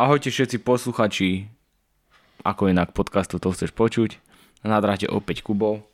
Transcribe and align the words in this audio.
Ahojte 0.00 0.32
všetci 0.32 0.64
posluchači, 0.64 1.44
ako 2.40 2.72
inak 2.72 2.96
podcastu 2.96 3.36
to 3.36 3.52
chceš 3.52 3.68
počuť. 3.76 4.16
Na 4.64 4.80
dráte 4.80 5.04
opäť 5.04 5.44
Kubo. 5.44 5.84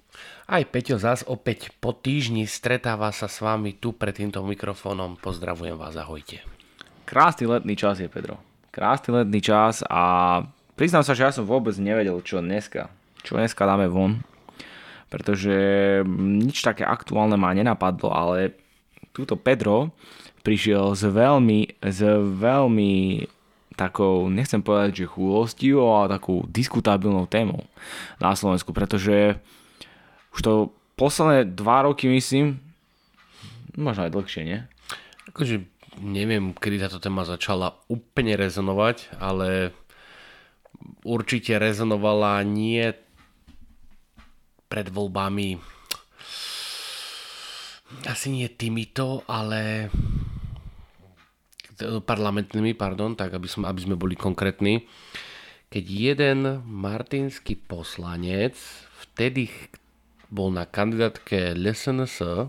Aj 0.47 0.63
Peťo 0.63 0.95
zás 0.95 1.27
opäť 1.27 1.75
po 1.83 1.91
týždni 1.91 2.47
stretáva 2.47 3.11
sa 3.11 3.27
s 3.27 3.43
vami 3.43 3.75
tu 3.75 3.91
pred 3.91 4.15
týmto 4.15 4.47
mikrofónom. 4.47 5.19
Pozdravujem 5.19 5.75
vás, 5.75 5.99
ahojte. 5.99 6.39
Krásny 7.03 7.51
letný 7.51 7.75
čas 7.75 7.99
je, 7.99 8.07
Pedro. 8.07 8.39
Krásny 8.71 9.11
letný 9.11 9.43
čas 9.43 9.83
a 9.91 10.39
priznám 10.79 11.03
sa, 11.03 11.19
že 11.19 11.27
ja 11.27 11.35
som 11.35 11.43
vôbec 11.43 11.75
nevedel, 11.75 12.23
čo 12.23 12.39
dneska. 12.39 12.87
Čo 13.27 13.43
dneska 13.43 13.67
dáme 13.67 13.91
von. 13.91 14.23
Pretože 15.11 15.59
nič 16.23 16.63
také 16.63 16.87
aktuálne 16.87 17.35
ma 17.35 17.51
nenapadlo, 17.51 18.15
ale 18.15 18.55
túto 19.11 19.35
Pedro 19.35 19.91
prišiel 20.47 20.95
s 20.95 21.03
veľmi, 21.03 21.83
s 21.83 22.07
veľmi 22.23 22.95
takou, 23.77 24.33
nechcem 24.33 24.65
povedať, 24.65 25.05
že 25.05 25.13
chúlostivou, 25.13 25.93
ale 25.93 26.17
takú 26.17 26.49
diskutabilnou 26.49 27.29
témou 27.29 27.69
na 28.17 28.33
Slovensku, 28.33 28.73
pretože 28.73 29.37
už 30.33 30.41
to 30.41 30.53
posledné 30.97 31.53
dva 31.53 31.85
roky, 31.85 32.09
myslím, 32.09 32.59
možno 33.77 34.09
aj 34.09 34.15
dlhšie, 34.17 34.43
nie? 34.49 34.61
Akože 35.29 35.69
neviem, 36.01 36.57
kedy 36.57 36.81
táto 36.81 36.99
téma 36.99 37.29
začala 37.29 37.77
úplne 37.93 38.37
rezonovať, 38.41 39.21
ale 39.21 39.77
určite 41.05 41.61
rezonovala 41.61 42.41
nie 42.49 42.97
pred 44.67 44.89
voľbami 44.91 45.77
asi 48.07 48.35
nie 48.35 48.51
týmito, 48.51 49.23
ale 49.31 49.91
parlamentnými, 51.81 52.73
pardon, 52.73 53.13
tak 53.13 53.37
aby 53.37 53.49
sme, 53.49 53.69
aby 53.69 53.81
sme 53.85 53.97
boli 53.97 54.17
konkrétni. 54.17 54.89
Keď 55.69 55.85
jeden 55.85 56.63
martinský 56.65 57.59
poslanec 57.59 58.55
vtedy 59.03 59.51
bol 60.31 60.51
na 60.51 60.67
kandidátke 60.67 61.55
LSNS 61.55 62.49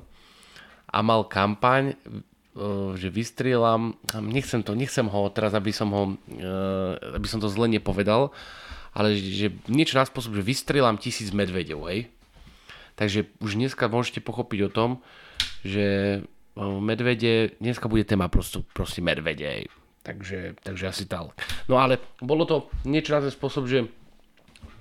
a 0.87 0.99
mal 1.03 1.27
kampaň, 1.27 1.93
e, 1.93 1.95
že 2.97 3.09
vystrieľam, 3.11 3.97
nechcem 4.21 4.63
to, 4.63 4.73
nechcem 4.73 5.05
ho 5.05 5.29
teraz, 5.29 5.53
aby 5.53 5.69
som 5.73 5.89
ho, 5.93 6.03
e, 6.31 6.47
aby 7.17 7.27
som 7.27 7.41
to 7.41 7.51
zle 7.51 7.69
nepovedal, 7.69 8.33
ale 8.97 9.13
že 9.13 9.53
niečo 9.69 9.99
na 9.99 10.07
spôsob, 10.07 10.33
že 10.33 10.45
vystrieľam 10.45 10.97
tisíc 10.97 11.29
medvedov, 11.29 11.85
hej. 11.89 12.09
Takže 12.97 13.29
už 13.37 13.61
dneska 13.61 13.85
môžete 13.85 14.25
pochopiť 14.25 14.59
o 14.65 14.73
tom, 14.73 14.89
že 15.61 15.85
medvede, 16.81 17.53
dneska 17.61 17.85
bude 17.85 18.03
téma 18.03 18.27
prosto, 18.27 18.65
proste 18.73 19.01
medvede, 19.01 19.69
takže, 20.01 20.57
takže 20.63 20.85
asi 20.87 21.05
tak. 21.05 21.37
No 21.69 21.77
ale 21.77 22.01
bolo 22.23 22.47
to 22.49 22.71
niečo 22.87 23.13
na 23.13 23.21
ten 23.21 23.33
spôsob, 23.33 23.69
že 23.69 23.85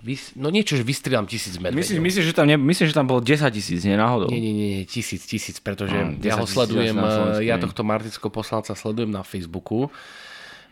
vys, 0.01 0.33
no 0.39 0.49
niečo, 0.49 0.79
že 0.79 0.87
vystrieľam 0.87 1.27
tisíc 1.27 1.59
medvedov. 1.59 1.83
Myslíš, 1.83 1.99
myslí, 1.99 2.21
že 2.23 2.33
tam, 2.33 2.47
ne, 2.47 2.57
myslí, 2.57 2.85
že 2.89 2.95
tam 2.95 3.11
bolo 3.11 3.21
10 3.21 3.43
tisíc, 3.51 3.83
nie 3.83 3.99
náhodou? 3.99 4.31
Nie, 4.31 4.41
nie, 4.41 4.55
nie, 4.55 4.75
tisíc, 4.87 5.27
tisíc, 5.27 5.59
pretože 5.59 5.99
no, 5.99 6.17
ja 6.23 6.39
ho 6.39 6.47
sledujem, 6.47 6.95
eh, 6.95 7.51
ja 7.51 7.59
tohto 7.59 7.83
martického 7.83 8.31
poslanca 8.31 8.73
sledujem 8.79 9.11
na 9.11 9.27
Facebooku 9.27 9.91
Eh, 9.91 10.26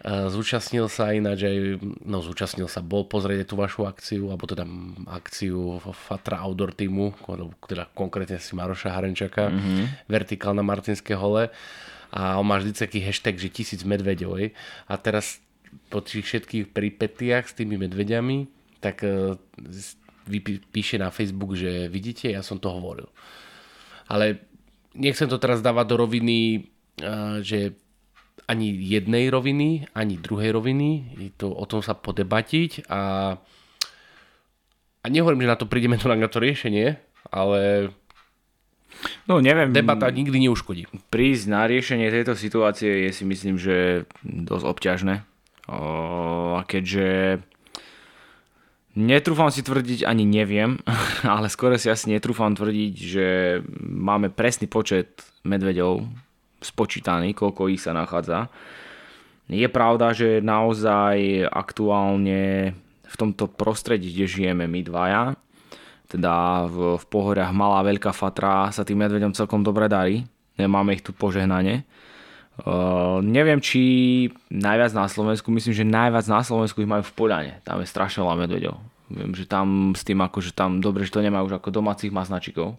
zúčastnil 0.04 0.92
sa 0.92 1.16
ináč 1.16 1.48
aj, 1.48 1.80
no 2.04 2.20
zúčastnil 2.20 2.68
sa, 2.68 2.84
bol 2.84 3.08
pozrieť 3.08 3.48
tú 3.48 3.56
vašu 3.56 3.88
akciu, 3.88 4.28
alebo 4.28 4.44
teda 4.44 4.68
akciu 5.08 5.80
Fatra 5.96 6.44
Outdoor 6.44 6.76
týmu, 6.76 7.16
teda 7.64 7.88
konkrétne 7.96 8.36
si 8.36 8.52
Maroša 8.52 8.92
Harenčaka, 8.92 9.48
mm-hmm. 9.48 10.04
Vertikál 10.04 10.52
na 10.52 10.60
Martinské 10.60 11.16
hole 11.16 11.48
a 12.12 12.36
on 12.36 12.44
má 12.44 12.60
vždy 12.60 12.76
taký 12.76 13.00
hashtag, 13.00 13.40
že 13.40 13.48
tisíc 13.48 13.80
medveďov. 13.80 14.52
A 14.86 14.94
teraz 15.00 15.40
po 15.88 16.04
tých 16.04 16.22
všetkých 16.22 16.70
pripetiach 16.70 17.48
s 17.48 17.56
tými 17.56 17.80
medveďami, 17.80 18.46
tak 18.84 19.02
uh, 19.08 19.34
píše 20.70 21.00
na 21.00 21.08
Facebook, 21.08 21.56
že 21.56 21.88
vidíte, 21.88 22.28
ja 22.28 22.44
som 22.44 22.60
to 22.60 22.68
hovoril. 22.68 23.08
Ale 24.06 24.44
nechcem 24.92 25.32
to 25.32 25.40
teraz 25.40 25.64
dávať 25.64 25.86
do 25.90 25.96
roviny, 26.04 26.68
uh, 27.00 27.40
že 27.40 27.72
ani 28.44 28.76
jednej 28.76 29.32
roviny, 29.32 29.88
ani 29.96 30.20
druhej 30.20 30.52
roviny. 30.52 31.16
Je 31.16 31.30
to 31.34 31.48
o 31.48 31.64
tom 31.64 31.80
sa 31.80 31.96
podebatiť 31.96 32.88
a, 32.92 33.34
a 35.00 35.06
nehovorím, 35.08 35.48
že 35.48 35.52
na 35.52 35.58
to 35.58 35.66
prídeme 35.70 35.96
to 35.96 36.10
na 36.10 36.28
to 36.28 36.38
riešenie, 36.42 37.00
ale 37.32 37.92
No 39.26 39.40
neviem. 39.40 39.72
Debata 39.74 40.06
nikdy 40.10 40.48
neuškodí. 40.48 40.86
Prísť 41.10 41.44
na 41.50 41.66
riešenie 41.66 42.14
tejto 42.14 42.38
situácie 42.38 43.08
je 43.08 43.10
si 43.10 43.24
myslím, 43.26 43.56
že 43.58 44.06
dosť 44.22 44.64
obťažné. 44.64 45.14
a 45.66 46.60
keďže 46.68 47.40
netrúfam 48.94 49.50
si 49.50 49.64
tvrdiť, 49.64 50.06
ani 50.06 50.24
neviem, 50.28 50.78
ale 51.26 51.50
skôr 51.50 51.74
si 51.80 51.90
asi 51.90 52.12
netrúfam 52.12 52.54
tvrdiť, 52.54 52.94
že 52.94 53.26
máme 53.82 54.30
presný 54.30 54.70
počet 54.70 55.24
medveďov 55.42 56.23
spočítaný, 56.64 57.36
koľko 57.36 57.68
ich 57.68 57.84
sa 57.84 57.92
nachádza. 57.92 58.48
Je 59.46 59.68
pravda, 59.68 60.16
že 60.16 60.40
naozaj 60.40 61.44
aktuálne 61.52 62.72
v 63.04 63.16
tomto 63.20 63.44
prostredí, 63.46 64.08
kde 64.10 64.24
žijeme 64.24 64.64
my 64.64 64.80
dvaja, 64.80 65.36
teda 66.08 66.64
v, 66.64 66.96
v 66.96 67.04
pohoriach 67.12 67.52
Malá 67.52 67.84
Veľká 67.84 68.16
Fatra 68.16 68.72
sa 68.72 68.82
tým 68.88 69.04
medveďom 69.04 69.36
celkom 69.36 69.60
dobre 69.60 69.90
darí. 69.90 70.24
Nemáme 70.56 70.96
ich 70.96 71.04
tu 71.04 71.12
požehnanie. 71.12 71.84
Uh, 72.54 73.18
neviem, 73.18 73.58
či 73.58 74.30
najviac 74.46 74.94
na 74.94 75.10
Slovensku, 75.10 75.50
myslím, 75.50 75.74
že 75.74 75.82
najviac 75.82 76.24
na 76.30 76.40
Slovensku 76.46 76.78
ich 76.80 76.88
majú 76.88 77.02
v 77.02 77.14
Poľane. 77.18 77.52
Tam 77.66 77.82
je 77.82 77.90
strašne 77.90 78.22
veľa 78.22 78.46
medveďov. 78.46 78.76
Viem, 79.10 79.34
že 79.34 79.44
tam 79.44 79.90
s 79.92 80.06
tým 80.06 80.22
ako, 80.22 80.38
že 80.38 80.54
tam 80.54 80.78
dobre, 80.78 81.02
že 81.02 81.12
to 81.12 81.20
nemajú 81.20 81.50
už 81.50 81.58
ako 81.58 81.74
domácich 81.74 82.14
masnačikov. 82.14 82.78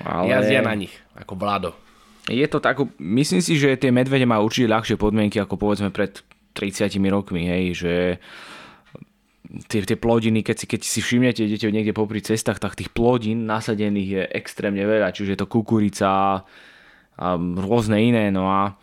Ale... 0.00 0.32
Jazdia 0.32 0.64
na 0.64 0.72
nich, 0.72 0.96
ako 1.14 1.36
vládo 1.36 1.83
je 2.28 2.46
to 2.48 2.58
tak, 2.60 2.80
myslím 3.00 3.44
si, 3.44 3.60
že 3.60 3.76
tie 3.76 3.92
medvede 3.92 4.24
majú 4.24 4.48
určite 4.48 4.72
ľahšie 4.72 4.96
podmienky 4.96 5.36
ako 5.36 5.60
povedzme 5.60 5.92
pred 5.92 6.24
30 6.56 6.96
rokmi, 7.12 7.44
hej, 7.44 7.64
že 7.76 7.94
tie, 9.68 9.84
tie 9.84 9.98
plodiny, 9.98 10.40
keď 10.40 10.56
si, 10.56 10.66
keď 10.66 10.80
si 10.82 11.00
všimnete, 11.04 11.44
idete 11.44 11.68
niekde 11.68 11.92
popri 11.92 12.24
cestách, 12.24 12.62
tak 12.62 12.78
tých 12.78 12.90
plodín 12.94 13.44
nasadených 13.44 14.10
je 14.10 14.22
extrémne 14.32 14.82
veľa, 14.82 15.12
čiže 15.12 15.36
je 15.36 15.40
to 15.44 15.50
kukurica 15.50 16.08
a 16.08 17.28
rôzne 17.38 17.98
iné, 18.00 18.34
no 18.34 18.50
a 18.50 18.74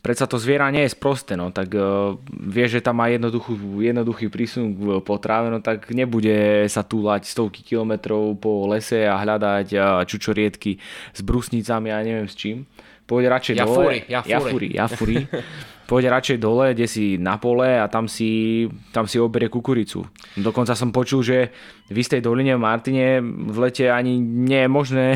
predsa 0.00 0.24
to 0.24 0.40
zviera 0.40 0.72
nie 0.72 0.88
je 0.88 0.96
sprosté, 0.96 1.36
no 1.36 1.52
tak 1.52 1.76
uh, 1.76 2.16
vie, 2.28 2.66
že 2.66 2.80
tam 2.80 3.00
má 3.00 3.12
jednoduchý, 3.12 3.54
jednoduchý 3.84 4.26
prísun 4.32 4.72
k 4.72 4.80
potrave, 5.04 5.52
no 5.52 5.60
tak 5.60 5.92
nebude 5.92 6.64
sa 6.72 6.80
túlať 6.80 7.28
stovky 7.28 7.60
kilometrov 7.60 8.36
po 8.40 8.68
lese 8.68 9.04
a 9.04 9.20
hľadať 9.20 9.66
uh, 9.76 10.02
čučoriedky 10.08 10.80
s 11.12 11.20
brusnicami 11.20 11.92
a 11.92 12.00
neviem 12.00 12.28
s 12.28 12.34
čím. 12.34 12.64
Pôjde 13.04 13.28
radšej 13.28 13.54
ja 13.58 13.66
dole. 13.66 13.74
Fúri, 13.74 13.98
ja 14.06 14.20
fúri. 14.22 14.68
Ja 14.70 14.86
fúri, 14.86 15.16
Pôjde 15.90 16.06
radšej 16.06 16.38
dole, 16.38 16.70
kde 16.70 16.86
si 16.86 17.18
na 17.18 17.34
pole 17.34 17.66
a 17.66 17.90
tam 17.90 18.06
si, 18.06 18.62
tam 18.94 19.10
si 19.10 19.18
oberie 19.18 19.50
kukuricu. 19.50 20.06
Dokonca 20.38 20.78
som 20.78 20.94
počul, 20.94 21.26
že 21.26 21.50
v 21.90 21.96
istej 21.98 22.22
doline 22.22 22.54
v 22.54 22.62
Martine 22.62 23.18
v 23.18 23.56
lete 23.58 23.90
ani 23.90 24.22
nie 24.22 24.62
je 24.62 24.70
možné 24.70 25.06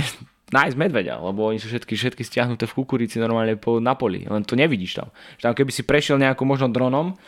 nájsť 0.54 0.76
medveďa, 0.78 1.19
lebo 1.19 1.50
oni 1.50 1.59
sú 1.59 1.66
všetky, 1.66 1.98
všetky 1.98 2.22
stiahnuté 2.22 2.70
v 2.70 2.76
kukurici 2.78 3.19
normálne 3.19 3.59
po, 3.59 3.82
na 3.82 3.98
poli, 3.98 4.22
len 4.22 4.47
to 4.47 4.54
nevidíš 4.54 5.03
tam. 5.03 5.10
Že 5.42 5.42
tam 5.50 5.54
keby 5.59 5.70
si 5.75 5.82
prešiel 5.82 6.16
nejakou 6.22 6.47
možno 6.47 6.70
dronom, 6.70 7.19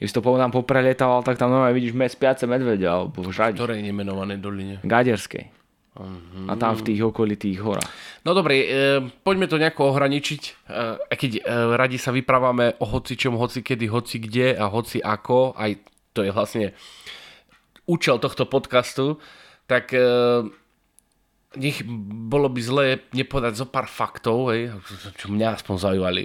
keď 0.00 0.04
si 0.08 0.16
to 0.16 0.24
tam 0.24 0.48
poprelietal, 0.48 1.20
tak 1.20 1.36
tam 1.36 1.52
normálne 1.52 1.76
vidíš 1.76 1.92
med 1.92 2.08
spiace 2.08 2.48
medveďa 2.48 2.88
alebo 2.88 3.20
žrať. 3.28 3.52
Ktorej 3.52 3.84
nemenované 3.84 4.40
doline? 4.40 4.80
Gaderskej. 4.80 5.52
Uh-huh. 5.90 6.48
A 6.48 6.56
tam 6.56 6.72
v 6.72 6.86
tých 6.88 7.04
okolitých 7.04 7.60
horách. 7.60 7.90
No 8.24 8.32
dobre, 8.32 8.64
e, 8.64 8.66
poďme 9.20 9.44
to 9.44 9.60
nejako 9.60 9.92
ohraničiť. 9.92 10.42
E, 10.48 10.50
keď 11.12 11.30
e, 11.36 11.40
radi 11.76 12.00
sa 12.00 12.16
vyprávame 12.16 12.80
o 12.80 12.88
hoci 12.88 13.12
čom, 13.18 13.36
hoci 13.36 13.60
kedy, 13.60 13.92
hoci 13.92 14.16
kde 14.24 14.56
a 14.56 14.72
hoci 14.72 15.04
ako, 15.04 15.52
aj 15.52 15.76
to 16.16 16.24
je 16.24 16.32
vlastne 16.32 16.72
účel 17.84 18.16
tohto 18.22 18.48
podcastu, 18.48 19.20
tak 19.68 19.92
e, 19.92 20.00
nech 21.58 21.82
bolo 22.30 22.46
by 22.46 22.60
zlé 22.62 22.86
nepovedať 23.10 23.58
zo 23.58 23.66
pár 23.66 23.90
faktov, 23.90 24.54
hej, 24.54 24.70
čo 25.18 25.26
mňa 25.32 25.58
aspoň 25.58 25.76
zaujali, 25.82 26.24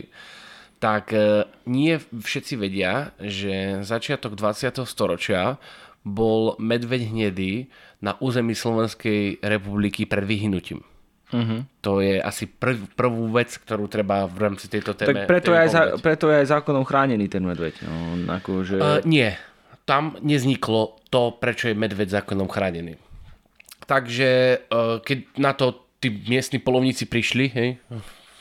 tak 0.78 1.18
e, 1.18 1.50
nie 1.66 1.98
všetci 1.98 2.54
vedia, 2.62 3.10
že 3.18 3.82
začiatok 3.82 4.38
20. 4.38 4.86
storočia 4.86 5.58
bol 6.06 6.54
medveď 6.62 7.10
hnedý 7.10 7.74
na 8.06 8.14
území 8.22 8.54
Slovenskej 8.54 9.42
republiky 9.42 10.06
pred 10.06 10.22
vyhnutím. 10.22 10.86
Uh-huh. 11.34 11.66
To 11.82 12.06
je 12.06 12.22
asi 12.22 12.46
prv, 12.46 12.86
prvú 12.94 13.34
vec, 13.34 13.50
ktorú 13.58 13.90
treba 13.90 14.30
v 14.30 14.38
rámci 14.46 14.70
tejto 14.70 14.94
téme... 14.94 15.26
Tak 15.26 15.26
preto, 15.26 15.58
je 15.58 15.60
aj, 15.66 15.70
za, 15.74 15.82
preto 15.98 16.30
je 16.30 16.46
aj 16.46 16.48
zákonom 16.54 16.86
chránený 16.86 17.26
ten 17.26 17.42
medveď. 17.42 17.82
No, 17.82 18.30
ako, 18.30 18.62
že... 18.62 18.78
uh, 18.78 19.02
nie, 19.10 19.34
tam 19.90 20.22
nezniklo 20.22 21.02
to, 21.10 21.34
prečo 21.34 21.74
je 21.74 21.76
medveď 21.76 22.22
zákonom 22.22 22.46
chránený. 22.46 23.02
Takže 23.86 24.30
uh, 24.70 24.98
keď 25.02 25.18
na 25.38 25.54
to 25.54 25.86
tí 26.02 26.10
miestni 26.10 26.58
polovníci 26.62 27.06
prišli, 27.06 27.46
hej, 27.54 27.70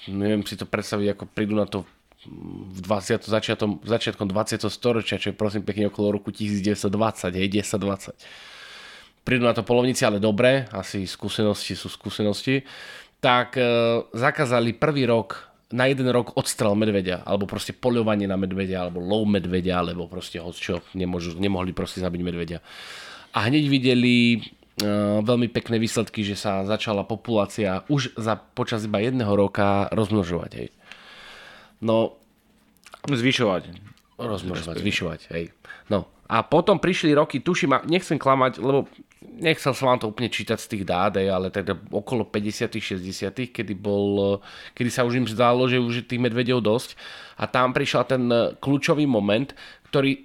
neviem 0.09 0.45
si 0.45 0.57
to 0.57 0.69
predstaviť, 0.69 1.17
ako 1.17 1.25
prídu 1.33 1.57
na 1.57 1.65
to 1.65 1.85
v 2.25 2.81
20. 2.81 3.25
Začiatom, 3.29 3.85
začiatkom 3.85 4.29
20. 4.29 4.65
storočia, 4.69 5.21
čo 5.21 5.33
je 5.33 5.37
prosím 5.37 5.65
pekne 5.65 5.93
okolo 5.93 6.17
roku 6.17 6.33
1920, 6.33 7.37
hej, 7.37 7.49
10-20. 7.65 8.17
Prídu 9.25 9.45
na 9.49 9.57
to 9.57 9.65
polovníci, 9.65 10.05
ale 10.05 10.21
dobre, 10.21 10.69
asi 10.73 11.09
skúsenosti 11.09 11.77
sú 11.77 11.89
skúsenosti, 11.89 12.65
tak 13.25 13.57
e, 13.57 13.65
zakázali 14.13 14.77
prvý 14.77 15.09
rok 15.09 15.49
na 15.73 15.89
jeden 15.89 16.07
rok 16.13 16.37
odstrel 16.37 16.77
medvedia, 16.77 17.25
alebo 17.25 17.49
proste 17.49 17.73
poľovanie 17.73 18.29
na 18.29 18.37
medvedia, 18.37 18.85
alebo 18.85 19.01
lov 19.01 19.25
medvedia, 19.25 19.81
alebo 19.81 20.05
proste 20.07 20.37
hoď 20.37 20.55
čo, 20.55 20.75
nemohli 20.93 21.73
proste 21.73 22.05
zabiť 22.05 22.21
medvedia. 22.21 22.61
A 23.33 23.49
hneď 23.49 23.65
videli 23.67 24.45
veľmi 25.23 25.47
pekné 25.55 25.79
výsledky, 25.79 26.27
že 26.27 26.35
sa 26.35 26.67
začala 26.67 27.07
populácia 27.07 27.87
už 27.87 28.19
za, 28.19 28.35
počas 28.35 28.83
iba 28.83 28.99
jedného 28.99 29.31
roka 29.31 29.87
rozmnožovať. 29.95 30.51
Hej. 30.59 30.69
No, 31.79 32.19
zvyšovať. 33.07 33.71
Rozmnožovať, 34.19 34.75
zvyšovať, 34.83 35.21
hej. 35.31 35.55
No, 35.91 36.11
a 36.25 36.41
potom 36.43 36.81
prišli 36.81 37.13
roky, 37.13 37.45
tuším, 37.45 37.85
nechcem 37.85 38.17
klamať, 38.17 38.59
lebo 38.59 38.89
nechcel 39.21 39.77
som 39.77 39.93
vám 39.93 40.01
to 40.01 40.09
úplne 40.09 40.33
čítať 40.33 40.57
z 40.57 40.71
tých 40.71 40.85
dát, 40.89 41.13
ale 41.21 41.53
teda 41.53 41.77
okolo 41.93 42.25
50 42.25 42.81
60 42.81 43.53
kedy 43.53 43.75
bol, 43.77 44.41
kedy 44.73 44.91
sa 44.91 45.05
už 45.05 45.21
im 45.21 45.29
zdalo, 45.29 45.69
že 45.69 45.77
už 45.77 46.03
je 46.03 46.09
tých 46.09 46.23
medvedov 46.23 46.65
dosť. 46.65 46.97
A 47.37 47.45
tam 47.45 47.77
prišiel 47.77 48.09
ten 48.09 48.25
kľúčový 48.57 49.05
moment, 49.05 49.53
ktorý 49.93 50.25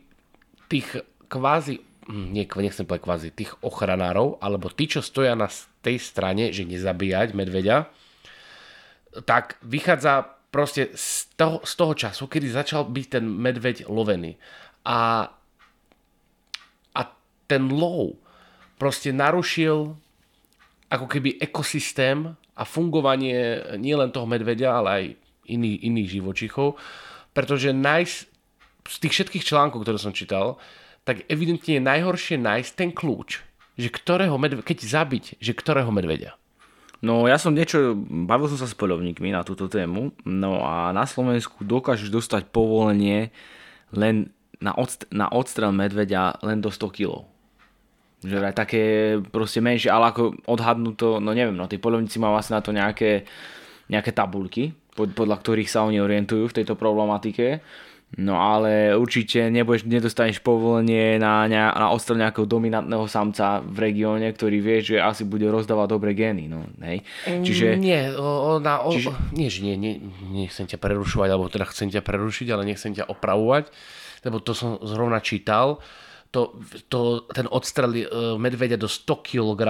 tých 0.72 1.04
kvázi, 1.28 1.81
nie, 2.10 2.50
nechcem 2.50 2.90
povedať 2.90 3.06
kvázi, 3.06 3.30
tých 3.30 3.54
ochranárov, 3.62 4.42
alebo 4.42 4.74
tí, 4.74 4.90
čo 4.90 5.06
stoja 5.06 5.38
na 5.38 5.46
tej 5.86 6.02
strane, 6.02 6.50
že 6.50 6.66
nezabíjať 6.66 7.38
medveďa, 7.38 7.86
tak 9.30 9.62
vychádza 9.62 10.42
proste 10.50 10.90
z 10.98 11.30
toho, 11.38 11.62
z 11.62 11.74
toho 11.78 11.94
času, 11.94 12.24
kedy 12.26 12.50
začal 12.50 12.90
byť 12.90 13.06
ten 13.06 13.26
medveď 13.30 13.86
lovený. 13.86 14.42
A, 14.90 15.30
a 16.98 17.02
ten 17.46 17.70
lov 17.70 18.18
proste 18.82 19.14
narušil 19.14 19.94
ako 20.90 21.06
keby 21.06 21.38
ekosystém 21.38 22.34
a 22.58 22.64
fungovanie 22.66 23.62
nielen 23.78 24.10
toho 24.10 24.26
medveďa, 24.26 24.70
ale 24.74 24.90
aj 24.90 25.06
iný, 25.54 25.78
iných 25.86 26.10
živočichov, 26.18 26.74
pretože 27.38 27.70
nájsť, 27.70 28.16
z 28.90 28.98
tých 28.98 29.14
všetkých 29.14 29.46
článkov, 29.46 29.86
ktoré 29.86 30.02
som 30.02 30.10
čítal, 30.10 30.58
tak 31.10 31.26
evidentne 31.26 31.82
je 31.82 31.82
najhoršie 31.82 32.38
nájsť 32.38 32.72
ten 32.78 32.94
kľúč, 32.94 33.42
že 33.82 33.90
ktorého 33.90 34.38
medveďa, 34.38 34.62
keď 34.62 34.78
zabiť, 34.86 35.42
že 35.42 35.58
ktorého 35.58 35.90
medveďa. 35.90 36.38
No 37.02 37.26
ja 37.26 37.42
som 37.42 37.58
niečo, 37.58 37.98
bavil 38.30 38.46
som 38.46 38.62
sa 38.62 38.70
s 38.70 38.78
polovníkmi 38.78 39.34
na 39.34 39.42
túto 39.42 39.66
tému, 39.66 40.14
no 40.22 40.62
a 40.62 40.94
na 40.94 41.10
Slovensku 41.10 41.66
dokážeš 41.66 42.14
dostať 42.14 42.54
povolenie 42.54 43.34
len 43.90 44.30
na, 44.62 44.78
odst- 44.78 45.10
na 45.10 45.26
odstrel 45.34 45.74
medveďa 45.74 46.46
len 46.46 46.62
do 46.62 46.70
100 46.70 46.94
kg. 46.94 47.26
Že 48.22 48.52
aj 48.52 48.54
také 48.54 48.84
proste 49.34 49.66
menšie, 49.66 49.90
ale 49.90 50.14
ako 50.14 50.38
odhadnú 50.46 50.94
to, 50.94 51.18
no 51.18 51.34
neviem, 51.34 51.58
no 51.58 51.66
tí 51.66 51.82
polovníci 51.82 52.22
majú 52.22 52.38
vlastne 52.38 52.60
na 52.60 52.62
to 52.62 52.70
nejaké, 52.76 53.26
nejaké 53.90 54.14
tabulky, 54.14 54.78
podľa 54.94 55.40
ktorých 55.42 55.72
sa 55.72 55.88
oni 55.88 56.04
orientujú 56.04 56.52
v 56.52 56.56
tejto 56.62 56.76
problematike 56.76 57.64
No 58.18 58.42
ale 58.42 58.98
určite 58.98 59.54
nebudeš, 59.54 59.86
nedostaneš 59.86 60.42
povolenie 60.42 61.22
na, 61.22 61.46
na 61.46 61.94
odstrel 61.94 62.18
nejakého 62.18 62.50
dominantného 62.50 63.06
samca 63.06 63.62
v 63.62 63.78
regióne, 63.86 64.26
ktorý 64.34 64.58
vie, 64.66 64.82
že 64.82 64.96
asi 64.98 65.30
bude 65.30 65.46
rozdávať 65.46 65.88
dobré 65.94 66.18
gény. 66.18 66.50
No, 66.50 66.66
hej. 66.82 67.06
Čiže, 67.30 67.78
nie, 67.78 68.10
o, 68.18 68.58
na, 68.58 68.82
o, 68.82 68.90
čiže, 68.90 69.14
nie, 69.38 69.54
že 69.54 69.62
nie, 69.62 69.78
nie, 69.78 69.94
nechcem 70.34 70.66
ťa 70.66 70.82
prerušovať, 70.82 71.30
alebo 71.30 71.54
teda 71.54 71.70
chcem 71.70 71.94
ťa 71.94 72.02
prerušiť, 72.02 72.48
ale 72.50 72.66
nechcem 72.66 72.98
ťa 72.98 73.14
opravovať, 73.14 73.70
lebo 74.26 74.42
to 74.42 74.58
som 74.58 74.82
zrovna 74.82 75.22
čítal. 75.22 75.78
To, 76.34 76.58
to, 76.90 77.30
ten 77.30 77.46
odstrel 77.50 77.94
e, 77.94 78.06
medvedia 78.42 78.78
do 78.78 78.86
100 78.86 79.06
kg 79.22 79.62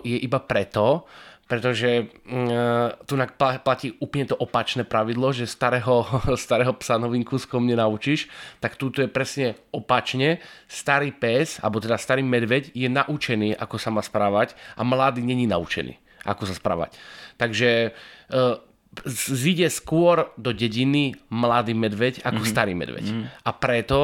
je 0.00 0.16
iba 0.20 0.40
preto, 0.40 1.04
pretože 1.46 2.10
uh, 2.10 2.90
tu 3.06 3.14
platí 3.62 3.94
úplne 4.02 4.26
to 4.26 4.36
opačné 4.36 4.82
pravidlo, 4.82 5.30
že 5.30 5.46
starého, 5.46 6.02
starého 6.34 6.74
psa 6.74 6.98
novým 6.98 7.22
kúskom 7.22 7.62
nenaučíš, 7.62 8.26
tak 8.58 8.74
túto 8.74 8.98
je 8.98 9.08
presne 9.08 9.54
opačne. 9.70 10.42
Starý 10.66 11.14
pes, 11.14 11.62
alebo 11.62 11.78
teda 11.78 11.94
starý 11.94 12.26
medveď 12.26 12.74
je 12.74 12.90
naučený, 12.90 13.54
ako 13.54 13.78
sa 13.78 13.94
má 13.94 14.02
správať 14.02 14.58
a 14.74 14.82
mladý 14.82 15.22
není 15.22 15.46
naučený, 15.46 15.94
ako 16.26 16.50
sa 16.50 16.54
správať. 16.58 16.98
Takže 17.38 17.94
uh, 17.94 18.58
zíde 19.06 19.70
skôr 19.70 20.34
do 20.34 20.50
dediny 20.50 21.14
mladý 21.30 21.78
medveď 21.78 22.26
ako 22.26 22.42
mm-hmm. 22.42 22.54
starý 22.58 22.74
medveď. 22.74 23.06
Mm-hmm. 23.06 23.26
A 23.46 23.50
preto 23.54 24.00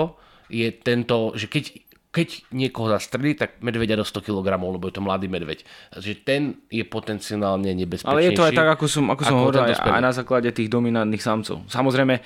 je 0.53 0.69
tento, 0.71 1.33
že 1.35 1.49
keď 1.49 1.65
keď 2.13 2.53
niekoho 2.53 2.93
zastrelí, 2.93 3.33
tak 3.33 3.57
medveďa 3.65 3.97
do 3.97 4.05
100 4.05 4.21
kg, 4.21 4.45
lebo 4.61 4.85
je 4.85 4.95
to 4.95 5.01
mladý 5.01 5.33
medveď. 5.33 5.65
Takže 5.97 6.13
ten 6.21 6.61
je 6.69 6.85
potenciálne 6.85 7.73
nebezpečnejší. 7.73 8.13
Ale 8.13 8.29
je 8.29 8.37
to 8.37 8.45
aj 8.45 8.53
tak, 8.53 8.69
ako 8.69 8.85
som, 8.85 9.09
ako 9.09 9.23
som 9.25 9.37
hovoril, 9.41 9.65
aj, 9.65 9.81
aj 9.81 10.03
na 10.05 10.13
základe 10.13 10.53
tých 10.53 10.69
dominantných 10.69 11.25
samcov. 11.25 11.65
Samozrejme, 11.73 12.21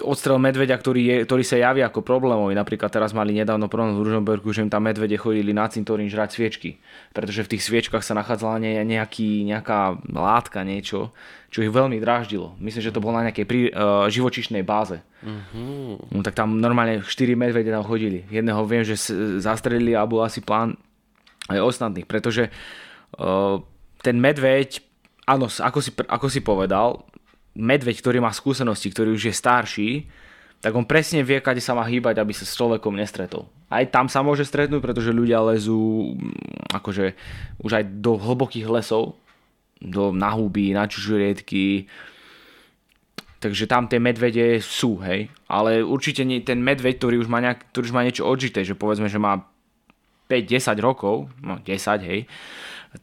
odstrel 0.00 0.40
medveďa, 0.40 0.76
ktorý, 0.80 1.02
je, 1.04 1.16
ktorý 1.28 1.44
sa 1.44 1.60
javí 1.60 1.84
ako 1.84 2.00
problémový. 2.00 2.56
Napríklad 2.56 2.88
teraz 2.88 3.12
mali 3.12 3.36
nedávno 3.36 3.68
problém 3.68 4.00
v 4.00 4.04
Ružomberku, 4.08 4.48
že 4.50 4.64
im 4.64 4.72
tam 4.72 4.88
medvede 4.88 5.14
chodili 5.20 5.52
na 5.52 5.68
cintorín 5.68 6.08
žrať 6.08 6.40
sviečky. 6.40 6.80
Pretože 7.12 7.44
v 7.44 7.50
tých 7.56 7.62
sviečkach 7.68 8.00
sa 8.00 8.16
nachádzala 8.16 8.58
nejaký, 8.84 9.44
nejaká 9.44 10.00
látka, 10.08 10.64
niečo, 10.64 11.12
čo 11.56 11.64
ich 11.64 11.72
veľmi 11.72 11.96
dráždilo. 11.96 12.52
Myslím, 12.60 12.84
že 12.84 12.92
to 12.92 13.00
bolo 13.00 13.16
na 13.16 13.32
nejakej 13.32 13.46
prí, 13.48 13.72
uh, 13.72 14.04
živočišnej 14.12 14.60
báze. 14.60 15.00
Uh-huh. 15.24 15.96
No, 16.12 16.20
tak 16.20 16.36
tam 16.36 16.60
normálne 16.60 17.00
4 17.00 17.08
medvede 17.32 17.72
tam 17.72 17.80
chodili. 17.80 18.28
Jedného 18.28 18.60
viem, 18.68 18.84
že 18.84 19.00
zastrelili 19.40 19.96
a 19.96 20.04
bol 20.04 20.20
asi 20.20 20.44
plán 20.44 20.76
aj 21.48 21.64
ostatných, 21.64 22.04
pretože 22.04 22.52
uh, 23.16 23.56
ten 24.04 24.20
medveď, 24.20 24.84
áno, 25.24 25.48
ako 25.48 25.80
si, 25.80 25.96
ako 25.96 26.28
si 26.28 26.44
povedal, 26.44 27.08
medveď, 27.56 28.04
ktorý 28.04 28.20
má 28.20 28.36
skúsenosti, 28.36 28.92
ktorý 28.92 29.16
už 29.16 29.32
je 29.32 29.34
starší, 29.40 29.90
tak 30.60 30.76
on 30.76 30.84
presne 30.84 31.24
vie, 31.24 31.40
kade 31.40 31.64
sa 31.64 31.72
má 31.72 31.88
hýbať, 31.88 32.20
aby 32.20 32.36
sa 32.36 32.44
s 32.44 32.52
človekom 32.52 32.92
nestretol. 32.92 33.48
Aj 33.72 33.80
tam 33.88 34.12
sa 34.12 34.20
môže 34.20 34.44
stretnúť, 34.44 34.84
pretože 34.84 35.08
ľudia 35.08 35.40
lezú 35.40 36.12
mm, 36.20 36.76
akože 36.76 37.16
už 37.64 37.70
aj 37.80 37.84
do 38.04 38.20
hlbokých 38.20 38.68
lesov, 38.68 39.16
do 39.80 40.12
nahúby, 40.12 40.72
na 40.72 40.88
čužoriedky, 40.88 41.86
takže 43.40 43.68
tam 43.68 43.86
tie 43.86 44.00
medvede 44.00 44.58
sú, 44.64 44.98
hej. 45.04 45.28
Ale 45.46 45.84
určite 45.84 46.24
nie, 46.24 46.40
ten 46.40 46.58
medveď, 46.58 46.96
ktorý 46.98 47.16
už 47.20 47.28
má, 47.28 47.38
nejak, 47.44 47.70
ktorý 47.70 47.84
už 47.92 47.94
má 47.94 48.02
niečo 48.02 48.24
odžité, 48.24 48.64
že 48.64 48.74
povedzme, 48.74 49.06
že 49.06 49.20
má 49.20 49.44
5-10 50.32 50.80
rokov, 50.82 51.30
no 51.44 51.60
10, 51.62 51.70
hej, 52.02 52.26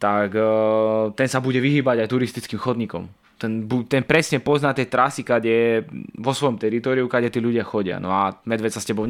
tak 0.01 0.33
uh, 0.35 1.13
ten 1.13 1.29
sa 1.29 1.39
bude 1.39 1.61
vyhýbať 1.61 2.03
aj 2.03 2.11
turistickým 2.11 2.59
chodníkom 2.59 3.22
ten, 3.43 3.67
ten 3.91 4.07
presne 4.07 4.39
pozná 4.39 4.71
tie 4.71 4.87
trasy, 4.87 5.27
kade 5.27 5.83
vo 6.15 6.31
svojom 6.31 6.55
teritoriu, 6.55 7.11
kade 7.11 7.27
tí 7.27 7.43
ľudia 7.43 7.67
chodia. 7.67 7.99
No 7.99 8.07
a 8.07 8.39
medveď 8.47 8.79
sa 8.79 8.79
s 8.79 8.87
tebou 8.87 9.03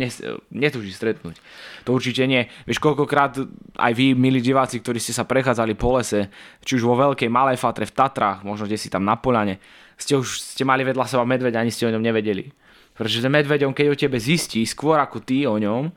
netúži 0.50 0.90
stretnúť. 0.90 1.38
To 1.86 1.94
určite 1.94 2.26
nie. 2.26 2.50
Vieš, 2.66 2.82
koľkokrát 2.82 3.38
aj 3.78 3.94
vy, 3.94 4.18
milí 4.18 4.42
diváci, 4.42 4.82
ktorí 4.82 4.98
ste 4.98 5.14
sa 5.14 5.30
prechádzali 5.30 5.78
po 5.78 6.02
lese, 6.02 6.34
či 6.66 6.82
už 6.82 6.84
vo 6.90 6.98
veľkej, 6.98 7.30
malej 7.30 7.62
fatre 7.62 7.86
v 7.86 7.94
Tatrách, 7.94 8.42
možno 8.42 8.66
kde 8.66 8.82
si 8.82 8.90
tam 8.90 9.06
na 9.06 9.14
poľane, 9.22 9.62
ste 10.02 10.18
už 10.18 10.58
ste 10.58 10.66
mali 10.66 10.82
vedľa 10.82 11.06
seba 11.06 11.30
medveď, 11.30 11.62
ani 11.62 11.70
ste 11.70 11.86
o 11.86 11.94
ňom 11.94 12.02
nevedeli. 12.02 12.50
Pretože 12.98 13.30
medveď, 13.30 13.70
on 13.70 13.78
keď 13.78 13.86
o 13.94 13.98
tebe 13.98 14.18
zistí, 14.18 14.66
skôr 14.66 14.98
ako 14.98 15.22
ty 15.22 15.46
o 15.46 15.62
ňom, 15.62 15.94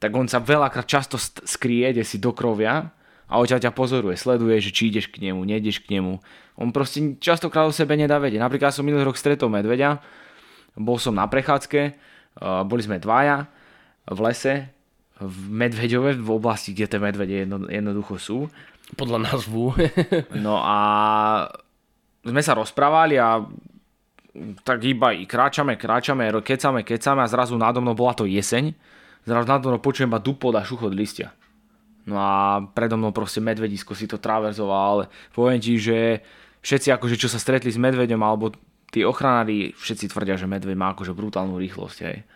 tak 0.00 0.16
on 0.16 0.24
sa 0.24 0.40
veľakrát 0.40 0.88
často 0.88 1.20
skrie, 1.20 1.92
kde 1.92 2.08
si 2.08 2.16
do 2.16 2.32
krovia 2.32 2.88
a 3.30 3.38
odtiaľ 3.38 3.62
ťa 3.62 3.72
pozoruje, 3.72 4.18
sleduje, 4.18 4.58
že 4.58 4.74
či 4.74 4.90
ideš 4.90 5.06
k 5.06 5.22
nemu, 5.30 5.46
nejdeš 5.46 5.86
k 5.86 5.94
nemu. 5.98 6.18
On 6.58 6.74
proste 6.74 7.14
častokrát 7.22 7.70
o 7.70 7.72
sebe 7.72 7.94
nedá 7.94 8.18
vedieť. 8.18 8.42
Napríklad 8.42 8.74
som 8.74 8.82
minulý 8.82 9.06
rok 9.06 9.14
stretol 9.14 9.54
medveďa, 9.54 10.02
bol 10.74 10.98
som 10.98 11.14
na 11.14 11.30
prechádzke, 11.30 11.94
boli 12.66 12.82
sme 12.82 12.98
dvaja 12.98 13.46
v 14.10 14.18
lese, 14.18 14.54
v 15.20 15.36
Medveďove, 15.52 16.16
v 16.16 16.30
oblasti, 16.32 16.72
kde 16.72 16.96
tie 16.96 17.00
medvede 17.00 17.44
jedno, 17.44 17.68
jednoducho 17.68 18.16
sú. 18.16 18.38
Podľa 18.96 19.30
názvu. 19.30 19.76
no 20.44 20.58
a 20.64 20.78
sme 22.24 22.40
sa 22.40 22.56
rozprávali 22.56 23.20
a 23.20 23.44
tak 24.64 24.80
iba 24.88 25.12
i 25.12 25.28
kráčame, 25.28 25.76
kráčame, 25.76 26.32
kecame, 26.40 26.80
kecame 26.82 27.20
a 27.20 27.28
zrazu 27.30 27.60
nádo 27.60 27.84
mnou 27.84 27.92
bola 27.92 28.16
to 28.16 28.24
jeseň. 28.24 28.72
Zrazu 29.28 29.46
nádo 29.46 29.68
mnou 29.68 29.82
počujem 29.82 30.08
iba 30.08 30.18
dupod 30.22 30.56
a 30.56 30.64
šuchot 30.64 30.96
listia. 30.96 31.36
No 32.10 32.18
a 32.18 32.66
predo 32.74 32.98
mnou 32.98 33.14
proste 33.14 33.38
medvedisko 33.38 33.94
si 33.94 34.10
to 34.10 34.18
traverzoval, 34.18 34.82
ale 34.90 35.04
poviem 35.30 35.62
ti, 35.62 35.78
že 35.78 36.26
všetci 36.66 36.90
akože 36.90 37.14
čo 37.14 37.30
sa 37.30 37.38
stretli 37.38 37.70
s 37.70 37.78
medveďom 37.78 38.18
alebo 38.18 38.50
tí 38.90 39.06
ochranári, 39.06 39.70
všetci 39.78 40.10
tvrdia, 40.10 40.34
že 40.34 40.50
medveď 40.50 40.74
má 40.74 40.90
akože 40.92 41.14
brutálnu 41.14 41.54
rýchlosť, 41.62 41.98
hej. 42.02 42.26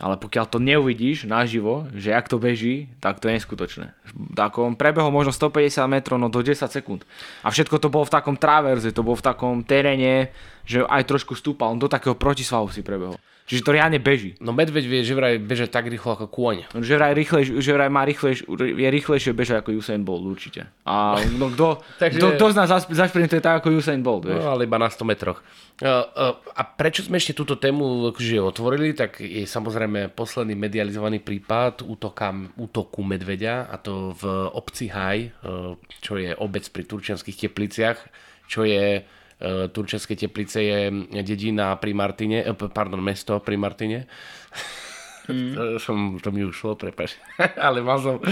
Ale 0.00 0.16
pokiaľ 0.16 0.46
to 0.48 0.58
neuvidíš 0.58 1.28
naživo, 1.28 1.84
že 1.92 2.16
jak 2.16 2.26
to 2.26 2.40
beží, 2.40 2.88
tak 2.98 3.20
to 3.20 3.28
je 3.28 3.36
neskutočné. 3.36 3.92
Tako, 4.32 4.72
on 4.72 4.74
prebehol 4.74 5.12
možno 5.12 5.36
150 5.36 5.84
metrov, 5.84 6.16
no 6.16 6.32
do 6.32 6.40
10 6.40 6.64
sekúnd. 6.64 7.04
A 7.44 7.52
všetko 7.52 7.76
to 7.76 7.92
bolo 7.92 8.08
v 8.08 8.14
takom 8.16 8.40
traverze, 8.40 8.88
to 8.90 9.04
bolo 9.04 9.20
v 9.20 9.26
takom 9.28 9.60
teréne, 9.60 10.32
že 10.66 10.86
aj 10.86 11.02
trošku 11.08 11.34
stúpal, 11.34 11.74
on 11.74 11.80
do 11.80 11.90
takého 11.90 12.14
protisvahu 12.14 12.70
si 12.70 12.80
prebehol. 12.80 13.18
Čiže 13.42 13.66
to 13.66 13.74
reálne 13.74 13.98
beží. 13.98 14.38
No 14.38 14.54
medveď 14.54 14.84
vie, 14.86 15.00
že 15.02 15.18
vraj 15.18 15.36
beže 15.42 15.66
tak 15.66 15.90
rýchlo 15.90 16.14
ako 16.14 16.30
kôň. 16.30 16.72
Že 16.78 16.94
vraj, 16.94 17.12
rýchlejš, 17.12 17.46
že 17.58 17.70
vraj 17.74 17.90
má 17.90 18.06
rýchlejš, 18.06 18.46
je 18.48 18.88
rýchlejšie 18.88 19.34
bežať 19.34 19.56
ako 19.60 19.82
Usain 19.82 20.06
Bolt 20.06 20.22
určite. 20.22 20.70
A 20.86 21.18
no, 21.40 21.50
kto, 21.50 21.82
Takže... 21.98 22.16
kto, 22.22 22.26
kto 22.38 22.44
z 22.48 22.56
nás 22.56 22.68
zašprintuje 22.86 23.42
tak 23.42 23.60
ako 23.60 23.74
Usain 23.74 24.00
Bolt, 24.00 24.30
vieš? 24.30 24.46
No 24.46 24.54
ale 24.54 24.70
iba 24.70 24.78
na 24.78 24.86
100 24.86 25.02
metroch. 25.02 25.42
Uh, 25.82 26.06
uh, 26.14 26.38
a 26.54 26.62
prečo 26.62 27.02
sme 27.02 27.18
ešte 27.18 27.34
túto 27.34 27.58
tému 27.58 28.14
akože 28.14 28.38
otvorili, 28.38 28.94
tak 28.94 29.18
je 29.18 29.42
samozrejme 29.42 30.14
posledný 30.14 30.54
medializovaný 30.54 31.18
prípad 31.18 31.82
útoka, 31.82 32.30
útoku 32.54 33.02
medveďa 33.02 33.66
a 33.66 33.76
to 33.82 34.14
v 34.14 34.22
obci 34.54 34.86
Haj, 34.86 35.18
uh, 35.42 35.74
čo 35.98 36.14
je 36.14 36.30
obec 36.38 36.62
pri 36.70 36.86
Turčianských 36.86 37.50
tepliciach, 37.50 37.98
čo 38.46 38.62
je 38.62 39.02
Eh, 39.42 39.68
Turčenské 39.74 40.14
teplice 40.14 40.62
je 40.62 40.78
dedina 41.26 41.74
pri 41.74 41.90
Martine, 41.90 42.46
eh, 42.46 42.54
pardon, 42.54 43.02
mesto 43.02 43.42
pri 43.42 43.58
Martine. 43.58 44.06
Mm. 45.26 45.50
to, 45.58 45.62
som, 45.82 46.22
to 46.22 46.30
mi 46.30 46.46
ušlo, 46.46 46.78
prepač. 46.78 47.18
Ale 47.66 47.82
mal 47.82 47.98
som 47.98 48.22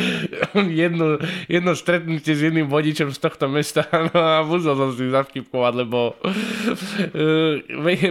jedno, 0.54 1.18
jedno 1.50 1.74
stretnutie 1.74 2.30
s 2.30 2.46
jedným 2.46 2.70
vodičom 2.70 3.10
z 3.10 3.18
tohto 3.18 3.50
mesta 3.50 3.90
no 4.14 4.22
a 4.22 4.46
musel 4.46 4.78
som 4.78 4.94
si 4.94 5.10
zavtipkovať, 5.10 5.72
lebo 5.82 6.14
uh, 6.14 7.58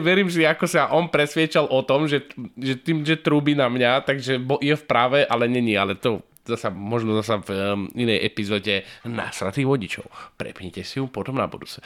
verím 0.03 0.27
si, 0.27 0.43
ako 0.43 0.67
sa 0.67 0.91
on 0.91 1.07
presviečal 1.07 1.71
o 1.71 1.79
tom, 1.87 2.03
že, 2.03 2.27
že 2.59 2.83
tým, 2.83 3.07
že 3.07 3.15
trúbi 3.15 3.55
na 3.55 3.71
mňa, 3.71 4.03
takže 4.03 4.43
je 4.59 4.75
v 4.75 4.83
práve, 4.83 5.23
ale 5.23 5.47
není, 5.47 5.79
ale 5.79 5.95
to 5.95 6.19
zasa, 6.49 6.73
možno 6.73 7.13
zasa 7.21 7.37
v 7.39 7.49
um, 7.53 7.85
inej 7.93 8.25
epizóde 8.25 8.83
násratých 9.05 9.69
vodičov. 9.69 10.09
Prepnite 10.35 10.81
si 10.81 10.97
ju 10.97 11.05
potom 11.05 11.37
na 11.37 11.45
budúce. 11.45 11.79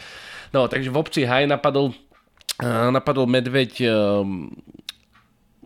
No, 0.55 0.71
takže 0.71 0.89
v 0.89 0.97
obci 0.97 1.27
Haj 1.27 1.51
napadol, 1.51 1.91
uh, 2.63 2.89
napadol 2.89 3.27
medveď 3.27 3.71
um, 3.91 4.47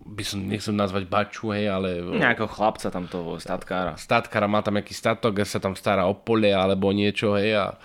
by 0.07 0.23
som, 0.23 0.39
nechcem 0.47 0.71
nazvať 0.71 1.03
baču, 1.11 1.51
hej, 1.51 1.67
ale... 1.67 1.99
Nejakého 1.99 2.47
chlapca 2.47 2.87
tam 2.87 3.11
toho, 3.11 3.35
statkára. 3.43 3.99
Statkára 3.99 4.47
má 4.47 4.63
tam 4.63 4.79
nejaký 4.79 4.95
statok, 4.95 5.43
sa 5.43 5.59
tam 5.59 5.75
stará 5.75 6.07
o 6.07 6.15
pole 6.15 6.47
alebo 6.55 6.95
niečo, 6.95 7.35
hej, 7.35 7.59
a, 7.59 7.75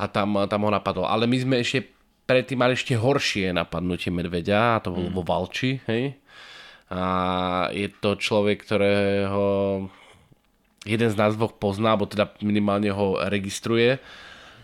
a 0.00 0.04
tam, 0.08 0.40
tam 0.48 0.64
ho 0.64 0.70
napadol. 0.72 1.04
Ale 1.04 1.28
my 1.28 1.36
sme 1.36 1.60
ešte 1.60 1.92
predtým 2.24 2.56
mali 2.56 2.72
ešte 2.72 2.96
horšie 2.96 3.52
napadnutie 3.52 4.08
medveďa, 4.08 4.80
a 4.80 4.80
to 4.80 4.96
bolo 4.96 5.12
mm. 5.12 5.16
vo 5.20 5.22
Valči, 5.22 5.76
hej. 5.92 6.16
A 6.92 7.02
je 7.72 7.88
to 8.00 8.16
človek, 8.16 8.64
ktorého 8.64 9.44
jeden 10.82 11.08
z 11.10 11.16
nás 11.18 11.34
dvoch 11.38 11.54
pozná, 11.56 11.94
alebo 11.94 12.10
teda 12.10 12.34
minimálne 12.42 12.90
ho 12.90 13.18
registruje. 13.26 14.02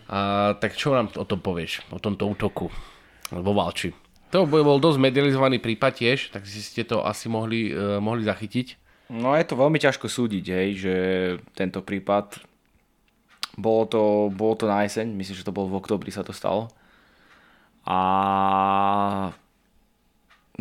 A, 0.09 0.53
tak 0.57 0.75
čo 0.75 0.91
nám 0.91 1.13
o 1.15 1.25
tom 1.27 1.39
povieš, 1.39 1.85
o 1.93 1.99
tomto 2.01 2.27
útoku 2.27 2.67
vo 3.29 3.51
Valči? 3.53 3.93
To 4.29 4.45
bol 4.45 4.77
dosť 4.77 5.01
medializovaný 5.01 5.57
prípad 5.57 6.05
tiež, 6.05 6.29
tak 6.29 6.45
si 6.45 6.61
ste 6.61 6.85
to 6.85 7.01
asi 7.01 7.25
mohli, 7.25 7.73
uh, 7.73 7.97
mohli 7.97 8.21
zachytiť. 8.21 8.77
No 9.09 9.33
je 9.33 9.41
to 9.41 9.57
veľmi 9.57 9.81
ťažko 9.81 10.05
súdiť, 10.05 10.45
hej, 10.53 10.69
že 10.77 10.95
tento 11.57 11.81
prípad, 11.81 12.37
bolo 13.57 13.89
to, 13.89 14.01
bolo 14.29 14.53
to 14.53 14.69
na 14.69 14.85
jeseň, 14.85 15.09
myslím, 15.17 15.33
že 15.33 15.45
to 15.45 15.55
bolo 15.55 15.73
v 15.73 15.81
oktobri 15.81 16.13
sa 16.13 16.21
to 16.21 16.29
stalo. 16.29 16.69
A 17.89 17.99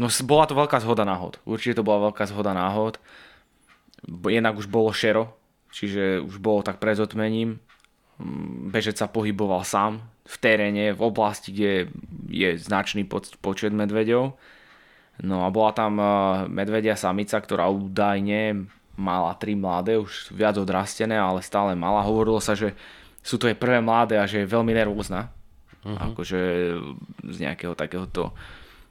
no, 0.01 0.09
bola 0.25 0.45
to 0.49 0.57
veľká 0.57 0.81
zhoda 0.81 1.05
náhod. 1.05 1.37
Určite 1.45 1.85
to 1.85 1.85
bola 1.85 2.09
veľká 2.09 2.25
zhoda 2.25 2.57
náhod. 2.57 2.97
Jednak 4.09 4.57
už 4.57 4.65
bolo 4.73 4.97
šero, 4.97 5.37
čiže 5.79 6.19
už 6.27 6.43
bolo 6.43 6.67
tak 6.67 6.83
pred 6.83 6.99
zotmením. 6.99 7.63
Mm, 8.19 8.75
bežec 8.75 8.99
sa 8.99 9.07
pohyboval 9.07 9.63
sám 9.63 10.03
v 10.27 10.35
teréne, 10.43 10.91
v 10.91 11.03
oblasti, 11.07 11.55
kde 11.55 11.95
je 12.27 12.59
značný 12.59 13.07
počet 13.39 13.71
medveďov. 13.71 14.35
No 15.23 15.37
a 15.47 15.49
bola 15.55 15.71
tam 15.75 15.99
e, 15.99 16.07
medvedia 16.51 16.99
samica, 16.99 17.39
ktorá 17.39 17.71
údajne 17.71 18.67
mala 18.99 19.39
tri 19.39 19.55
mladé, 19.55 19.95
už 19.95 20.35
viac 20.35 20.59
odrastené, 20.59 21.15
ale 21.15 21.39
stále 21.47 21.79
mala. 21.79 22.03
Hovorilo 22.03 22.43
sa, 22.43 22.59
že 22.59 22.75
sú 23.23 23.39
to 23.39 23.47
jej 23.47 23.55
prvé 23.55 23.79
mladé 23.79 24.19
a 24.19 24.27
že 24.27 24.43
je 24.43 24.51
veľmi 24.51 24.75
nervózna. 24.75 25.31
Uh-huh. 25.87 26.11
Akože 26.11 26.39
z 27.23 27.37
nejakého 27.39 27.79
takéhoto 27.79 28.35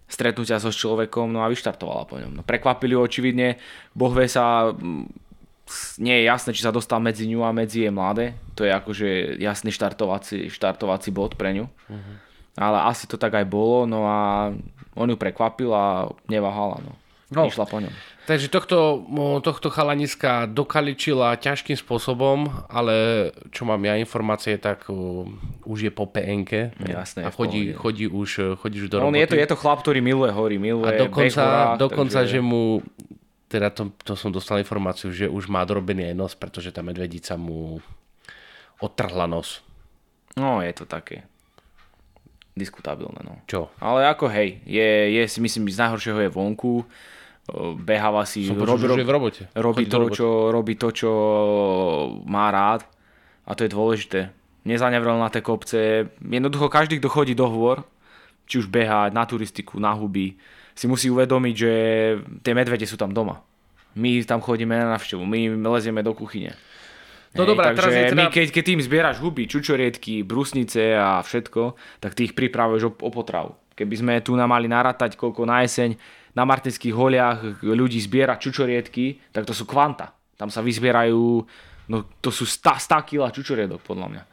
stretnutia 0.08 0.64
so 0.64 0.72
človekom, 0.72 1.28
no 1.28 1.44
a 1.44 1.52
vyštartovala 1.52 2.08
po 2.08 2.16
ňom. 2.16 2.40
No, 2.40 2.42
prekvapili 2.48 2.96
ho 2.96 3.04
očividne, 3.04 3.60
Boh 3.92 4.16
vie 4.16 4.32
sa 4.32 4.72
nie 6.00 6.16
je 6.22 6.24
jasné, 6.28 6.52
či 6.56 6.64
sa 6.64 6.72
dostal 6.72 7.04
medzi 7.04 7.28
ňu 7.28 7.44
a 7.44 7.52
medzi 7.52 7.84
jej 7.84 7.94
mladé. 7.94 8.40
To 8.56 8.64
je 8.64 8.72
akože 8.72 9.08
jasný 9.40 9.72
štartovací, 9.76 10.48
štartovací 10.48 11.12
bod 11.12 11.36
pre 11.36 11.54
ňu. 11.54 11.66
Uh-huh. 11.68 12.16
Ale 12.58 12.88
asi 12.90 13.06
to 13.06 13.20
tak 13.20 13.38
aj 13.38 13.46
bolo, 13.46 13.86
no 13.86 14.08
a 14.08 14.50
on 14.98 15.08
ju 15.12 15.18
prekvapil 15.20 15.70
a 15.70 16.10
neváhala. 16.26 16.82
No. 16.82 16.94
No, 17.28 17.44
Išla 17.52 17.68
po 17.68 17.84
ňom. 17.84 17.92
Takže 18.24 18.48
tohto, 18.48 19.04
tohto 19.44 19.68
chalaniska 19.68 20.48
dokaličila 20.48 21.36
ťažkým 21.36 21.76
spôsobom, 21.76 22.48
ale 22.72 23.30
čo 23.52 23.68
mám 23.68 23.84
ja 23.84 24.00
informácie, 24.00 24.56
tak 24.56 24.88
uh, 24.88 25.28
už 25.68 25.88
je 25.88 25.92
po 25.92 26.08
PNK. 26.08 26.72
Jasné. 26.88 27.28
A 27.28 27.32
chodí, 27.32 27.76
chodí, 27.76 28.08
už, 28.08 28.56
chodí 28.64 28.80
už 28.80 28.88
do 28.88 29.04
no, 29.04 29.08
roboty. 29.08 29.12
On 29.12 29.20
je 29.20 29.28
to, 29.28 29.36
je 29.44 29.48
to 29.48 29.58
chlap, 29.60 29.80
ktorý 29.84 30.00
miluje 30.00 30.32
hory, 30.32 30.56
miluje 30.56 30.88
A 30.88 31.04
dokonca, 31.04 31.44
horách, 31.44 31.80
dokonca 31.84 32.20
takže... 32.24 32.32
že 32.36 32.40
mu 32.40 32.80
teda 33.48 33.72
to, 33.72 33.96
to 34.04 34.14
som 34.20 34.32
dostal 34.32 34.60
informáciu, 34.60 35.12
že 35.12 35.32
už 35.32 35.48
má 35.48 35.64
dorobený 35.64 36.12
aj 36.12 36.16
nos, 36.16 36.34
pretože 36.36 36.76
tá 36.76 36.84
medvedica 36.84 37.40
mu 37.40 37.80
otrhla 38.84 39.26
nos. 39.26 39.64
No, 40.36 40.62
je 40.62 40.74
to 40.76 40.86
také 40.86 41.26
diskutabilné, 42.58 43.22
no. 43.24 43.40
Čo? 43.48 43.72
Ale 43.80 44.10
ako 44.10 44.28
hej, 44.34 44.60
je, 44.66 44.90
je 45.18 45.24
si 45.30 45.40
myslím, 45.40 45.70
z 45.70 45.82
najhoršieho 45.82 46.20
je 46.26 46.30
vonku, 46.34 46.84
beháva 47.80 48.28
si, 48.28 48.44
som 48.44 48.60
robí, 48.60 48.84
počul, 48.84 49.08
v 49.08 49.14
robote. 49.14 49.42
Robí 49.56 49.86
to, 49.88 50.00
čo, 50.12 50.28
robí 50.52 50.74
to, 50.76 50.92
čo 50.92 51.12
má 52.28 52.52
rád 52.52 52.84
a 53.48 53.56
to 53.56 53.64
je 53.64 53.72
dôležité. 53.72 54.20
Nezanevrel 54.68 55.16
na 55.16 55.32
tie 55.32 55.40
kopce, 55.40 56.12
jednoducho 56.20 56.68
každý, 56.68 57.00
kto 57.00 57.08
chodí 57.08 57.32
do 57.32 57.48
hôr, 57.48 57.88
či 58.44 58.60
už 58.60 58.68
behá 58.68 59.08
na 59.16 59.24
turistiku, 59.24 59.80
na 59.80 59.96
huby, 59.96 60.36
si 60.78 60.86
musí 60.86 61.10
uvedomiť, 61.10 61.56
že 61.58 61.74
tie 62.46 62.54
medvede 62.54 62.86
sú 62.86 63.02
tam 63.02 63.10
doma. 63.10 63.42
My 63.98 64.22
tam 64.22 64.46
chodíme 64.46 64.78
na 64.78 64.94
navštevu, 64.94 65.26
my 65.26 65.58
lezieme 65.74 66.06
do 66.06 66.14
kuchyne. 66.14 66.54
No 67.34 67.50
dobré, 67.50 67.74
takže 67.74 67.90
teraz 67.90 68.14
teda... 68.14 68.22
my 68.22 68.26
keď, 68.30 68.48
keď 68.54 68.64
tým 68.64 68.82
zbieraš 68.86 69.18
huby, 69.18 69.50
čučoriedky, 69.50 70.22
brusnice 70.22 70.94
a 70.94 71.26
všetko, 71.26 71.74
tak 71.98 72.14
ty 72.14 72.30
ich 72.30 72.38
pripravuješ 72.38 72.84
o, 72.88 72.92
o 72.94 73.10
potravu. 73.10 73.58
Keby 73.74 73.96
sme 73.98 74.14
tu 74.22 74.38
nám 74.38 74.54
mali 74.54 74.70
narátať 74.70 75.18
koľko 75.18 75.46
na 75.50 75.66
jeseň 75.66 75.98
na 76.38 76.46
martinských 76.46 76.94
holiach 76.94 77.66
ľudí 77.66 77.98
zbiera 77.98 78.38
čučoriedky, 78.38 79.34
tak 79.34 79.50
to 79.50 79.54
sú 79.58 79.66
kvanta. 79.66 80.14
Tam 80.38 80.54
sa 80.54 80.62
vyzbierajú, 80.62 81.46
no 81.90 81.98
to 82.22 82.30
sú 82.30 82.46
100, 82.46 82.78
100 82.86 83.10
kg 83.10 83.22
čučoriedok 83.34 83.82
podľa 83.82 84.08
mňa. 84.14 84.24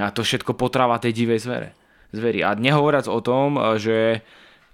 A 0.00 0.08
to 0.12 0.24
všetko 0.24 0.56
potrava 0.56 0.96
tej 0.96 1.12
divej 1.12 1.44
zvere. 1.44 1.68
zveri. 2.12 2.40
A 2.40 2.56
nehovoriac 2.56 3.04
o 3.08 3.20
tom, 3.20 3.60
že 3.76 4.24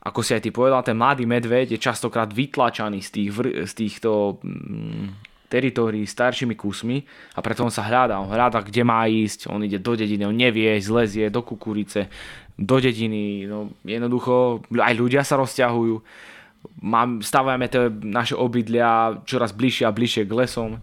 ako 0.07 0.23
si 0.23 0.39
aj 0.39 0.43
ty 0.47 0.55
povedal, 0.55 0.87
ten 0.87 0.95
mladý 0.95 1.27
medveď 1.27 1.75
je 1.75 1.83
častokrát 1.83 2.31
vytlačaný 2.31 3.03
z, 3.03 3.11
tých, 3.11 3.31
z 3.67 3.73
týchto 3.75 4.39
mm, 4.39 5.07
teritórií 5.51 6.07
staršími 6.07 6.55
kusmi 6.55 7.03
a 7.35 7.43
preto 7.43 7.67
on 7.67 7.75
sa 7.75 7.83
hľadá. 7.83 8.23
On 8.23 8.31
hľadá, 8.31 8.63
kde 8.63 8.87
má 8.87 9.03
ísť, 9.11 9.51
on 9.51 9.67
ide 9.67 9.83
do 9.83 9.99
dediny, 9.99 10.23
on 10.23 10.39
nevie, 10.39 10.79
zlezie 10.79 11.27
do 11.27 11.43
kukurice, 11.43 12.07
do 12.55 12.79
dediny. 12.79 13.51
No, 13.51 13.75
jednoducho, 13.83 14.63
aj 14.71 14.95
ľudia 14.95 15.27
sa 15.27 15.43
rozťahujú. 15.43 15.99
Mám, 16.87 17.27
stavujeme 17.27 17.67
tie 17.67 17.91
naše 17.91 18.39
obydlia 18.39 19.23
čoraz 19.27 19.51
bližšie 19.55 19.91
a 19.91 19.95
bližšie 19.95 20.23
k 20.27 20.35
lesom 20.35 20.79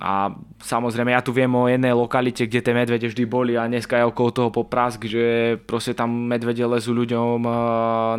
a 0.00 0.34
samozrejme 0.60 1.12
ja 1.12 1.24
tu 1.24 1.32
viem 1.32 1.50
o 1.52 1.68
jednej 1.68 1.92
lokalite, 1.96 2.44
kde 2.44 2.60
tie 2.60 2.74
medvede 2.76 3.08
vždy 3.08 3.24
boli 3.24 3.54
a 3.56 3.68
dneska 3.68 3.96
je 3.96 4.08
okolo 4.08 4.30
toho 4.32 4.50
poprask, 4.52 5.00
že 5.04 5.56
proste 5.64 5.96
tam 5.96 6.28
medvede 6.28 6.62
lezú 6.64 6.92
ľuďom 6.92 7.44
e, 7.44 7.50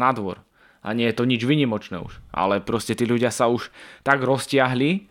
na 0.01 0.09
dvor. 0.13 0.41
A 0.81 0.95
nie 0.95 1.09
je 1.09 1.17
to 1.17 1.27
nič 1.27 1.43
vynimočné 1.43 1.99
už. 1.99 2.23
Ale 2.31 2.63
proste 2.63 2.95
tí 2.95 3.03
ľudia 3.03 3.29
sa 3.29 3.51
už 3.51 3.69
tak 4.01 4.23
roztiahli, 4.23 5.09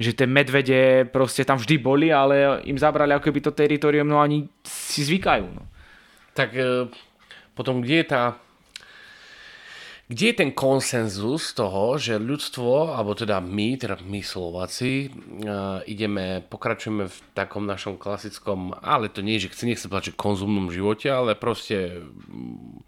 že 0.00 0.16
tie 0.16 0.24
medvede 0.24 1.04
proste 1.12 1.44
tam 1.44 1.60
vždy 1.60 1.76
boli, 1.76 2.08
ale 2.08 2.64
im 2.64 2.80
zabrali 2.80 3.12
ako 3.12 3.28
keby 3.28 3.40
to 3.44 3.52
teritorium, 3.52 4.08
no 4.08 4.18
ani 4.18 4.48
si 4.64 5.04
zvykajú. 5.04 5.46
No. 5.46 5.64
Tak 6.32 6.50
e, 6.56 6.88
potom 7.52 7.84
kde 7.84 7.96
je 8.02 8.06
tá 8.08 8.22
kde 10.10 10.34
je 10.34 10.40
ten 10.42 10.50
konsenzus 10.50 11.54
toho, 11.54 11.94
že 11.94 12.18
ľudstvo, 12.18 12.98
alebo 12.98 13.14
teda 13.14 13.38
my, 13.38 13.78
teda 13.78 14.02
my 14.02 14.18
Slováci, 14.26 15.06
uh, 15.06 15.86
ideme, 15.86 16.42
pokračujeme 16.42 17.06
v 17.06 17.16
takom 17.30 17.62
našom 17.62 17.94
klasickom, 17.94 18.74
ale 18.82 19.06
to 19.06 19.22
nie 19.22 19.38
že 19.38 19.54
chce, 19.54 19.70
nechce 19.70 19.86
povedať, 19.86 20.18
konzumnom 20.18 20.74
živote, 20.74 21.06
ale 21.06 21.38
proste 21.38 22.02
um, 22.02 22.82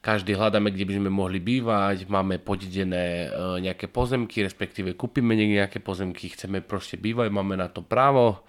každý 0.00 0.40
hľadáme, 0.40 0.72
kde 0.72 0.88
by 0.88 0.94
sme 0.96 1.10
mohli 1.12 1.36
bývať, 1.36 2.08
máme 2.08 2.40
podedené 2.40 3.28
uh, 3.28 3.60
nejaké 3.60 3.84
pozemky, 3.92 4.40
respektíve 4.40 4.96
kúpime 4.96 5.36
nejaké 5.36 5.84
pozemky, 5.84 6.32
chceme 6.32 6.64
proste 6.64 6.96
bývať, 6.96 7.28
máme 7.28 7.60
na 7.60 7.68
to 7.68 7.84
právo. 7.84 8.40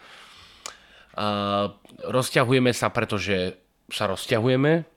Uh, 1.20 1.76
rozťahujeme 2.08 2.72
sa, 2.72 2.88
pretože 2.96 3.60
sa 3.92 4.08
rozťahujeme, 4.08 4.88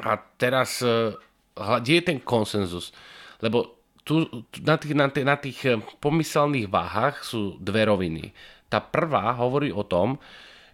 A 0.00 0.16
teraz, 0.40 0.80
e, 0.80 1.12
kde 1.56 1.92
je 1.98 2.02
ten 2.04 2.18
konsenzus? 2.20 2.94
Lebo 3.40 3.80
tu, 4.04 4.26
na, 4.64 4.76
tých, 4.80 4.94
na, 4.96 5.06
tých, 5.08 5.26
na 5.26 5.36
tých 5.36 5.58
e, 5.66 5.70
pomyselných 6.00 6.66
váhach 6.66 7.22
sú 7.22 7.60
dve 7.60 7.86
roviny. 7.86 8.32
Tá 8.66 8.80
prvá 8.80 9.30
hovorí 9.36 9.70
o 9.70 9.84
tom, 9.84 10.18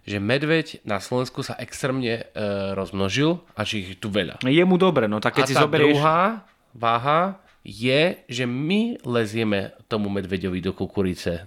že 0.07 0.23
medveď 0.23 0.81
na 0.87 1.03
Slovensku 1.03 1.43
sa 1.43 1.59
extrémne 1.59 2.23
e, 2.23 2.41
rozmnožil 2.71 3.43
a 3.59 3.67
že 3.67 3.83
ich 3.83 3.89
tu 3.99 4.07
veľa. 4.07 4.39
Je 4.47 4.63
mu 4.63 4.79
dobre, 4.79 5.11
no 5.11 5.19
tak 5.19 5.35
keď 5.37 5.43
a 5.43 5.49
si 5.51 5.55
tá 5.55 5.63
zoberieš... 5.67 5.99
druhá 5.99 6.47
váha 6.71 7.37
je, 7.67 8.15
že 8.31 8.47
my 8.47 9.03
lezieme 9.03 9.75
tomu 9.91 10.07
medveďovi 10.07 10.63
do 10.63 10.71
kukurice, 10.71 11.43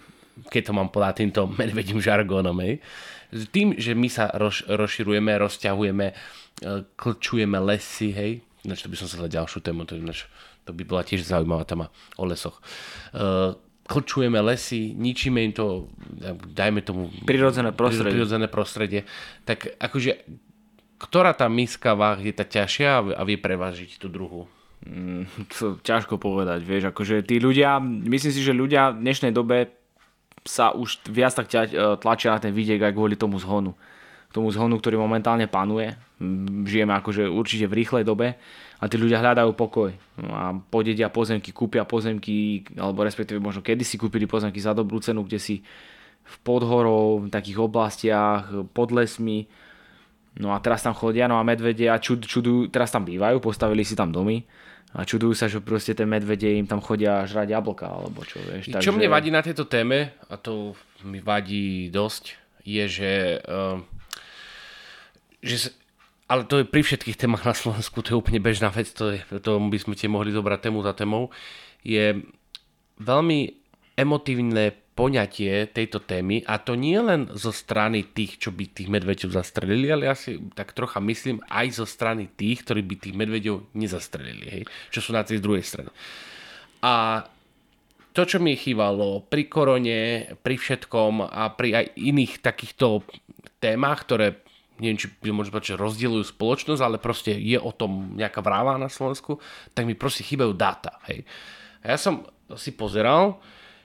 keď 0.52 0.62
to 0.68 0.72
mám 0.76 0.92
povedať 0.92 1.24
týmto 1.24 1.48
medvedím 1.60 2.04
žargónom. 2.04 2.60
Hej. 2.60 2.84
Tým, 3.48 3.80
že 3.80 3.96
my 3.96 4.08
sa 4.12 4.28
roz, 4.36 4.60
rozširujeme, 4.68 5.32
rozťahujeme, 5.40 6.06
e, 6.12 6.14
klčujeme 7.00 7.56
lesy, 7.56 8.12
hej, 8.12 8.32
Ináč 8.66 8.84
to 8.84 8.92
by 8.92 8.96
som 9.00 9.08
sa 9.08 9.16
za 9.20 9.28
ďalšiu 9.28 9.64
tému, 9.64 9.88
to, 9.88 9.96
ináč, 9.96 10.28
to 10.68 10.76
by 10.76 10.84
bola 10.84 11.00
tiež 11.00 11.24
zaujímavá 11.24 11.64
téma 11.64 11.88
o 12.20 12.28
lesoch. 12.28 12.60
Uh, 13.16 13.56
klčujeme 13.90 14.38
lesy, 14.38 14.94
ničíme 14.94 15.42
im 15.42 15.52
to, 15.56 15.90
dajme 16.54 16.84
tomu... 16.86 17.10
Prirodzené 17.26 17.74
prostredie. 17.74 18.14
Prirodzené 18.14 18.46
prostredie. 18.46 19.00
Tak 19.42 19.80
akože, 19.82 20.22
ktorá 21.02 21.34
tá 21.34 21.50
miska 21.50 21.98
váh 21.98 22.22
je 22.22 22.30
tá 22.30 22.46
ťažšia 22.46 23.18
a 23.18 23.22
vie 23.26 23.40
prevážiť 23.40 23.98
tú 23.98 24.06
druhú? 24.06 24.46
Mm, 24.86 25.26
to 25.58 25.76
ťažko 25.82 26.16
povedať, 26.16 26.64
vieš, 26.64 26.94
akože 26.94 27.26
tí 27.26 27.42
ľudia, 27.42 27.82
myslím 27.82 28.32
si, 28.32 28.40
že 28.40 28.56
ľudia 28.56 28.96
v 28.96 29.02
dnešnej 29.04 29.32
dobe 29.34 29.74
sa 30.46 30.72
už 30.72 31.04
viac 31.12 31.36
tak 31.36 31.52
e, 31.52 31.76
tlačia 32.00 32.32
na 32.32 32.40
ten 32.40 32.54
vidiek 32.54 32.80
aj 32.80 32.96
kvôli 32.96 33.12
tomu 33.12 33.36
zhonu. 33.36 33.76
Tomu 34.30 34.54
zhonu, 34.54 34.78
ktorý 34.78 34.94
momentálne 34.94 35.50
panuje. 35.50 35.90
Žijeme 36.66 36.94
akože 36.94 37.26
určite 37.26 37.66
v 37.66 37.82
rýchlej 37.82 38.06
dobe 38.06 38.38
a 38.78 38.84
tí 38.86 38.94
ľudia 38.94 39.18
hľadajú 39.18 39.50
pokoj. 39.58 39.90
No 40.22 40.30
a 40.30 40.54
podedia 40.54 41.10
pozemky, 41.10 41.50
kúpia 41.50 41.82
pozemky, 41.82 42.62
alebo 42.78 43.02
respektíve 43.02 43.42
možno 43.42 43.60
kedysi 43.60 43.98
kúpili 43.98 44.30
pozemky 44.30 44.62
za 44.62 44.70
dobrú 44.70 45.02
cenu, 45.02 45.26
kde 45.26 45.42
si 45.42 45.66
v 46.22 46.36
podhorov, 46.46 47.26
v 47.26 47.34
takých 47.34 47.58
oblastiach, 47.58 48.70
pod 48.70 48.94
lesmi. 48.94 49.50
No 50.38 50.54
a 50.54 50.62
teraz 50.62 50.86
tam 50.86 50.94
chodia, 50.94 51.26
no 51.26 51.36
a 51.36 51.42
medvede 51.42 51.90
a 51.90 51.98
čud, 51.98 52.22
čudujú, 52.22 52.70
teraz 52.70 52.94
tam 52.94 53.02
bývajú, 53.02 53.42
postavili 53.42 53.82
si 53.82 53.98
tam 53.98 54.14
domy 54.14 54.46
a 54.94 55.06
čudujú 55.06 55.34
sa, 55.34 55.46
že 55.46 55.62
proste 55.62 55.94
tie 55.94 56.06
medvede 56.06 56.50
im 56.50 56.66
tam 56.66 56.82
chodia 56.82 57.22
žrať 57.26 57.54
jablka, 57.54 57.86
alebo 57.86 58.26
čo, 58.26 58.42
vieš. 58.42 58.74
Čo 58.78 58.94
mne 58.94 59.06
vadí 59.06 59.30
na 59.30 59.42
tejto 59.42 59.66
téme, 59.70 60.14
a 60.26 60.34
to 60.34 60.74
mi 61.06 61.22
vadí 61.22 61.90
dosť, 61.94 62.38
je, 62.66 62.84
že, 62.90 63.12
uh, 63.46 63.78
že 65.40 65.72
ale 66.30 66.46
to 66.46 66.62
je 66.62 66.70
pri 66.70 66.86
všetkých 66.86 67.18
témach 67.18 67.42
na 67.42 67.58
Slovensku, 67.58 68.06
to 68.06 68.14
je 68.14 68.20
úplne 68.22 68.38
bežná 68.38 68.70
vec, 68.70 68.86
to, 68.94 69.18
je, 69.18 69.20
to 69.42 69.58
by 69.58 69.78
sme 69.82 69.98
tie 69.98 70.06
mohli 70.06 70.30
zobrať 70.30 70.70
tému 70.70 70.78
za 70.86 70.94
témou, 70.94 71.34
je 71.82 72.22
veľmi 73.02 73.40
emotívne 73.98 74.78
poňatie 74.94 75.74
tejto 75.74 75.98
témy 76.06 76.46
a 76.46 76.62
to 76.62 76.78
nie 76.78 76.94
len 77.02 77.26
zo 77.34 77.50
strany 77.50 78.06
tých, 78.14 78.38
čo 78.38 78.54
by 78.54 78.68
tých 78.70 78.86
medveďov 78.86 79.34
zastrelili, 79.34 79.90
ale 79.90 80.06
ja 80.06 80.14
si 80.14 80.38
tak 80.54 80.70
trocha 80.70 81.02
myslím 81.02 81.42
aj 81.50 81.82
zo 81.82 81.86
strany 81.88 82.30
tých, 82.30 82.62
ktorí 82.62 82.86
by 82.86 82.94
tých 83.00 83.16
medveďov 83.18 83.74
nezastrelili, 83.74 84.46
hej, 84.46 84.62
čo 84.94 85.02
sú 85.02 85.10
na 85.10 85.26
tej 85.26 85.42
druhej 85.42 85.66
strane. 85.66 85.90
A 86.84 87.26
to, 88.14 88.22
čo 88.22 88.38
mi 88.38 88.54
chýbalo 88.54 89.26
pri 89.26 89.50
korone, 89.50 90.30
pri 90.46 90.56
všetkom 90.58 91.26
a 91.26 91.48
pri 91.54 91.68
aj 91.74 91.86
iných 91.98 92.38
takýchto 92.38 93.02
témach, 93.58 94.06
ktoré 94.06 94.46
neviem, 94.80 94.96
či 94.96 95.12
môžem 95.28 95.52
povedať, 95.52 95.76
že 95.76 95.82
rozdielujú 95.82 96.24
spoločnosť, 96.32 96.82
ale 96.82 96.96
proste 96.96 97.36
je 97.36 97.60
o 97.60 97.70
tom 97.70 98.16
nejaká 98.16 98.40
vráva 98.40 98.80
na 98.80 98.88
Slovensku, 98.88 99.36
tak 99.76 99.84
mi 99.84 99.92
proste 99.92 100.24
chýbajú 100.24 100.56
dáta. 100.56 100.98
Hej. 101.06 101.28
A 101.84 101.94
ja 101.94 101.98
som 102.00 102.24
si 102.56 102.72
pozeral, 102.72 103.38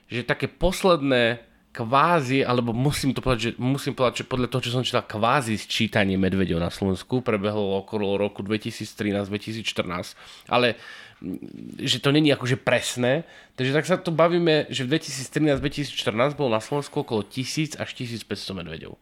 že 0.08 0.26
také 0.26 0.48
posledné 0.48 1.44
kvázi, 1.76 2.40
alebo 2.48 2.72
musím 2.72 3.12
to 3.12 3.20
povedať, 3.20 3.42
že, 3.42 3.52
musím 3.60 3.92
povedať, 3.92 4.24
že 4.24 4.32
podľa 4.32 4.48
toho, 4.48 4.64
čo 4.64 4.72
som 4.72 4.88
čítal, 4.88 5.04
kvázi 5.04 5.60
sčítanie 5.60 6.16
medvedov 6.16 6.64
na 6.64 6.72
Slovensku 6.72 7.20
prebehlo 7.20 7.84
okolo 7.84 8.16
roku 8.16 8.40
2013-2014, 8.48 10.16
ale 10.48 10.80
mm, 11.20 11.84
že 11.84 12.00
to 12.00 12.16
není 12.16 12.32
akože 12.32 12.64
presné, 12.64 13.28
takže 13.60 13.76
tak 13.76 13.84
sa 13.84 14.00
tu 14.00 14.16
bavíme, 14.16 14.72
že 14.72 14.88
v 14.88 14.96
2013-2014 14.96 16.40
bolo 16.40 16.56
na 16.56 16.64
Slovensku 16.64 17.04
okolo 17.04 17.28
1000 17.28 17.76
až 17.76 17.90
1500 17.92 18.56
medvedov. 18.56 18.96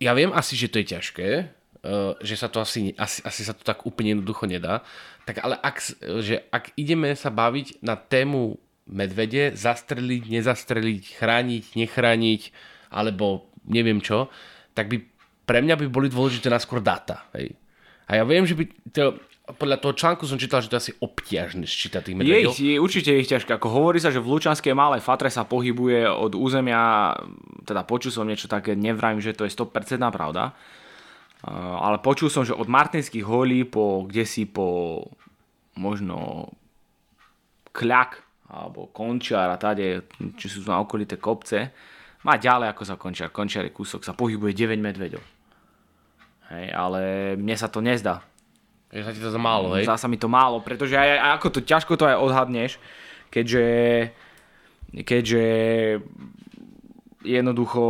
Ja 0.00 0.16
viem 0.16 0.32
asi, 0.32 0.56
že 0.56 0.72
to 0.72 0.80
je 0.80 0.96
ťažké, 0.96 1.28
uh, 1.84 2.16
že 2.24 2.34
sa 2.40 2.48
to 2.48 2.64
asi, 2.64 2.96
asi, 2.96 3.20
asi 3.20 3.42
sa 3.44 3.52
to 3.52 3.60
tak 3.60 3.84
úplne 3.84 4.16
jednoducho 4.16 4.48
nedá, 4.48 4.80
tak 5.28 5.44
ale 5.44 5.60
ak, 5.60 5.76
že 6.24 6.48
ak 6.48 6.72
ideme 6.80 7.12
sa 7.12 7.28
baviť 7.28 7.84
na 7.84 8.00
tému 8.00 8.56
medvede, 8.88 9.52
zastreliť, 9.54 10.32
nezastreliť, 10.32 11.02
chrániť, 11.20 11.64
nechrániť, 11.76 12.42
alebo 12.90 13.52
neviem 13.68 14.00
čo, 14.00 14.32
tak 14.72 14.88
by 14.88 15.04
pre 15.44 15.60
mňa 15.60 15.76
by 15.76 15.86
boli 15.92 16.08
dôležité 16.08 16.48
naskôr. 16.48 16.80
Hej. 17.36 17.59
A 18.10 18.18
ja 18.18 18.26
viem, 18.26 18.42
že 18.42 18.58
by 18.58 18.64
to, 18.90 19.14
podľa 19.54 19.78
toho 19.78 19.94
článku 19.94 20.26
som 20.26 20.34
čítal, 20.34 20.58
že 20.58 20.66
to 20.66 20.82
asi 20.82 20.92
obťažné 20.98 21.62
sčítať 21.62 22.02
tých 22.02 22.16
medvedov. 22.18 22.58
Je, 22.58 22.74
je, 22.74 22.82
určite 22.82 23.14
ich 23.14 23.30
ťažké. 23.30 23.54
Ako 23.54 23.70
hovorí 23.70 24.02
sa, 24.02 24.10
že 24.10 24.18
v 24.18 24.34
Lučanskej 24.34 24.74
malej 24.74 24.98
fatre 24.98 25.30
sa 25.30 25.46
pohybuje 25.46 26.10
od 26.10 26.34
územia, 26.34 27.14
teda 27.62 27.86
počul 27.86 28.10
som 28.10 28.26
niečo 28.26 28.50
také, 28.50 28.74
nevrajím, 28.74 29.22
že 29.22 29.38
to 29.38 29.46
je 29.46 29.54
100% 29.54 30.02
pravda, 30.10 30.58
ale 31.78 32.02
počul 32.02 32.28
som, 32.28 32.42
že 32.42 32.50
od 32.50 32.66
Martinských 32.66 33.22
holí 33.22 33.62
po, 33.62 34.04
kde 34.10 34.26
si 34.26 34.44
po 34.44 35.00
možno 35.78 36.50
kľak 37.70 38.26
alebo 38.50 38.90
Končiar 38.90 39.54
a 39.54 39.56
tade, 39.56 40.10
či 40.34 40.46
sú 40.50 40.66
na 40.66 40.82
okolité 40.82 41.14
kopce, 41.14 41.70
má 42.26 42.34
ďalej 42.34 42.74
ako 42.74 42.82
sa 42.82 42.98
Končiar. 42.98 43.30
Končiar 43.30 43.70
je 43.70 43.72
kúsok, 43.72 44.02
sa 44.02 44.12
pohybuje 44.12 44.52
9 44.52 44.82
medveďov. 44.82 45.39
Hej, 46.50 46.66
ale 46.74 47.00
mne 47.38 47.54
sa 47.54 47.70
to 47.70 47.78
nezdá. 47.78 48.26
Je 48.90 49.06
sa 49.06 49.14
ti 49.14 49.22
to 49.22 49.30
za 49.30 49.38
málo, 49.38 49.78
hej? 49.78 49.86
Zdá 49.86 49.94
sa 49.94 50.10
mi 50.10 50.18
to 50.18 50.26
málo, 50.26 50.58
pretože 50.58 50.98
aj, 50.98 51.38
ako 51.38 51.46
to, 51.54 51.60
ťažko 51.62 51.94
to 51.94 52.10
aj 52.10 52.18
odhadneš, 52.18 52.82
keďže, 53.30 53.66
keďže 55.06 55.44
jednoducho 57.22 57.82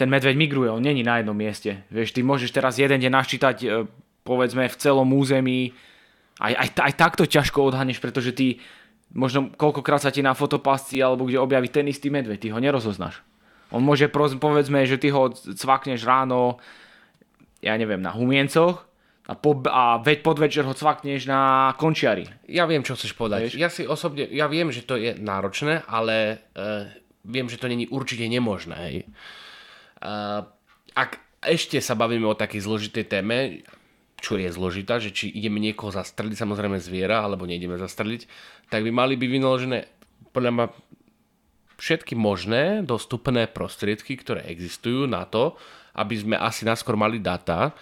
ten 0.00 0.08
medveď 0.08 0.32
migruje, 0.40 0.72
on 0.72 0.80
není 0.80 1.04
na 1.04 1.20
jednom 1.20 1.36
mieste. 1.36 1.84
Vieš, 1.92 2.16
ty 2.16 2.24
môžeš 2.24 2.56
teraz 2.56 2.80
jeden 2.80 2.96
deň 3.04 3.12
naščítať 3.12 3.56
e, 3.60 3.66
povedzme 4.24 4.64
v 4.70 4.78
celom 4.80 5.12
území 5.12 5.76
aj, 6.40 6.56
aj, 6.56 6.68
aj 6.88 6.92
takto 6.96 7.28
ťažko 7.28 7.68
odhaneš, 7.68 8.00
pretože 8.00 8.32
ty 8.32 8.64
možno 9.12 9.52
koľkokrát 9.52 10.00
sa 10.00 10.14
ti 10.14 10.24
na 10.24 10.32
fotopasci 10.32 11.02
alebo 11.02 11.28
kde 11.28 11.42
objaví 11.42 11.68
ten 11.68 11.84
istý 11.90 12.08
medveď, 12.08 12.38
ty 12.40 12.48
ho 12.48 12.62
nerozoznáš. 12.62 13.20
On 13.70 13.82
môže, 13.84 14.10
povedzme, 14.10 14.82
že 14.82 14.98
ty 14.98 15.14
ho 15.14 15.30
cvakneš 15.30 16.02
ráno, 16.02 16.58
ja 17.60 17.76
neviem, 17.76 18.00
na 18.00 18.12
humiencoch 18.12 18.84
a, 19.28 19.36
po, 19.36 19.60
a 19.68 20.00
veď 20.02 20.24
podvečer 20.26 20.64
ho 20.66 20.74
cvakneš 20.74 21.28
na 21.30 21.72
končiari. 21.76 22.26
Ja 22.50 22.66
viem, 22.66 22.82
čo 22.82 22.98
chceš 22.98 23.14
povedať. 23.14 23.52
Vieš? 23.52 23.60
Ja 23.60 23.68
si 23.70 23.86
osobne, 23.86 24.26
ja 24.26 24.50
viem, 24.50 24.72
že 24.74 24.82
to 24.82 24.98
je 24.98 25.14
náročné, 25.14 25.86
ale 25.86 26.42
uh, 26.56 26.88
viem, 27.22 27.46
že 27.46 27.60
to 27.60 27.70
není 27.70 27.86
určite 27.86 28.26
nemožné. 28.26 28.76
Hej. 28.76 28.96
Uh, 30.00 30.48
ak 30.96 31.20
ešte 31.44 31.78
sa 31.78 31.94
bavíme 31.94 32.26
o 32.26 32.36
takej 32.36 32.64
zložitej 32.64 33.04
téme, 33.06 33.62
čo 34.20 34.36
je 34.36 34.52
zložitá, 34.52 35.00
že 35.00 35.14
či 35.16 35.32
ideme 35.32 35.62
niekoho 35.62 35.88
zastreliť, 35.88 36.36
samozrejme 36.36 36.76
zviera, 36.76 37.24
alebo 37.24 37.48
neideme 37.48 37.80
zastreliť, 37.80 38.28
tak 38.68 38.84
by 38.84 38.92
mali 38.92 39.16
byť 39.16 39.30
vynaložené 39.32 39.78
podľa 40.32 40.52
ma 40.54 40.66
všetky 41.80 42.14
možné 42.14 42.84
dostupné 42.84 43.48
prostriedky, 43.48 44.14
ktoré 44.20 44.46
existujú 44.46 45.08
na 45.08 45.24
to, 45.24 45.56
aby 45.94 46.14
sme 46.18 46.36
asi 46.38 46.62
naskôr 46.66 46.94
mali 46.94 47.18
data, 47.18 47.74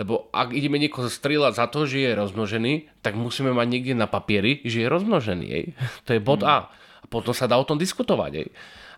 lebo 0.00 0.32
ak 0.32 0.56
ideme 0.56 0.80
niekoho 0.80 1.12
strieľať 1.12 1.52
za 1.60 1.66
to, 1.68 1.84
že 1.84 2.00
je 2.00 2.10
rozmnožený, 2.16 2.72
tak 3.04 3.20
musíme 3.20 3.52
mať 3.52 3.66
niekde 3.68 3.92
na 3.92 4.08
papieri, 4.08 4.64
že 4.64 4.80
je 4.80 4.88
rozmnožený. 4.88 5.44
Jej. 5.44 5.66
To 6.08 6.10
je 6.16 6.20
bod 6.24 6.40
mm. 6.40 6.48
A. 6.48 6.58
A 7.00 7.06
potom 7.08 7.36
sa 7.36 7.44
dá 7.44 7.60
o 7.60 7.68
tom 7.68 7.76
diskutovať. 7.76 8.32
Jej. 8.32 8.48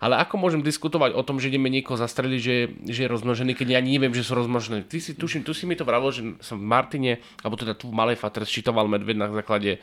Ale 0.02 0.18
ako 0.18 0.34
môžem 0.34 0.62
diskutovať 0.66 1.14
o 1.14 1.22
tom, 1.22 1.38
že 1.38 1.46
ideme 1.46 1.70
niekoho 1.70 1.94
zastreliť, 1.94 2.40
že, 2.42 2.56
že 2.90 3.00
je 3.06 3.12
rozmnožený, 3.14 3.54
keď 3.54 3.78
ja 3.78 3.80
neviem, 3.82 4.10
že 4.10 4.26
sú 4.26 4.34
rozmnožené. 4.34 4.82
Ty 4.86 4.98
si, 4.98 5.14
tuším, 5.14 5.46
tu 5.46 5.54
si 5.54 5.62
mi 5.62 5.78
to 5.78 5.86
vravil, 5.86 6.10
že 6.10 6.22
som 6.42 6.58
v 6.58 6.66
Martine, 6.66 7.22
alebo 7.42 7.54
teda 7.54 7.78
tu 7.78 7.86
v 7.86 7.94
Malej 7.94 8.18
Fatre 8.18 8.42
sčítoval 8.42 8.90
medved 8.90 9.14
na 9.14 9.30
základe 9.30 9.78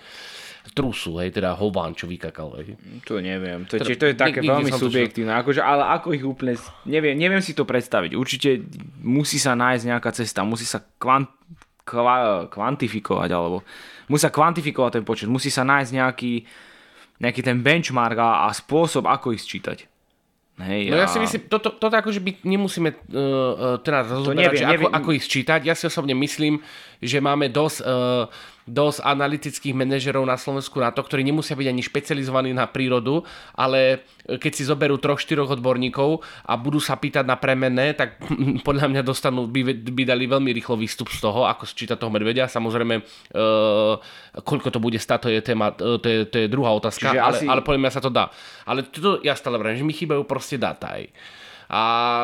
trusu, 0.75 1.17
hej, 1.19 1.33
teda 1.33 1.55
hován, 1.55 1.95
čo 1.95 2.05
vykakal, 2.05 2.59
hej. 2.61 2.75
To 3.07 3.19
neviem, 3.23 3.65
to, 3.65 3.79
teda, 3.79 3.95
to 3.95 4.05
je 4.11 4.15
také 4.15 4.39
veľmi 4.43 4.71
subjektívne, 4.71 5.33
akože, 5.39 5.63
ale 5.63 5.87
ako 5.95 6.07
ich 6.13 6.23
úplne, 6.23 6.59
neviem, 6.85 7.15
neviem 7.15 7.41
si 7.41 7.55
to 7.55 7.63
predstaviť. 7.63 8.13
Určite 8.13 8.63
musí 9.01 9.39
sa 9.39 9.55
nájsť 9.55 9.83
nejaká 9.87 10.11
cesta, 10.13 10.45
musí 10.45 10.67
sa 10.67 10.83
kvant, 10.99 11.31
kva, 11.87 12.45
kvantifikovať, 12.51 13.29
alebo 13.33 13.65
musí 14.11 14.21
sa 14.21 14.33
kvantifikovať 14.33 15.01
ten 15.01 15.05
počet, 15.07 15.27
musí 15.31 15.49
sa 15.49 15.65
nájsť 15.65 15.91
nejaký, 15.95 16.33
nejaký 17.23 17.41
ten 17.41 17.57
benchmark 17.63 18.17
a, 18.19 18.45
a 18.45 18.53
spôsob, 18.53 19.09
ako 19.09 19.33
ich 19.33 19.41
sčítať. 19.41 19.89
Hej, 20.59 20.91
no 20.91 20.99
ja 20.99 21.07
si 21.07 21.23
myslím, 21.23 21.47
toto, 21.47 21.71
toto 21.71 21.95
akože 21.95 22.19
by 22.19 22.43
nemusíme 22.43 22.91
uh, 22.91 23.79
teraz 23.79 24.11
rozoberať, 24.11 24.59
ako, 24.59 24.71
neviem. 24.75 24.91
ako 24.91 25.09
ich 25.15 25.23
sčítať. 25.23 25.63
Ja 25.63 25.71
si 25.71 25.87
osobne 25.87 26.11
myslím, 26.19 26.59
že 26.99 27.23
máme 27.23 27.47
dosť 27.47 27.79
uh, 27.83 28.27
dosť 28.69 29.01
analytických 29.01 29.73
manažerov 29.73 30.21
na 30.23 30.37
Slovensku 30.37 30.77
na 30.77 30.93
to, 30.93 31.01
ktorí 31.01 31.25
nemusia 31.25 31.57
byť 31.57 31.67
ani 31.67 31.81
špecializovaní 31.81 32.53
na 32.53 32.69
prírodu, 32.69 33.25
ale 33.57 34.05
keď 34.29 34.51
si 34.53 34.63
zoberú 34.63 35.01
troch, 35.01 35.17
štyroch 35.17 35.57
odborníkov 35.57 36.21
a 36.45 36.53
budú 36.53 36.77
sa 36.77 36.95
pýtať 36.95 37.25
na 37.25 37.35
premenné, 37.35 37.97
tak 37.97 38.21
podľa 38.67 38.87
mňa 38.93 39.01
dostanú, 39.01 39.49
by, 39.49 39.73
by 39.73 40.03
dali 40.05 40.29
veľmi 40.29 40.53
rýchlo 40.53 40.77
výstup 40.77 41.09
z 41.09 41.19
toho, 41.19 41.49
ako 41.49 41.65
sčítať 41.65 41.97
toho 41.97 42.13
medvedia. 42.13 42.45
Samozrejme, 42.45 42.95
uh, 43.01 43.97
koľko 44.45 44.69
to 44.69 44.79
bude 44.79 45.01
stať, 45.01 45.19
to 45.19 45.29
je, 45.33 45.41
téma, 45.41 45.73
to 45.73 46.05
je, 46.05 46.29
to 46.29 46.37
je 46.45 46.47
druhá 46.47 46.71
otázka, 46.77 47.09
ale, 47.09 47.19
asi... 47.41 47.45
ale 47.49 47.65
podľa 47.65 47.81
mňa 47.81 47.91
sa 47.91 48.03
to 48.05 48.13
dá. 48.13 48.29
Ale 48.69 48.85
to 48.85 49.19
ja 49.25 49.33
stále 49.33 49.57
vrajím, 49.57 49.81
že 49.81 49.89
mi 49.89 49.95
chýbajú 49.97 50.23
proste 50.29 50.61
dáta. 50.61 50.93
Aj 50.93 51.03
a 51.69 51.83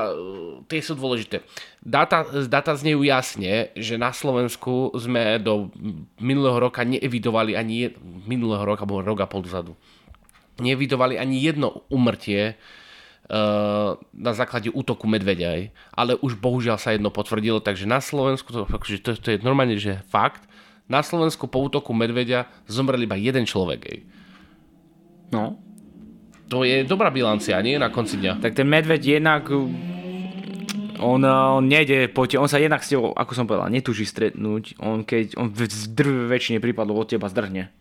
e, 0.09 0.65
tie 0.65 0.81
sú 0.81 0.97
dôležité. 0.97 1.45
Data, 1.85 2.25
data 2.49 2.73
znejú 2.73 3.05
jasne, 3.05 3.69
že 3.77 3.93
na 3.93 4.09
Slovensku 4.09 4.89
sme 4.97 5.37
do 5.37 5.69
minulého 6.17 6.57
roka 6.57 6.81
neevidovali 6.81 7.53
ani 7.53 7.93
minulého 8.25 8.65
roka, 8.65 8.89
alebo 8.89 9.05
rok 9.05 9.21
a 9.21 9.29
pol 9.29 9.45
dozadu, 9.45 9.77
neevidovali 10.57 11.21
ani 11.21 11.45
jedno 11.45 11.85
umrtie 11.93 12.57
uh, 12.57 13.93
na 14.17 14.31
základe 14.33 14.73
útoku 14.73 15.05
medvedia, 15.05 15.69
ale 15.93 16.17
už 16.17 16.41
bohužiaľ 16.41 16.81
sa 16.81 16.97
jedno 16.97 17.13
potvrdilo, 17.13 17.61
takže 17.61 17.85
na 17.85 18.01
Slovensku, 18.01 18.49
to, 18.49 18.65
akože 18.65 19.05
to, 19.05 19.13
to 19.13 19.27
je 19.37 19.45
normálne, 19.45 19.77
že 19.77 20.01
fakt, 20.09 20.41
na 20.89 21.05
Slovensku 21.05 21.45
po 21.45 21.61
útoku 21.61 21.93
medvedia 21.93 22.49
zomrel 22.65 23.05
iba 23.05 23.17
jeden 23.17 23.45
človek. 23.45 24.05
No, 25.29 25.61
to 26.49 26.63
je 26.63 26.85
dobrá 26.85 27.09
bilancia, 27.09 27.57
nie? 27.61 27.77
Na 27.77 27.89
konci 27.89 28.21
dňa. 28.21 28.41
Tak 28.41 28.53
ten 28.53 28.69
medveď 28.69 29.21
jednak 29.21 29.49
on, 30.99 31.21
on 31.25 31.63
nejde 31.65 32.07
po 32.11 32.25
te, 32.25 32.39
on 32.39 32.47
sa 32.47 32.61
jednak 32.61 32.83
s 32.83 32.91
tebou, 32.93 33.11
ako 33.11 33.31
som 33.35 33.45
povedal, 33.45 33.67
netúži 33.71 34.07
stretnúť. 34.07 34.79
On 34.79 35.03
keď, 35.03 35.35
on 35.35 35.51
v 35.51 35.67
drve 35.91 36.31
väčšine 36.31 36.63
prípadov 36.63 37.05
od 37.05 37.09
teba 37.09 37.27
zdrhne. 37.27 37.71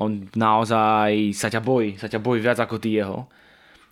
On 0.00 0.24
naozaj 0.32 1.36
sa 1.36 1.52
ťa 1.52 1.60
bojí, 1.60 2.00
sa 2.00 2.08
ťa 2.08 2.18
bojí 2.18 2.40
viac 2.40 2.58
ako 2.58 2.80
ty 2.80 2.96
jeho. 2.96 3.28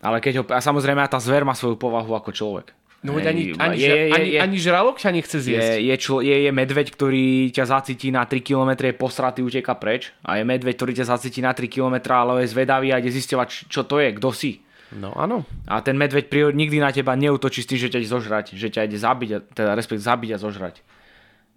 Ale 0.01 0.17
keď 0.17 0.41
ho, 0.41 0.43
a 0.49 0.57
samozrejme 0.57 1.05
tá 1.05 1.21
zver 1.21 1.45
má 1.45 1.53
svoju 1.53 1.77
povahu 1.77 2.17
ako 2.17 2.33
človek. 2.33 2.73
No 3.01 3.17
veď 3.17 3.33
ani, 3.33 3.43
ani, 3.57 3.77
je, 3.81 3.89
je, 3.89 4.13
ani, 4.13 4.29
je, 4.29 4.37
ani 4.37 4.57
žralok 4.61 5.01
ťa 5.01 5.09
nechce 5.09 5.37
zjesť. 5.41 5.81
Je, 5.81 5.89
je, 5.89 5.95
člo, 5.97 6.21
je, 6.21 6.37
je 6.45 6.51
medveď, 6.53 6.87
ktorý 6.93 7.49
ťa 7.49 7.65
zacíti 7.65 8.13
na 8.13 8.29
3 8.29 8.45
km, 8.45 8.77
je 8.77 8.93
posratý, 8.93 9.41
uteka 9.41 9.73
preč. 9.73 10.13
A 10.21 10.37
je 10.37 10.45
medveď, 10.45 10.77
ktorý 10.77 10.93
ťa 10.93 11.09
zacíti 11.09 11.41
na 11.41 11.49
3 11.49 11.65
km, 11.65 11.97
ale 12.13 12.45
je 12.45 12.53
zvedavý 12.53 12.93
a 12.93 13.01
ide 13.01 13.09
zistovať, 13.09 13.73
čo 13.73 13.89
to 13.89 13.97
je, 13.97 14.13
kto 14.21 14.29
si. 14.29 14.61
No 14.93 15.17
áno. 15.17 15.49
A 15.65 15.81
ten 15.81 15.97
medveď 15.97 16.29
prior 16.29 16.53
nikdy 16.53 16.77
na 16.77 16.93
teba 16.93 17.17
neutočí 17.17 17.65
s 17.65 17.69
tým, 17.73 17.79
že 17.81 17.89
ťa 17.89 17.99
ide 18.05 18.11
zožrať, 18.11 18.45
že 18.53 18.67
ťa 18.69 18.85
ide 18.85 18.99
zabiť, 19.01 19.29
teda 19.57 19.73
respekt 19.73 20.05
zabiť 20.05 20.35
a 20.35 20.41
zožrať. 20.41 20.85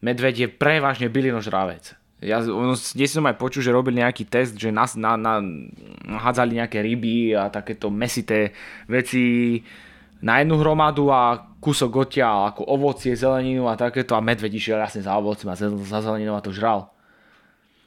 Medveď 0.01 0.35
je 0.39 0.49
prevažne 0.49 1.13
bylinožravec. 1.13 1.93
Ja 2.25 2.41
dnes 2.41 3.11
som 3.13 3.29
aj 3.29 3.37
počul, 3.37 3.61
že 3.61 3.75
robili 3.75 4.01
nejaký 4.01 4.25
test, 4.25 4.57
že 4.57 4.73
na, 4.73 4.89
na, 4.97 5.13
na, 5.21 5.35
hádzali 6.09 6.57
nejaké 6.57 6.81
ryby 6.81 7.37
a 7.37 7.53
takéto 7.53 7.93
mesité 7.93 8.57
veci 8.89 9.61
na 10.25 10.41
jednu 10.41 10.57
hromadu 10.57 11.13
a 11.13 11.37
kúsok 11.61 12.09
odtiaľ 12.09 12.57
ako 12.57 12.65
ovocie, 12.65 13.13
zeleninu 13.13 13.69
a 13.69 13.77
takéto 13.77 14.17
a 14.17 14.25
medveď 14.25 14.57
išiel 14.57 14.81
jasne 14.81 15.05
za 15.05 15.13
ovocím 15.21 15.53
a 15.53 15.57
za 15.61 15.99
zeleninou 16.01 16.33
a 16.33 16.45
to 16.45 16.49
žral. 16.49 16.89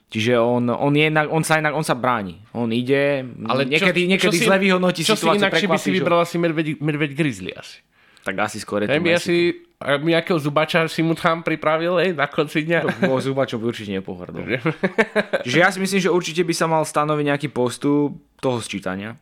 Čiže 0.07 0.39
on, 0.39 0.71
on, 0.71 0.93
je 0.95 1.11
inak, 1.11 1.27
on, 1.27 1.43
sa 1.43 1.59
inak, 1.59 1.75
on 1.75 1.83
sa 1.83 1.91
bráni. 1.91 2.39
On 2.55 2.71
ide, 2.71 3.27
ale 3.43 3.67
niekedy, 3.67 4.07
čo, 4.07 4.11
niekedy 4.15 4.37
čo 4.39 4.47
zle 4.47 4.57
vyhodnotí 4.61 5.03
čo 5.03 5.19
situáciu. 5.19 5.35
Čo 5.35 5.35
si 5.35 5.41
inakšie 5.43 5.67
by 5.67 5.79
si 5.81 5.89
vybral 5.91 6.19
asi 6.23 6.35
medveď, 6.39 6.79
medveď 6.79 7.11
grizzly 7.11 7.51
asi. 7.51 7.83
Tak 8.23 8.39
asi 8.39 8.63
skôr 8.63 8.87
je 8.87 8.87
to 8.87 8.95
asi 8.95 9.67
nejakého 9.77 10.39
zubača 10.41 10.89
si 10.89 11.05
mu 11.05 11.13
tam 11.13 11.45
pripravil 11.45 12.01
ej, 12.01 12.09
na 12.17 12.25
konci 12.25 12.65
dňa. 12.65 13.05
No, 13.05 13.21
zubačom 13.21 13.61
by 13.61 13.65
určite 13.69 13.93
nepohrdol. 13.93 14.57
Čiže 15.45 15.57
ja 15.59 15.69
si 15.69 15.77
myslím, 15.77 16.01
že 16.01 16.09
určite 16.09 16.41
by 16.41 16.53
sa 16.55 16.65
mal 16.65 16.81
stanoviť 16.81 17.25
nejaký 17.29 17.47
postup 17.53 18.17
toho 18.41 18.57
sčítania. 18.57 19.19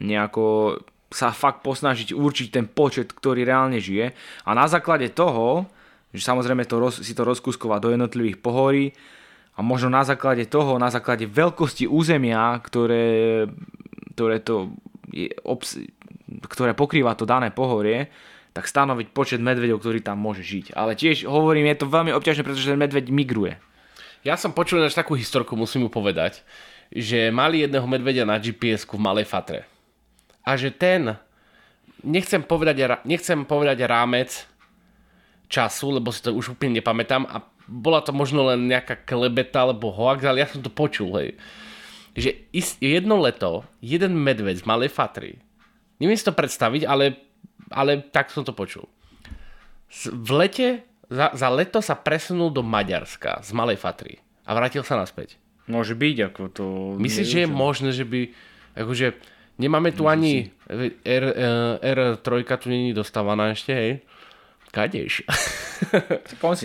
Nejako 0.00 0.78
sa 1.12 1.30
fakt 1.32 1.64
posnažiť 1.64 2.16
určiť 2.16 2.48
ten 2.52 2.66
počet, 2.68 3.12
ktorý 3.12 3.44
reálne 3.46 3.78
žije 3.78 4.12
a 4.44 4.50
na 4.52 4.66
základe 4.66 5.12
toho, 5.12 5.68
že 6.12 6.24
samozrejme 6.24 6.68
to 6.68 6.76
roz, 6.76 7.00
si 7.00 7.16
to 7.16 7.24
rozkuskovať 7.24 7.78
do 7.80 7.92
jednotlivých 7.96 8.40
pohorí 8.40 8.92
a 9.56 9.60
možno 9.64 9.92
na 9.92 10.04
základe 10.04 10.44
toho, 10.48 10.76
na 10.76 10.92
základe 10.92 11.24
veľkosti 11.24 11.88
územia, 11.88 12.56
ktoré, 12.60 13.48
ktoré, 14.16 14.36
to 14.44 14.76
je, 15.12 15.32
obs, 15.44 15.80
ktoré 16.48 16.76
pokrýva 16.76 17.16
to 17.16 17.28
dané 17.28 17.52
pohorie, 17.52 18.12
tak 18.52 18.68
stanoviť 18.68 19.16
počet 19.16 19.40
medvedov, 19.40 19.80
ktorý 19.80 20.04
tam 20.04 20.20
môže 20.20 20.44
žiť. 20.44 20.76
Ale 20.76 20.92
tiež 20.92 21.24
hovorím, 21.24 21.72
je 21.72 21.80
to 21.80 21.88
veľmi 21.88 22.12
obťažné, 22.12 22.44
pretože 22.44 22.68
ten 22.68 22.80
medveď 22.80 23.08
migruje. 23.08 23.56
Ja 24.22 24.36
som 24.36 24.52
počul 24.52 24.84
až 24.84 24.92
takú 24.92 25.16
historku, 25.16 25.56
musím 25.56 25.88
mu 25.88 25.90
povedať, 25.90 26.44
že 26.92 27.32
mali 27.32 27.64
jedného 27.64 27.88
medvedia 27.88 28.28
na 28.28 28.36
gps 28.36 28.84
v 28.84 29.00
Malej 29.00 29.24
Fatre 29.24 29.64
a 30.42 30.50
že 30.58 30.74
ten, 30.74 31.16
nechcem 32.02 32.42
povedať, 32.42 33.02
nechcem 33.06 33.46
povedať 33.46 33.86
rámec 33.86 34.46
času, 35.46 36.00
lebo 36.00 36.10
si 36.10 36.24
to 36.24 36.34
už 36.34 36.56
úplne 36.56 36.80
nepamätám 36.80 37.28
a 37.28 37.44
bola 37.68 38.02
to 38.02 38.10
možno 38.10 38.50
len 38.50 38.66
nejaká 38.66 39.06
klebeta 39.06 39.62
alebo 39.62 39.94
hoax, 39.94 40.26
ale 40.26 40.42
ja 40.42 40.48
som 40.50 40.60
to 40.64 40.72
počul, 40.72 41.14
hej. 41.20 41.38
Že 42.12 42.30
jedno 42.82 43.16
leto, 43.22 43.64
jeden 43.80 44.18
medveď 44.18 44.60
z 44.60 44.68
Malej 44.68 44.90
Fatry, 44.92 45.40
neviem 46.02 46.18
si 46.18 46.26
to 46.26 46.34
predstaviť, 46.34 46.82
ale, 46.84 47.16
ale 47.70 48.02
tak 48.02 48.28
som 48.34 48.42
to 48.42 48.52
počul. 48.52 48.90
V 50.08 50.30
lete, 50.34 50.82
za, 51.12 51.32
za 51.36 51.48
leto 51.52 51.84
sa 51.84 51.94
presunul 51.96 52.50
do 52.50 52.64
Maďarska 52.64 53.44
z 53.44 53.52
Malej 53.52 53.78
Fatry 53.80 54.20
a 54.44 54.56
vrátil 54.56 54.82
sa 54.82 54.98
naspäť. 54.98 55.38
Môže 55.70 55.94
byť, 55.94 56.16
ako 56.32 56.42
to... 56.50 56.64
Myslíš, 56.98 57.28
že 57.28 57.40
je 57.46 57.48
možné, 57.48 57.94
že 57.94 58.02
by... 58.02 58.34
Akože, 58.72 59.14
Nemáme 59.58 59.92
tu 59.92 60.08
ani 60.08 60.50
R, 61.04 61.24
R3 61.82 62.56
tu 62.56 62.68
není 62.68 62.94
dostávaná 62.94 63.52
ešte, 63.52 63.72
hej? 63.74 63.92
Kadeš. 64.72 65.28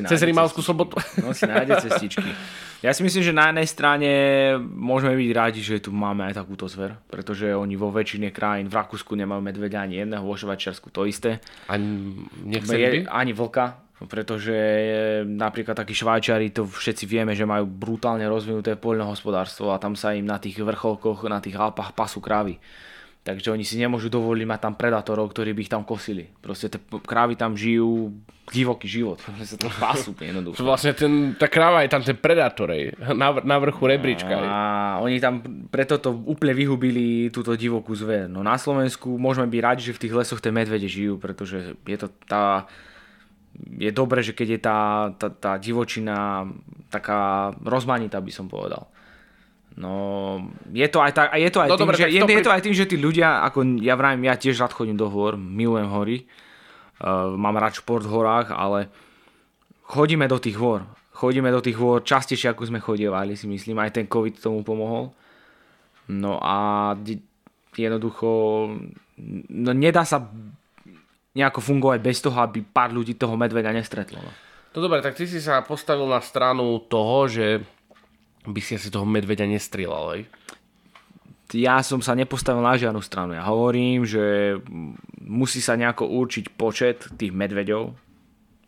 Cez 0.08 0.24
Rimavskú 0.24 0.64
sobotu. 0.64 0.96
On 1.28 1.36
si 1.36 1.44
nájde 1.44 1.84
cestičky. 1.84 2.32
Ja 2.80 2.96
si 2.96 3.04
myslím, 3.04 3.20
že 3.20 3.36
na 3.36 3.52
jednej 3.52 3.68
strane 3.68 4.10
môžeme 4.64 5.12
byť 5.20 5.32
rádi, 5.36 5.60
že 5.60 5.84
tu 5.84 5.92
máme 5.92 6.24
aj 6.32 6.40
takúto 6.40 6.72
zver, 6.72 6.96
pretože 7.12 7.52
oni 7.52 7.76
vo 7.76 7.92
väčšine 7.92 8.32
krajín, 8.32 8.72
v 8.72 8.78
Rakúsku 8.80 9.12
nemajú 9.18 9.44
medveďa 9.44 9.84
ani 9.84 10.08
jedného, 10.08 10.24
vo 10.24 10.38
Švajčiarsku 10.40 10.88
to 10.88 11.04
isté. 11.04 11.44
Ani 11.68 12.16
nechceli 12.48 13.04
by? 13.04 13.12
Ani 13.12 13.36
vlka, 13.36 13.87
pretože 14.06 14.54
napríklad 15.26 15.74
takí 15.74 15.98
Švajčiari, 15.98 16.54
to 16.54 16.70
všetci 16.70 17.10
vieme, 17.10 17.34
že 17.34 17.50
majú 17.50 17.66
brutálne 17.66 18.30
rozvinuté 18.30 18.78
poľnohospodárstvo 18.78 19.74
a 19.74 19.82
tam 19.82 19.98
sa 19.98 20.14
im 20.14 20.30
na 20.30 20.38
tých 20.38 20.62
vrcholkoch, 20.62 21.26
na 21.26 21.42
tých 21.42 21.58
Alpách 21.58 21.98
pasú 21.98 22.22
krávy. 22.22 22.62
Takže 23.28 23.52
oni 23.52 23.68
si 23.68 23.76
nemôžu 23.76 24.08
dovoliť 24.08 24.48
mať 24.48 24.60
tam 24.64 24.74
predátorov, 24.80 25.28
ktorí 25.36 25.52
by 25.52 25.62
ich 25.68 25.74
tam 25.74 25.84
kosili. 25.84 26.32
Proste 26.40 26.72
tie 26.72 26.80
krávy 27.04 27.36
tam 27.36 27.60
žijú 27.60 28.16
divoký 28.48 28.88
život. 28.88 29.20
Proste 29.26 29.44
sa 29.44 29.58
tam 29.60 29.74
pasú 29.76 30.16
jednoducho. 30.16 30.64
Vlastne 30.64 30.96
ten, 30.96 31.36
tá 31.36 31.52
kráva 31.52 31.84
je 31.84 31.92
tam 31.92 32.00
ten 32.06 32.16
predátor, 32.16 32.72
na, 33.12 33.36
na 33.44 33.58
vrchu 33.60 33.84
rebríčka. 33.84 34.32
A 34.32 34.60
oni 35.04 35.20
tam 35.20 35.44
preto 35.68 36.00
to 36.00 36.16
úplne 36.16 36.56
vyhubili 36.56 37.28
túto 37.28 37.52
divokú 37.60 37.92
zver. 37.98 38.32
No 38.32 38.48
na 38.48 38.56
Slovensku 38.56 39.20
môžeme 39.20 39.52
byť 39.52 39.60
radi, 39.60 39.82
že 39.84 39.96
v 39.98 40.02
tých 40.08 40.16
lesoch 40.16 40.40
tie 40.40 40.54
medvede 40.54 40.88
žijú, 40.88 41.20
pretože 41.20 41.76
je 41.84 41.98
to 42.00 42.08
tá... 42.30 42.70
Je 43.58 43.90
dobré, 43.90 44.22
že 44.22 44.38
keď 44.38 44.48
je 44.54 44.60
tá, 44.62 44.80
tá, 45.18 45.28
tá 45.34 45.52
divočina 45.58 46.46
taká 46.94 47.52
rozmanitá, 47.66 48.22
by 48.22 48.32
som 48.32 48.46
povedal. 48.46 48.86
No, 49.78 49.94
je 50.74 50.90
to 50.90 51.02
aj, 51.06 51.12
tak, 51.14 51.28
je 51.38 51.52
to 51.54 51.62
aj, 51.62 51.70
no, 51.70 51.78
tým, 51.78 51.84
dobre, 51.86 51.98
že, 52.02 52.10
je, 52.10 52.22
pri... 52.26 52.34
je 52.34 52.46
to 52.46 52.54
aj 52.54 52.62
tým, 52.66 52.76
že 52.78 52.90
tí 52.90 52.98
ľudia, 52.98 53.46
ako 53.46 53.78
ja 53.78 53.94
vravím, 53.94 54.26
ja 54.26 54.34
tiež 54.34 54.58
rád 54.58 54.74
chodím 54.74 54.98
do 54.98 55.06
hôr, 55.06 55.38
milujem 55.38 55.86
hory, 55.86 56.18
uh, 57.02 57.30
mám 57.38 57.62
rád 57.62 57.78
šport 57.78 58.02
v 58.02 58.10
horách, 58.10 58.50
ale 58.50 58.90
chodíme 59.86 60.26
do 60.26 60.42
tých 60.42 60.58
hôr. 60.58 60.82
Chodíme 61.14 61.50
do 61.54 61.62
tých 61.62 61.78
hôr 61.78 62.02
častejšie, 62.02 62.54
ako 62.54 62.70
sme 62.70 62.82
chodievali, 62.82 63.38
si 63.38 63.46
myslím, 63.50 63.78
aj 63.82 64.02
ten 64.02 64.06
COVID 64.10 64.38
tomu 64.42 64.66
pomohol. 64.66 65.14
No 66.10 66.42
a 66.42 66.94
jednoducho, 67.78 68.30
no 69.50 69.72
nedá 69.74 70.06
sa 70.06 70.26
nejako 71.38 71.62
fungovať 71.62 72.00
bez 72.02 72.18
toho, 72.18 72.34
aby 72.42 72.66
pár 72.66 72.90
ľudí 72.90 73.14
toho 73.14 73.38
medveďa 73.38 73.70
nestretlo. 73.70 74.18
No. 74.18 74.32
no 74.74 74.78
dobre, 74.82 75.06
tak 75.06 75.14
ty 75.14 75.30
si 75.30 75.38
sa 75.38 75.62
postavil 75.62 76.10
na 76.10 76.18
stranu 76.18 76.82
toho, 76.90 77.30
že 77.30 77.62
by 78.50 78.60
si 78.64 78.74
asi 78.74 78.90
toho 78.90 79.06
medveďa 79.06 79.46
nestrieľal, 79.46 80.18
aj? 80.18 80.22
Ja 81.56 81.80
som 81.80 82.04
sa 82.04 82.12
nepostavil 82.12 82.60
na 82.60 82.76
žiadnu 82.76 83.00
stranu. 83.00 83.32
Ja 83.32 83.48
hovorím, 83.48 84.04
že 84.04 84.58
musí 85.24 85.64
sa 85.64 85.80
nejako 85.80 86.12
určiť 86.12 86.52
počet 86.60 87.08
tých 87.16 87.32
medveďov, 87.32 87.96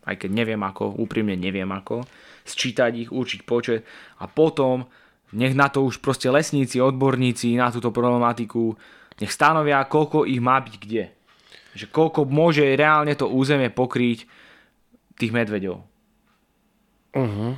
aj 0.08 0.16
keď 0.16 0.30
neviem 0.32 0.62
ako, 0.64 0.96
úprimne 0.96 1.36
neviem 1.36 1.68
ako, 1.68 2.08
sčítať 2.48 2.92
ich, 2.96 3.10
určiť 3.12 3.44
počet 3.44 3.84
a 4.16 4.24
potom 4.24 4.88
nech 5.36 5.52
na 5.52 5.68
to 5.68 5.84
už 5.84 6.00
proste 6.00 6.32
lesníci, 6.32 6.80
odborníci 6.80 7.54
na 7.54 7.68
túto 7.68 7.92
problematiku, 7.92 8.74
nech 9.20 9.30
stanovia, 9.30 9.84
koľko 9.84 10.24
ich 10.24 10.40
má 10.40 10.58
byť 10.58 10.74
kde. 10.80 11.04
Že 11.74 11.86
koľko 11.90 12.26
môže 12.26 12.66
reálne 12.74 13.14
to 13.14 13.30
územie 13.30 13.70
pokryť 13.70 14.26
tých 15.20 15.32
medveďov. 15.34 15.78
Uh-huh. 17.14 17.52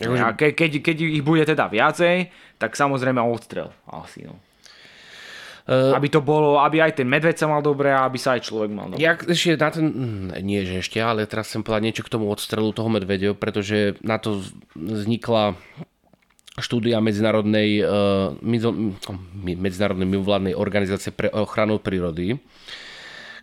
A 0.00 0.32
ke, 0.32 0.56
keď, 0.56 0.80
keď 0.80 0.96
ich 1.04 1.24
bude 1.24 1.44
teda 1.44 1.68
viacej, 1.68 2.32
tak 2.56 2.72
samozrejme 2.72 3.20
odstrel 3.20 3.74
asi. 3.84 4.24
No. 4.24 4.40
Uh, 5.62 5.94
aby 5.94 6.10
to 6.10 6.18
bolo, 6.18 6.58
aby 6.58 6.82
aj 6.82 6.98
ten 6.98 7.06
medveď 7.06 7.38
sa 7.38 7.46
mal 7.46 7.62
dobre 7.62 7.94
a 7.94 8.02
aby 8.02 8.18
sa 8.18 8.34
aj 8.34 8.50
človek 8.50 8.70
mal 8.74 8.90
dobre. 8.90 8.98
Ja 8.98 9.14
ešte 9.14 9.54
na 9.54 9.70
ten, 9.70 9.86
hm, 9.94 10.34
nie 10.42 10.66
že 10.66 10.82
ešte, 10.82 10.98
ale 10.98 11.22
teraz 11.30 11.54
chcem 11.54 11.62
povedať 11.62 11.82
niečo 11.86 12.02
k 12.02 12.10
tomu 12.10 12.26
odstrelu 12.26 12.74
toho 12.74 12.90
medveďa, 12.90 13.38
pretože 13.38 13.94
na 14.02 14.18
to 14.18 14.42
vznikla 14.74 15.54
štúdia 16.58 16.98
medzinárodnej, 16.98 17.78
uh, 17.78 18.34
medzinárodnej 19.38 20.08
mimovládnej 20.10 20.58
organizácie 20.58 21.14
pre 21.14 21.30
ochranu 21.30 21.78
prírody, 21.78 22.42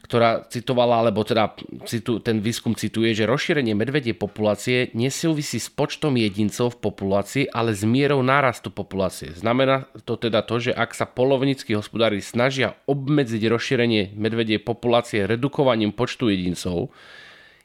ktorá 0.09 0.41
citovala, 0.49 1.05
alebo 1.05 1.21
teda 1.21 1.53
citu, 1.85 2.17
ten 2.17 2.41
výskum 2.41 2.73
cituje, 2.73 3.13
že 3.13 3.29
rozšírenie 3.29 3.77
medvedie 3.77 4.17
populácie 4.17 4.89
nesúvisí 4.97 5.61
s 5.61 5.69
počtom 5.69 6.17
jedincov 6.17 6.73
v 6.73 6.89
populácii, 6.89 7.45
ale 7.53 7.77
s 7.77 7.85
mierou 7.85 8.25
nárastu 8.25 8.73
populácie. 8.73 9.37
Znamená 9.37 9.85
to 10.09 10.17
teda 10.17 10.41
to, 10.41 10.57
že 10.57 10.73
ak 10.73 10.97
sa 10.97 11.05
polovnícky 11.05 11.77
hospodári 11.77 12.25
snažia 12.25 12.73
obmedziť 12.89 13.41
rozšírenie 13.53 14.17
medvedie 14.17 14.57
populácie 14.57 15.29
redukovaním 15.29 15.93
počtu 15.93 16.33
jedincov, 16.33 16.89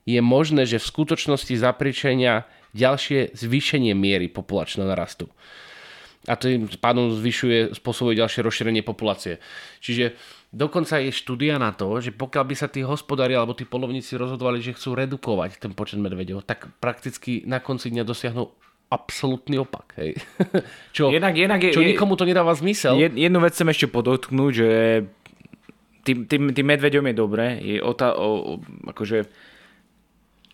je 0.05 0.21
možné, 0.21 0.69
že 0.69 0.77
v 0.77 0.85
skutočnosti 0.85 1.57
zapričenia 1.57 2.45
ďalšie 2.77 3.33
zvýšenie 3.41 3.97
miery 3.97 4.29
populačného 4.29 4.85
narastu. 4.85 5.33
A 6.29 6.37
tým 6.37 6.69
pádom 6.77 7.09
zvyšuje, 7.13 7.73
spôsobuje 7.77 8.21
ďalšie 8.21 8.45
rozšírenie 8.45 8.85
populácie. 8.85 9.41
Čiže 9.81 10.17
Dokonca 10.55 11.03
je 11.03 11.11
štúdia 11.11 11.59
na 11.59 11.75
to, 11.75 11.99
že 11.99 12.15
pokiaľ 12.15 12.45
by 12.47 12.55
sa 12.55 12.71
tí 12.71 12.87
hospodári 12.87 13.35
alebo 13.35 13.59
tí 13.59 13.67
polovníci 13.67 14.15
rozhodovali, 14.15 14.63
že 14.63 14.79
chcú 14.79 14.95
redukovať 14.95 15.59
ten 15.59 15.75
počet 15.75 15.99
medvedov, 15.99 16.47
tak 16.47 16.71
prakticky 16.79 17.43
na 17.43 17.59
konci 17.59 17.91
dňa 17.91 18.07
dosiahnu 18.07 18.47
absolútny 18.87 19.59
opak. 19.59 19.99
Hej. 19.99 20.23
čo, 20.97 21.11
jednak, 21.11 21.35
jednak 21.35 21.59
je, 21.59 21.75
čo 21.75 21.83
nikomu 21.83 22.15
to 22.15 22.23
nedáva 22.23 22.55
zmysel. 22.55 22.95
Jednu 22.95 23.43
vec 23.43 23.59
chcem 23.59 23.67
ešte 23.67 23.91
podotknúť, 23.91 24.53
že 24.55 24.71
tým, 26.07 26.31
tým, 26.31 26.55
tým 26.55 26.67
medveďom 26.71 27.11
je 27.11 27.15
dobré. 27.19 27.47
Je 27.59 27.83
o, 27.83 27.91
ta, 27.91 28.15
o, 28.15 28.63
akože 28.87 29.27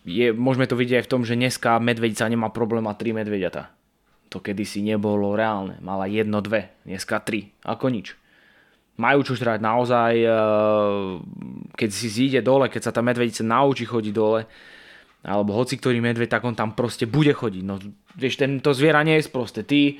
je, 0.08 0.32
môžeme 0.32 0.64
to 0.64 0.80
vidieť 0.80 1.04
aj 1.04 1.06
v 1.06 1.12
tom, 1.12 1.28
že 1.28 1.36
dneska 1.36 1.76
medvedica 1.76 2.24
nemá 2.24 2.48
problém 2.48 2.88
a 2.88 2.96
tri 2.96 3.12
medvediata. 3.12 3.68
To 4.32 4.40
kedysi 4.40 4.80
nebolo 4.80 5.36
reálne. 5.36 5.76
Mala 5.84 6.08
jedno, 6.08 6.40
dve. 6.40 6.72
Dneska 6.88 7.20
tri. 7.20 7.52
Ako 7.68 7.92
nič 7.92 8.16
majú 9.00 9.24
čo 9.24 9.32
žrať 9.32 9.64
naozaj, 9.64 10.12
eh, 10.20 10.32
keď 11.72 11.90
si 11.90 12.06
zíde 12.12 12.40
dole, 12.44 12.68
keď 12.68 12.90
sa 12.90 12.92
tá 12.92 13.00
medvedica 13.00 13.40
naučí 13.40 13.88
chodiť 13.88 14.12
dole, 14.12 14.44
alebo 15.24 15.56
hoci 15.56 15.80
ktorý 15.80 16.00
medveď, 16.04 16.36
tak 16.36 16.44
on 16.44 16.56
tam 16.56 16.76
proste 16.76 17.08
bude 17.08 17.32
chodiť. 17.32 17.62
No, 17.64 17.80
vieš, 18.16 18.40
tento 18.40 18.72
zviera 18.76 19.00
nie 19.00 19.16
je 19.20 19.28
proste. 19.32 19.64
Ty 19.64 19.96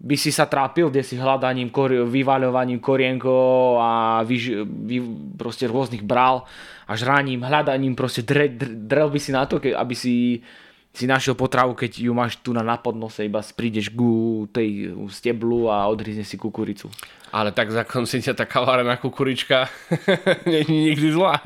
by 0.00 0.16
si 0.16 0.32
sa 0.32 0.48
trápil, 0.48 0.88
kde 0.88 1.04
si 1.04 1.20
hľadaním, 1.20 1.68
kori- 1.68 2.00
vyvaľovaním 2.08 2.80
korienkov 2.80 3.76
a 3.82 3.90
vyž, 4.24 4.64
vy, 4.64 4.96
proste 5.36 5.68
rôznych 5.68 6.00
brál 6.00 6.48
a 6.88 6.92
žraním, 6.96 7.44
hľadaním, 7.44 7.92
proste 7.92 8.24
dre, 8.24 8.48
dre, 8.48 8.72
drel 8.72 9.12
by 9.12 9.20
si 9.20 9.30
na 9.30 9.44
to, 9.44 9.60
ke, 9.60 9.76
aby 9.76 9.92
si 9.92 10.40
si 10.90 11.06
našiel 11.06 11.38
potravu, 11.38 11.78
keď 11.78 12.02
ju 12.02 12.12
máš 12.12 12.34
tu 12.42 12.50
na 12.50 12.66
podnose, 12.74 13.22
iba 13.22 13.38
prídeš 13.54 13.94
ku 13.94 14.44
tej 14.50 14.90
steblu 15.06 15.70
a 15.70 15.86
odhryzne 15.86 16.26
si 16.26 16.34
kukuricu. 16.34 16.90
Ale 17.30 17.54
tak 17.54 17.70
za 17.70 17.86
konci 17.86 18.18
ťa 18.18 18.34
tá 18.34 18.42
kavarená 18.42 18.98
kukurička 18.98 19.70
nie 20.50 20.66
je 20.66 20.66
nikdy 20.66 21.08
zlá. 21.14 21.38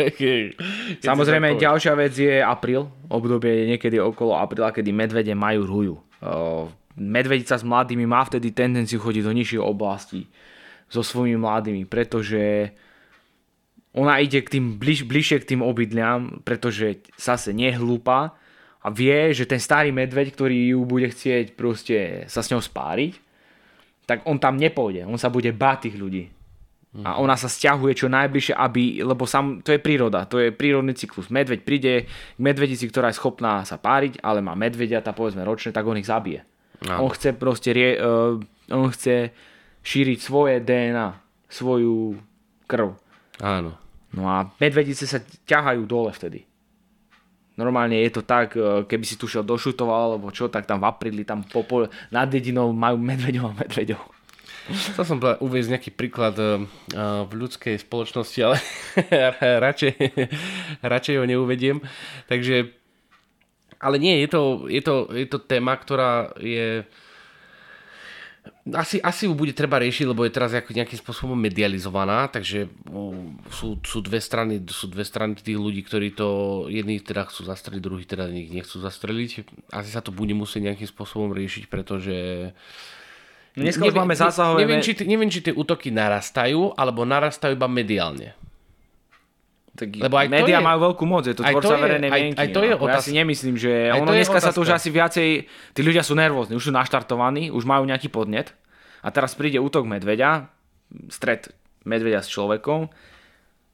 Samozrejme, 1.12 1.60
ďalšia 1.60 1.92
vec 1.92 2.16
je 2.16 2.40
apríl. 2.40 2.88
Obdobie 3.12 3.52
je 3.52 3.64
niekedy 3.76 4.00
okolo 4.00 4.40
apríla, 4.40 4.72
kedy 4.72 4.90
medvede 4.96 5.36
majú 5.36 5.68
rhuju. 5.68 5.96
Medvedica 6.96 7.60
s 7.60 7.64
mladými 7.68 8.08
má 8.08 8.24
vtedy 8.24 8.48
tendenciu 8.56 8.96
chodiť 8.96 9.22
do 9.28 9.32
nižších 9.36 9.60
oblastí 9.60 10.24
so 10.88 11.04
svojimi 11.04 11.36
mladými, 11.36 11.84
pretože 11.84 12.72
ona 13.92 14.18
ide 14.24 14.40
k 14.40 14.58
tým 14.58 14.80
bliž, 14.80 15.04
bližšie 15.04 15.44
k 15.44 15.48
tým 15.54 15.60
obydliam, 15.60 16.40
pretože 16.48 17.04
zase 17.20 17.52
nehlúpa, 17.52 18.34
a 18.84 18.88
vie, 18.92 19.32
že 19.32 19.48
ten 19.48 19.56
starý 19.56 19.88
medveď, 19.90 20.36
ktorý 20.36 20.76
ju 20.76 20.84
bude 20.84 21.08
chcieť 21.08 21.56
proste 21.56 22.28
sa 22.28 22.44
s 22.44 22.52
ňou 22.52 22.60
spáriť, 22.60 23.16
tak 24.04 24.28
on 24.28 24.36
tam 24.36 24.60
nepôjde, 24.60 25.08
on 25.08 25.16
sa 25.16 25.32
bude 25.32 25.48
báť 25.56 25.88
tých 25.88 25.96
ľudí. 25.96 26.24
A 27.02 27.18
ona 27.18 27.34
sa 27.34 27.50
stiahuje 27.50 27.98
čo 27.98 28.06
najbližšie, 28.06 28.54
aby, 28.54 29.02
lebo 29.02 29.26
sam, 29.26 29.58
to 29.66 29.74
je 29.74 29.82
príroda, 29.82 30.30
to 30.30 30.38
je 30.38 30.54
prírodný 30.54 30.94
cyklus. 30.94 31.26
Medveď 31.26 31.66
príde 31.66 32.06
k 32.06 32.38
medvedici, 32.38 32.86
ktorá 32.86 33.10
je 33.10 33.18
schopná 33.18 33.66
sa 33.66 33.82
páriť, 33.82 34.22
ale 34.22 34.38
má 34.38 34.54
medvediata, 34.54 35.10
povedzme 35.10 35.42
ročné, 35.42 35.74
tak 35.74 35.82
on 35.90 35.98
ich 35.98 36.06
zabije. 36.06 36.46
No. 36.86 37.02
On 37.02 37.10
chce 37.10 37.34
proste, 37.34 37.74
rie, 37.74 37.98
uh, 37.98 38.38
on 38.70 38.94
chce 38.94 39.34
šíriť 39.82 40.18
svoje 40.22 40.62
DNA, 40.62 41.18
svoju 41.50 42.14
krv. 42.70 42.94
Áno. 43.42 43.74
No 44.14 44.30
a 44.30 44.46
medvedice 44.62 45.10
sa 45.10 45.18
ťahajú 45.50 45.90
dole 45.90 46.14
vtedy. 46.14 46.46
Normálne 47.54 48.02
je 48.02 48.10
to 48.10 48.22
tak, 48.26 48.58
e, 48.58 48.82
keby 48.82 49.04
si 49.06 49.14
tu 49.14 49.30
šiel 49.30 49.46
do 49.46 49.54
Šutova 49.54 49.94
alebo 49.94 50.34
čo, 50.34 50.50
tak 50.50 50.66
tam 50.66 50.82
v 50.82 50.90
apríli, 50.90 51.22
tam 51.22 51.46
popol, 51.46 51.86
nad 52.10 52.26
dedinou 52.26 52.74
majú 52.74 52.98
medveďov 52.98 53.44
a 53.54 53.58
medveďov. 53.62 54.02
Chcel 54.64 55.04
som 55.04 55.18
uvieť 55.20 55.76
nejaký 55.76 55.90
príklad 55.92 56.34
e, 56.40 56.64
v 57.28 57.32
ľudskej 57.36 57.78
spoločnosti, 57.84 58.40
ale 58.42 58.56
radšej, 59.70 59.92
radšej 60.80 61.14
ho 61.20 61.24
neuvediem. 61.28 61.78
Takže, 62.26 62.72
ale 63.78 63.96
nie, 64.00 64.24
je 64.24 64.28
to, 64.32 64.42
je 64.66 64.82
to, 64.82 64.94
je 65.12 65.26
to 65.28 65.38
téma, 65.44 65.76
ktorá 65.76 66.32
je 66.40 66.82
asi, 68.72 68.96
asi 69.00 69.28
ju 69.28 69.36
bude 69.36 69.52
treba 69.52 69.76
riešiť, 69.80 70.08
lebo 70.08 70.24
je 70.24 70.32
teraz 70.32 70.56
nejakým 70.56 70.96
spôsobom 70.96 71.36
medializovaná, 71.36 72.28
takže 72.32 72.68
sú, 73.52 73.76
sú, 73.84 73.98
dve 74.00 74.20
strany, 74.20 74.60
sú 74.64 74.88
dve 74.88 75.04
strany 75.04 75.36
tých 75.36 75.60
ľudí, 75.60 75.84
ktorí 75.84 76.16
to 76.16 76.28
jedni 76.72 77.00
teda 77.00 77.28
chcú 77.28 77.44
zastreliť, 77.44 77.80
druhí 77.84 78.04
teda 78.08 78.28
nechcú 78.28 78.80
zastreliť. 78.80 79.30
Asi 79.72 79.90
sa 79.92 80.00
to 80.00 80.12
bude 80.12 80.32
musieť 80.32 80.72
nejakým 80.72 80.88
spôsobom 80.88 81.36
riešiť, 81.36 81.68
pretože 81.68 82.16
Dneska 83.54 83.86
neviem, 83.86 84.02
máme 84.02 84.18
zásahové... 84.18 84.66
Neviem 84.66 84.82
či, 84.82 84.92
neviem, 85.06 85.30
či 85.30 85.38
tie 85.38 85.54
útoky 85.54 85.94
narastajú, 85.94 86.74
alebo 86.74 87.06
narastajú 87.06 87.54
iba 87.54 87.70
mediálne. 87.70 88.34
Tak 89.74 89.90
Lebo 89.90 90.14
aj 90.14 90.30
médiá 90.30 90.62
je, 90.62 90.66
majú 90.70 90.78
veľkú 90.86 91.02
moc, 91.02 91.26
je 91.26 91.34
to 91.34 91.42
tvorca 91.42 91.74
verejnej 91.74 92.06
mienky. 92.06 92.38
Aj, 92.38 92.46
aj 92.46 92.48
to 92.54 92.60
je 92.62 92.72
no. 92.78 92.86
Ja 92.86 93.02
si 93.02 93.10
nemyslím, 93.10 93.58
že 93.58 93.90
aj 93.90 94.06
ono 94.06 94.14
dneska 94.14 94.38
sa 94.38 94.54
to 94.54 94.62
už 94.62 94.70
asi 94.78 94.94
viacej, 94.94 95.28
tí 95.74 95.80
ľudia 95.82 96.06
sú 96.06 96.14
nervózni, 96.14 96.54
už 96.54 96.70
sú 96.70 96.72
naštartovaní, 96.72 97.50
už 97.50 97.66
majú 97.66 97.82
nejaký 97.82 98.06
podnet 98.06 98.54
a 99.02 99.10
teraz 99.10 99.34
príde 99.34 99.58
útok 99.58 99.82
medveďa, 99.82 100.46
stret 101.10 101.50
medveďa 101.82 102.22
s 102.22 102.30
človekom, 102.30 102.86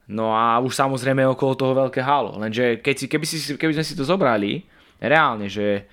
no 0.09 0.25
a 0.33 0.57
už 0.57 0.73
samozrejme 0.73 1.21
okolo 1.37 1.53
toho 1.53 1.73
veľké 1.77 2.01
halo. 2.01 2.33
Lenže 2.41 2.81
keď 2.81 2.95
si, 2.97 3.05
keby, 3.05 3.25
si, 3.29 3.37
keby 3.53 3.77
sme 3.77 3.85
si 3.85 3.93
to 3.93 4.01
zobrali, 4.01 4.65
reálne, 4.97 5.45
že 5.53 5.85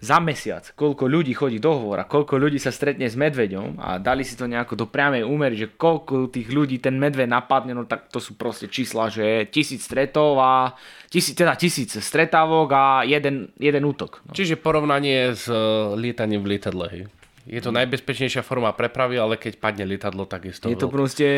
za 0.00 0.20
mesiac, 0.20 0.68
koľko 0.76 1.08
ľudí 1.08 1.32
chodí 1.32 1.56
do 1.56 1.72
hovora, 1.72 2.04
koľko 2.04 2.36
ľudí 2.36 2.60
sa 2.60 2.68
stretne 2.68 3.08
s 3.08 3.16
medveďom 3.16 3.80
a 3.80 3.96
dali 3.96 4.20
si 4.20 4.36
to 4.36 4.44
nejako 4.44 4.84
do 4.84 4.86
priamej 4.90 5.24
úmery, 5.24 5.56
že 5.56 5.72
koľko 5.72 6.28
tých 6.28 6.52
ľudí 6.52 6.76
ten 6.82 7.00
medveď 7.00 7.30
napadne, 7.30 7.72
no 7.72 7.88
tak 7.88 8.12
to 8.12 8.20
sú 8.20 8.36
proste 8.36 8.68
čísla, 8.68 9.08
že 9.08 9.48
tisíc 9.48 9.86
stretov 9.88 10.36
a 10.42 10.76
tisíc, 11.08 11.32
teda 11.32 11.56
tisíc 11.56 11.96
stretávok 11.96 12.68
a 12.76 12.84
jeden, 13.08 13.48
jeden 13.56 13.82
útok. 13.88 14.20
No. 14.28 14.36
Čiže 14.36 14.60
porovnanie 14.60 15.32
s 15.32 15.48
e, 15.48 15.56
lietaním 15.96 16.44
v 16.44 16.58
lietadle, 16.58 16.86
hej? 16.92 17.04
Je 17.44 17.60
to 17.60 17.76
najbezpečnejšia 17.76 18.40
forma 18.40 18.72
prepravy, 18.72 19.20
ale 19.20 19.36
keď 19.36 19.60
padne 19.60 19.84
lietadlo, 19.84 20.24
tak 20.24 20.48
je 20.48 20.56
to... 20.56 20.72
Je 20.72 20.80
to 20.80 20.88
proste 20.88 21.28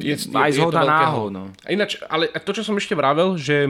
je, 0.00 0.16
aj 0.32 0.50
zhoda 0.56 0.80
náhod. 0.80 1.28
No. 1.28 1.42
Ináč, 1.68 2.00
ale 2.08 2.32
to, 2.40 2.56
čo 2.56 2.64
som 2.64 2.72
ešte 2.80 2.96
vravel, 2.96 3.36
že 3.36 3.68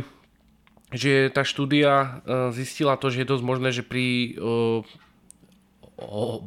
že 0.93 1.33
tá 1.33 1.43
štúdia 1.43 1.93
e, 1.93 2.09
zistila 2.53 3.01
to, 3.01 3.09
že 3.09 3.25
je 3.25 3.31
dosť 3.33 3.45
možné, 3.45 3.69
že 3.73 3.85
pri 3.85 4.37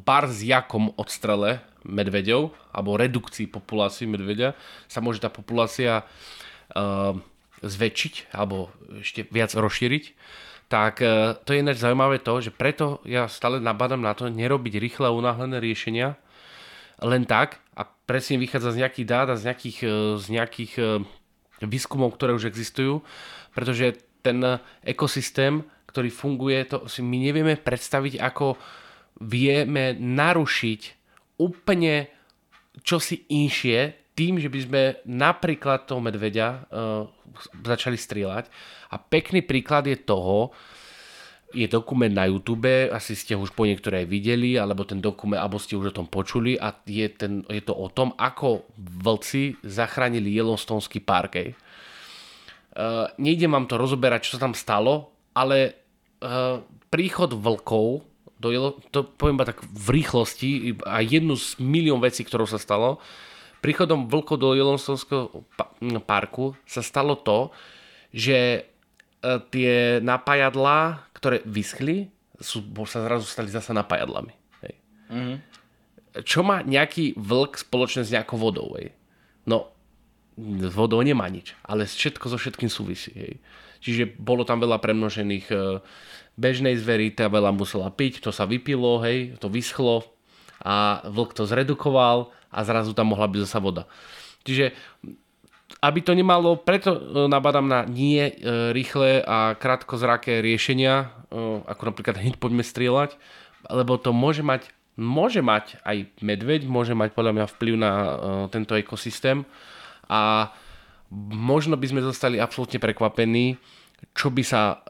barziakom 0.04 0.94
odstrele 0.98 1.64
medveďov 1.86 2.52
alebo 2.74 2.98
redukcii 2.98 3.48
populácie 3.48 4.10
medveďa 4.10 4.58
sa 4.90 5.00
môže 5.00 5.22
tá 5.22 5.30
populácia 5.30 6.02
uh, 6.04 7.14
zväčšiť 7.62 8.36
alebo 8.36 8.74
ešte 9.00 9.30
viac 9.30 9.54
rozšíriť. 9.54 10.04
Tak 10.66 10.98
to 11.46 11.50
je 11.54 11.62
ináč 11.62 11.78
zaujímavé 11.78 12.18
to, 12.26 12.42
že 12.42 12.50
preto 12.50 12.98
ja 13.06 13.30
stále 13.30 13.62
nabádam 13.62 14.02
na 14.02 14.18
to 14.18 14.34
nerobiť 14.34 14.82
rýchle 14.82 15.14
unáhlené 15.14 15.62
riešenia 15.62 16.18
len 17.06 17.30
tak 17.30 17.62
a 17.78 17.86
presne 17.86 18.42
vychádza 18.42 18.74
z 18.74 18.80
nejakých 18.82 19.08
dát 19.08 19.28
a 19.30 19.38
z 19.38 19.46
nejakých, 19.46 19.78
z 20.18 20.26
nejakých 20.26 20.74
výskumov, 21.62 22.18
ktoré 22.18 22.34
už 22.34 22.50
existujú, 22.50 23.06
pretože 23.54 24.02
ten 24.26 24.42
ekosystém, 24.82 25.62
ktorý 25.86 26.10
funguje, 26.10 26.66
to 26.66 26.90
si 26.90 27.06
my 27.06 27.18
nevieme 27.22 27.56
predstaviť, 27.56 28.18
ako 28.18 28.58
vieme 29.22 29.94
narušiť 29.96 30.82
úplne 31.40 32.10
čosi 32.82 33.30
inšie 33.32 34.12
tým, 34.16 34.40
že 34.40 34.48
by 34.48 34.60
sme 34.60 34.82
napríklad 35.08 35.88
toho 35.88 36.00
medveďa 36.00 36.48
uh, 36.48 37.08
začali 37.64 38.00
strieľať. 38.00 38.48
A 38.92 38.96
pekný 39.00 39.44
príklad 39.44 39.88
je 39.92 40.00
toho, 40.00 40.56
je 41.56 41.68
dokument 41.72 42.12
na 42.12 42.28
YouTube, 42.28 42.92
asi 42.92 43.16
ste 43.16 43.32
už 43.36 43.56
po 43.56 43.64
niektoré 43.64 44.04
videli, 44.04 44.60
alebo 44.60 44.84
ten 44.84 45.00
dokument, 45.00 45.40
alebo 45.40 45.56
ste 45.56 45.80
už 45.80 45.96
o 45.96 45.98
tom 46.04 46.08
počuli 46.12 46.60
a 46.60 46.76
je, 46.84 47.08
ten, 47.08 47.48
je 47.48 47.64
to 47.64 47.72
o 47.72 47.88
tom, 47.88 48.12
ako 48.20 48.68
vlci 48.76 49.56
zachránili 49.64 50.36
Yellowstoneský 50.36 51.00
park. 51.00 51.56
Uh, 52.76 53.08
nejdem 53.16 53.56
vám 53.56 53.72
to 53.72 53.80
rozoberať, 53.80 54.28
čo 54.28 54.36
sa 54.36 54.52
tam 54.52 54.54
stalo, 54.54 55.16
ale 55.32 55.80
uh, 56.20 56.60
príchod 56.92 57.32
vlkov 57.32 58.04
do 58.36 58.52
to 58.92 59.08
poviem 59.16 59.40
tak 59.42 59.64
v 59.64 59.88
rýchlosti 59.96 60.76
a 60.84 61.00
jednu 61.00 61.40
z 61.40 61.56
milión 61.64 62.04
vecí, 62.04 62.28
ktorou 62.28 62.44
sa 62.44 62.60
stalo, 62.60 63.00
príchodom 63.64 64.12
vlkov 64.12 64.38
do 64.38 64.54
Yellowstoneského 64.54 65.32
parku 66.04 66.54
sa 66.68 66.84
stalo 66.84 67.16
to, 67.16 67.50
že 68.12 68.68
uh, 69.24 69.40
tie 69.50 70.04
napájadlá, 70.04 71.10
ktoré 71.16 71.42
vyschli, 71.48 72.12
sú, 72.38 72.60
sa 72.84 73.08
zrazu 73.08 73.24
stali 73.24 73.48
zasa 73.48 73.72
napájadlami. 73.72 74.36
Hej. 74.68 74.74
Mm-hmm. 75.10 75.38
Čo 76.28 76.44
má 76.44 76.60
nejaký 76.64 77.16
vlk 77.16 77.64
spoločne 77.68 78.04
s 78.04 78.12
nejakou 78.12 78.36
vodou? 78.36 78.76
Hej? 78.76 78.92
No, 79.48 79.75
s 80.36 80.74
vodou 80.76 81.00
nemá 81.00 81.32
nič, 81.32 81.56
ale 81.64 81.88
všetko 81.88 82.26
so 82.28 82.36
všetkým 82.36 82.68
súvisí. 82.68 83.12
Hej. 83.16 83.34
Čiže 83.80 84.20
bolo 84.20 84.44
tam 84.44 84.60
veľa 84.60 84.84
premnožených 84.84 85.46
e, 85.48 85.56
bežnej 86.36 86.76
zvery, 86.76 87.16
tá 87.16 87.32
veľa 87.32 87.56
musela 87.56 87.88
piť, 87.88 88.20
to 88.20 88.36
sa 88.36 88.44
vypilo, 88.44 89.00
hej, 89.06 89.40
to 89.40 89.48
vyschlo 89.48 90.04
a 90.60 91.06
vlk 91.08 91.32
to 91.38 91.48
zredukoval 91.48 92.36
a 92.52 92.60
zrazu 92.68 92.92
tam 92.92 93.16
mohla 93.16 93.32
byť 93.32 93.40
zasa 93.48 93.60
voda. 93.64 93.84
Čiže 94.44 94.76
aby 95.80 96.00
to 96.04 96.12
nemalo, 96.12 96.60
preto 96.60 96.92
e, 96.92 97.00
nabadám 97.32 97.68
na 97.72 97.88
nie 97.88 98.28
e, 98.28 98.34
rýchle 98.76 99.24
a 99.24 99.56
krátkozraké 99.56 100.44
riešenia, 100.44 101.16
ako 101.68 101.92
napríklad 101.92 102.16
hneď 102.16 102.40
poďme 102.40 102.64
strieľať, 102.64 103.20
lebo 103.68 104.00
to 104.00 104.16
môže 104.16 104.40
mať, 104.40 104.72
môže 104.96 105.44
mať 105.44 105.84
aj 105.84 106.16
medveď, 106.24 106.64
môže 106.64 106.96
mať 106.96 107.12
podľa 107.12 107.34
mňa 107.36 107.46
vplyv 107.52 107.76
na 107.76 107.92
tento 108.48 108.72
ekosystém 108.72 109.44
a 110.10 110.52
možno 111.32 111.80
by 111.80 111.88
sme 111.90 112.02
zostali 112.02 112.42
absolútne 112.42 112.82
prekvapení, 112.82 113.56
čo 114.12 114.30
by 114.30 114.44
sa, 114.44 114.82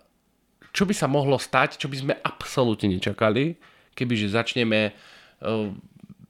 čo 0.72 0.84
by 0.88 0.94
sa 0.96 1.08
mohlo 1.08 1.38
stať, 1.38 1.78
čo 1.80 1.88
by 1.88 1.98
sme 1.98 2.14
absolútne 2.20 2.92
nečakali, 2.92 3.56
kebyže 3.96 4.32
začneme 4.32 4.92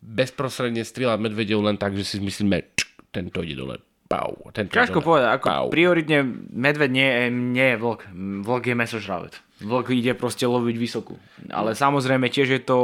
bezprostredne 0.06 0.86
strieľať 0.86 1.20
medvedov 1.22 1.66
len 1.66 1.78
tak, 1.82 1.98
že 1.98 2.06
si 2.06 2.16
myslíme, 2.22 2.78
tento 3.10 3.42
ide 3.42 3.58
dole, 3.58 3.82
Pau, 4.06 4.38
Ťažko 4.54 5.02
povedať, 5.02 5.30
ako 5.34 5.46
pau. 5.50 5.68
prioritne 5.74 6.22
medveď 6.54 6.90
nie, 6.94 7.10
nie 7.34 7.74
je 7.74 7.78
vlk. 7.82 8.02
Vlk 8.46 8.64
je 8.70 8.76
mesožravec. 8.78 9.34
Vlk 9.66 9.98
ide 9.98 10.14
proste 10.14 10.46
loviť 10.46 10.78
vysokú. 10.78 11.18
Ale 11.50 11.74
samozrejme 11.74 12.30
tiež 12.30 12.54
je 12.54 12.62
to 12.62 12.78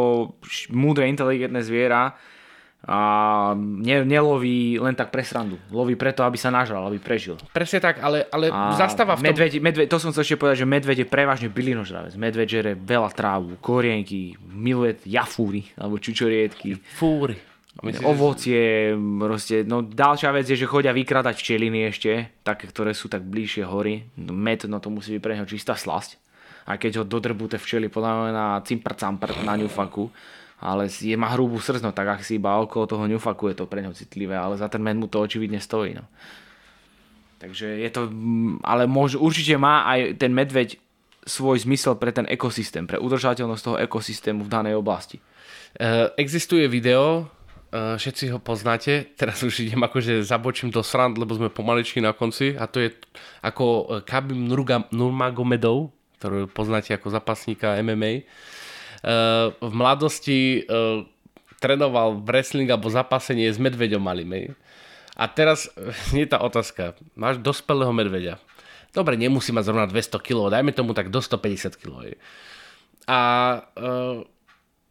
múdre, 0.73 1.05
inteligentné 1.05 1.61
zviera 1.61 2.17
a 2.81 2.97
ne, 3.57 4.01
neloví 4.01 4.81
len 4.81 4.97
tak 4.97 5.13
pre 5.13 5.21
srandu. 5.21 5.61
Loví 5.69 5.93
preto, 5.93 6.25
aby 6.25 6.33
sa 6.33 6.49
nažral, 6.49 6.81
aby 6.89 6.97
prežil. 6.97 7.37
Presne 7.53 7.77
tak, 7.77 8.01
ale, 8.01 8.25
ale 8.33 8.49
zastáva 8.73 9.13
v 9.13 9.21
tom... 9.21 9.27
Medveď, 9.29 9.61
medveď, 9.61 9.85
to 9.85 10.01
som 10.01 10.09
chcel 10.09 10.25
ešte 10.25 10.41
povedať, 10.41 10.65
že 10.65 10.67
medveď 10.67 10.97
je 11.05 11.07
prevažne 11.07 11.49
bylinožravec. 11.53 12.17
Medveď 12.17 12.47
žere 12.49 12.71
veľa 12.73 13.13
trávu, 13.13 13.61
korienky, 13.61 14.33
miluje 14.49 14.97
jafúry 15.05 15.69
alebo 15.77 16.01
čučoriedky. 16.01 16.81
Fúry. 16.97 17.37
Myslíš, 17.71 18.03
ovocie, 18.03 18.91
proste, 18.97 19.63
no 19.63 19.79
ďalšia 19.79 20.29
vec 20.35 20.43
je, 20.43 20.59
že 20.59 20.67
chodia 20.67 20.91
vykradať 20.91 21.39
včeliny 21.39 21.87
ešte, 21.87 22.27
také, 22.43 22.67
ktoré 22.67 22.91
sú 22.91 23.07
tak 23.07 23.23
bližšie 23.23 23.63
hory. 23.63 24.11
No, 24.19 24.35
med, 24.35 24.67
no 24.67 24.83
to 24.83 24.91
musí 24.91 25.15
byť 25.15 25.23
pre 25.23 25.39
neho 25.39 25.47
čistá 25.47 25.77
slasť. 25.79 26.19
A 26.67 26.75
keď 26.75 27.01
ho 27.01 27.03
dodrbú 27.07 27.47
tie 27.47 27.61
včely 27.61 27.87
podľa 27.87 28.35
na 28.35 28.47
cimpr 28.67 28.93
na 29.47 29.55
ňufaku, 29.55 30.11
ale 30.61 30.85
je, 30.87 31.17
má 31.17 31.33
hrubú 31.33 31.57
srdc, 31.57 31.81
no 31.81 31.89
tak 31.89 32.07
ak 32.07 32.21
si 32.21 32.37
iba 32.37 32.53
okolo 32.61 32.85
toho 32.85 33.09
ňufaku 33.09 33.49
je 33.51 33.55
to 33.57 33.65
pre 33.65 33.81
neho 33.81 33.97
citlivé, 33.97 34.37
ale 34.37 34.61
za 34.61 34.69
ten 34.69 34.79
med 34.79 34.93
mu 34.93 35.09
to 35.09 35.17
očividne 35.17 35.57
stojí. 35.57 35.97
No. 35.97 36.05
Takže 37.41 37.81
je 37.81 37.89
to, 37.89 38.13
ale 38.61 38.85
môž, 38.85 39.17
určite 39.17 39.57
má 39.57 39.89
aj 39.89 40.21
ten 40.21 40.29
medveď 40.29 40.77
svoj 41.25 41.65
zmysel 41.65 41.97
pre 41.97 42.13
ten 42.13 42.29
ekosystém, 42.29 42.85
pre 42.85 43.01
udržateľnosť 43.01 43.63
toho 43.65 43.77
ekosystému 43.81 44.45
v 44.45 44.53
danej 44.53 44.77
oblasti. 44.77 45.17
Uh, 45.81 46.13
existuje 46.21 46.69
video, 46.69 47.25
Uh, 47.71 47.95
všetci 47.95 48.35
ho 48.35 48.39
poznáte, 48.43 49.15
teraz 49.15 49.39
už 49.47 49.63
idem 49.63 49.79
akože 49.79 50.27
zabočím 50.27 50.75
do 50.75 50.83
srand, 50.83 51.15
lebo 51.15 51.39
sme 51.39 51.47
pomaličky 51.47 52.03
na 52.03 52.11
konci 52.11 52.51
a 52.51 52.67
to 52.67 52.83
je 52.83 52.91
ako 53.39 53.63
eh, 53.63 53.83
Kabim 54.03 54.43
Nurmagomedov, 54.91 55.87
ktorú 56.19 56.51
poznáte 56.51 56.91
ako 56.91 57.15
zapasníka 57.15 57.79
MMA. 57.79 58.27
Eh, 59.01 59.47
v 59.57 59.73
mladosti 59.73 60.61
uh, 60.69 61.01
trénoval 61.57 62.21
wrestling 62.21 62.69
alebo 62.69 62.85
zapasenie 62.85 63.49
s 63.49 63.57
medveďom 63.57 63.97
malým. 63.97 64.53
A 65.17 65.25
teraz 65.25 65.73
je 66.13 66.21
tá 66.29 66.37
otázka. 66.37 66.93
Máš 67.17 67.41
dospelého 67.41 67.89
medveďa. 67.89 68.37
Dobre, 68.93 69.17
nemusí 69.17 69.49
mať 69.49 69.73
zrovna 69.73 69.89
200 69.89 70.21
kg, 70.21 70.53
dajme 70.53 70.69
tomu 70.77 70.93
tak 70.93 71.09
do 71.09 71.17
150 71.17 71.81
kg. 71.81 72.13
A 73.09 73.19
uh, 73.73 74.21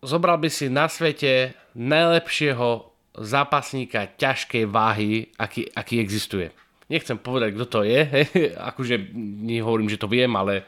zobral 0.02 0.42
by 0.42 0.50
si 0.50 0.66
na 0.66 0.90
svete 0.90 1.54
najlepšieho 1.78 2.90
zápasníka 3.14 4.10
ťažkej 4.18 4.66
váhy, 4.66 5.30
aký, 5.38 5.70
aký 5.70 6.02
existuje. 6.02 6.50
Nechcem 6.90 7.14
povedať, 7.14 7.54
kto 7.54 7.66
to 7.70 7.80
je, 7.86 8.26
akože 8.74 9.14
nehovorím, 9.46 9.86
že 9.86 10.02
to 10.02 10.10
viem, 10.10 10.34
ale 10.34 10.66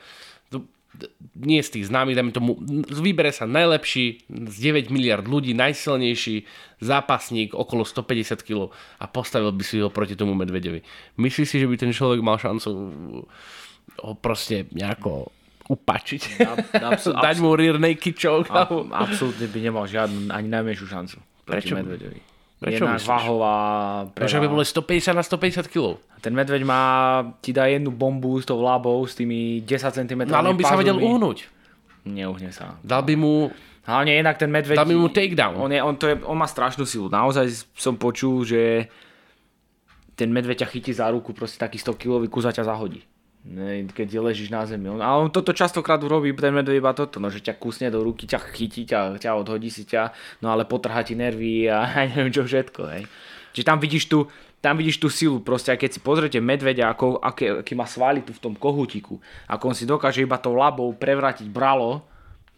nie 1.35 1.65
z 1.65 1.73
tých 1.73 1.89
známych, 1.89 2.15
dajme 2.15 2.33
tomu, 2.33 2.61
vybere 2.93 3.33
sa 3.33 3.49
najlepší 3.49 4.29
z 4.29 4.57
9 4.61 4.93
miliard 4.93 5.25
ľudí, 5.25 5.57
najsilnejší 5.57 6.45
zápasník 6.79 7.57
okolo 7.57 7.83
150 7.83 8.45
kg 8.45 8.69
a 9.01 9.09
postavil 9.09 9.51
by 9.51 9.65
si 9.65 9.81
ho 9.81 9.89
proti 9.89 10.13
tomu 10.15 10.37
medvedovi. 10.37 10.85
Myslíš 11.17 11.49
si, 11.49 11.57
že 11.57 11.67
by 11.67 11.77
ten 11.81 11.93
človek 11.97 12.21
mal 12.21 12.37
šancu 12.37 12.69
ho 13.99 14.13
proste 14.21 14.69
nejako 14.71 15.33
upačiť. 15.69 16.23
Abs- 16.89 17.09
Dať 17.09 17.37
mu 17.41 17.57
rear 17.57 17.81
naked 17.81 18.13
choke. 18.15 18.53
Ab- 18.53 18.93
absolútne 18.93 19.49
by 19.49 19.59
nemal 19.63 19.85
žiadnu, 19.89 20.29
ani 20.29 20.49
najmenšiu 20.49 20.87
šancu. 20.87 21.17
Prečo? 21.49 21.75
Medveďovi. 21.75 22.32
Prečo 22.63 22.87
Jedna 22.87 22.95
váhová... 22.95 23.55
Prečo 24.15 24.39
by 24.39 24.47
bolo 24.47 24.63
150 24.63 25.19
na 25.19 25.27
150 25.27 25.67
kg? 25.67 25.99
Ten 26.23 26.31
medveď 26.31 26.63
má, 26.63 26.83
ti 27.43 27.51
dá 27.51 27.67
jednu 27.67 27.91
bombu 27.91 28.39
s 28.39 28.47
tou 28.47 28.63
labou, 28.63 29.03
s 29.03 29.19
tými 29.19 29.67
10 29.67 29.91
cm. 29.91 30.31
No 30.31 30.39
ale 30.39 30.55
on 30.55 30.59
by 30.59 30.63
sa 30.63 30.79
vedel 30.79 30.95
uhnúť. 30.95 31.51
Neuhne 32.07 32.55
sa. 32.55 32.79
Dal 32.87 33.03
by 33.03 33.19
mu... 33.19 33.51
Hlavne 33.83 34.15
jednak 34.15 34.39
ten 34.39 34.47
medveď... 34.47 34.79
Dal 34.79 34.87
by 34.87 34.95
mu 34.95 35.11
takedown. 35.11 35.59
On, 35.59 35.67
je, 35.75 35.83
on, 35.83 35.95
to 35.99 36.07
je, 36.07 36.15
on 36.23 36.39
má 36.39 36.47
strašnú 36.47 36.87
silu. 36.87 37.11
Naozaj 37.11 37.67
som 37.75 37.99
počul, 37.99 38.47
že 38.47 38.87
ten 40.15 40.31
medveď 40.31 40.63
ťa 40.63 40.71
chytí 40.71 40.95
za 40.95 41.11
ruku, 41.11 41.35
proste 41.35 41.59
taký 41.59 41.83
100 41.83 41.99
kg 41.99 42.23
kus 42.31 42.47
ťa 42.47 42.63
zahodí. 42.63 43.03
Keď 43.43 44.09
ležíš 44.23 44.55
na 44.55 44.63
zemi. 44.63 44.87
A 45.03 45.19
on 45.19 45.27
toto 45.27 45.51
častokrát 45.51 45.99
urobí, 45.99 46.31
ten 46.39 46.55
medveď 46.55 46.79
iba 46.79 46.95
toto, 46.95 47.19
no, 47.19 47.27
že 47.27 47.43
ťa 47.43 47.59
kusne 47.59 47.91
do 47.91 47.99
ruky, 47.99 48.31
ťa 48.31 48.39
chytí, 48.55 48.87
ťa, 48.87 49.19
ťa 49.19 49.35
odhodí 49.35 49.67
si 49.67 49.83
ťa, 49.83 50.15
no 50.47 50.55
ale 50.55 50.63
potrhá 50.63 51.03
ti 51.03 51.19
nervy 51.19 51.67
a 51.67 51.83
neviem 52.15 52.31
čo 52.31 52.47
všetko. 52.47 52.83
Hej. 52.95 53.03
Čiže 53.51 53.67
tam 53.67 53.83
vidíš 53.83 54.07
tu, 54.07 54.31
tam 54.63 54.79
vidíš 54.79 55.03
tú 55.03 55.11
silu, 55.11 55.43
proste 55.43 55.75
aj 55.75 55.79
keď 55.83 55.91
si 55.91 56.01
pozriete 56.01 56.39
medveďa, 56.39 56.95
ako, 56.95 57.19
aké, 57.19 57.67
aký 57.67 57.75
má 57.75 57.83
svaly 57.83 58.23
tu 58.23 58.31
v 58.31 58.43
tom 58.47 58.55
kohutiku, 58.55 59.19
ako 59.51 59.65
on 59.67 59.77
si 59.77 59.91
dokáže 59.91 60.23
iba 60.23 60.39
tou 60.39 60.55
labou 60.55 60.87
prevrátiť 60.95 61.51
bralo, 61.51 62.07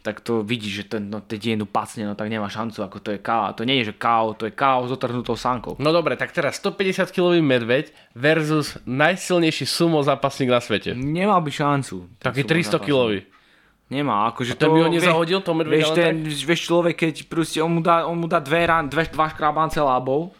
tak 0.05 0.21
to 0.21 0.45
vidíš, 0.45 0.73
že 0.73 0.83
ten, 0.85 1.09
no, 1.09 1.17
teď 1.17 1.57
jednu 1.57 1.65
pacne, 1.65 2.05
no 2.05 2.13
tak 2.13 2.29
nemá 2.29 2.45
šancu, 2.45 2.85
ako 2.85 3.01
to 3.01 3.09
je 3.17 3.19
KO. 3.25 3.57
To 3.57 3.65
nie 3.65 3.81
je, 3.81 3.89
že 3.89 3.93
KO, 3.97 4.37
to 4.37 4.45
je 4.45 4.53
KO 4.53 4.85
s 4.85 4.93
otrhnutou 4.93 5.33
sánkou. 5.33 5.81
No 5.81 5.89
dobre, 5.89 6.13
tak 6.13 6.29
teraz 6.29 6.61
150 6.61 7.09
kg 7.09 7.41
medveď 7.41 7.89
versus 8.13 8.77
najsilnejší 8.85 9.65
sumo 9.65 10.05
zápasník 10.05 10.53
na 10.53 10.61
svete. 10.61 10.93
Nemal 10.93 11.41
by 11.41 11.49
šancu. 11.49 12.21
Taký 12.21 12.45
300 12.45 12.77
kg. 12.85 13.25
Nemá, 13.89 14.29
akože 14.29 14.53
to... 14.53 14.69
by 14.69 14.85
ho 14.85 14.89
nezahodil, 14.93 15.41
to 15.41 15.53
medveď 15.57 15.81
vieš, 15.81 15.89
ten, 15.97 16.13
vieš 16.25 16.61
človek, 16.69 16.93
keď 17.09 17.13
proste 17.25 17.61
on 17.65 17.73
mu 17.73 17.81
dá, 17.81 18.05
on 18.05 18.17
mu 18.17 18.29
dá 18.29 18.37
dve, 18.41 18.65
rán, 18.65 18.85
dve, 18.89 19.09
dva 19.09 19.29
škrabance 19.29 19.81
lábov, 19.81 20.33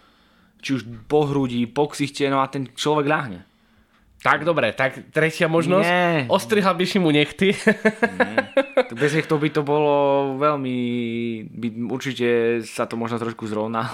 či 0.62 0.78
už 0.78 0.82
po 1.10 1.26
hrudi, 1.30 1.66
po 1.70 1.90
ksichte, 1.90 2.26
no 2.30 2.42
a 2.42 2.50
ten 2.50 2.70
človek 2.74 3.06
ľahne. 3.06 3.46
Tak 4.26 4.42
dobre, 4.42 4.74
tak 4.74 5.14
tretia 5.14 5.46
možnosť. 5.46 5.86
Nie. 5.86 6.26
Ostrihal 6.34 6.74
by 6.74 6.86
si 6.90 6.98
mu 6.98 7.14
nechty. 7.14 7.54
Nie. 7.54 8.50
Bez 8.98 9.14
nechtov 9.14 9.38
by 9.38 9.54
to 9.54 9.62
bolo 9.62 10.34
veľmi... 10.42 10.78
By, 11.46 11.68
určite 11.94 12.60
sa 12.66 12.90
to 12.90 12.98
možno 12.98 13.22
trošku 13.22 13.46
zrovná. 13.46 13.94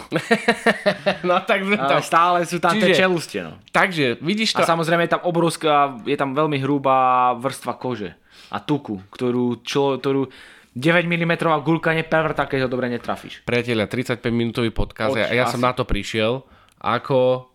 no 1.27 1.36
tak 1.43 1.67
sme 1.67 1.75
tam. 1.75 1.99
stále 1.99 2.47
sú 2.47 2.63
tam 2.63 2.79
Čiže, 2.79 2.86
tie 2.88 2.95
čelustie. 2.95 3.39
No. 3.43 3.59
Takže 3.75 4.23
vidíš 4.23 4.55
to... 4.55 4.63
A 4.63 4.71
samozrejme 4.71 5.03
je 5.03 5.19
tam 5.19 5.23
obrovská, 5.27 5.99
je 6.07 6.15
tam 6.15 6.32
veľmi 6.32 6.63
hrubá 6.63 7.36
vrstva 7.36 7.75
kože 7.75 8.15
a 8.55 8.63
tuku, 8.63 9.03
ktorú, 9.11 9.59
čo, 9.67 9.99
ktorú 9.99 10.32
9 10.71 11.11
mm 11.11 11.34
gulka 11.59 11.91
neprevrtá, 11.91 12.47
keď 12.47 12.65
ho 12.65 12.69
dobre 12.71 12.88
netrafíš. 12.88 13.43
Priatelia, 13.43 13.84
35 13.84 14.23
minútový 14.32 14.71
podcast 14.71 15.11
a 15.11 15.36
ja 15.36 15.43
som 15.51 15.59
na 15.59 15.75
to 15.75 15.84
prišiel, 15.84 16.47
ako 16.79 17.51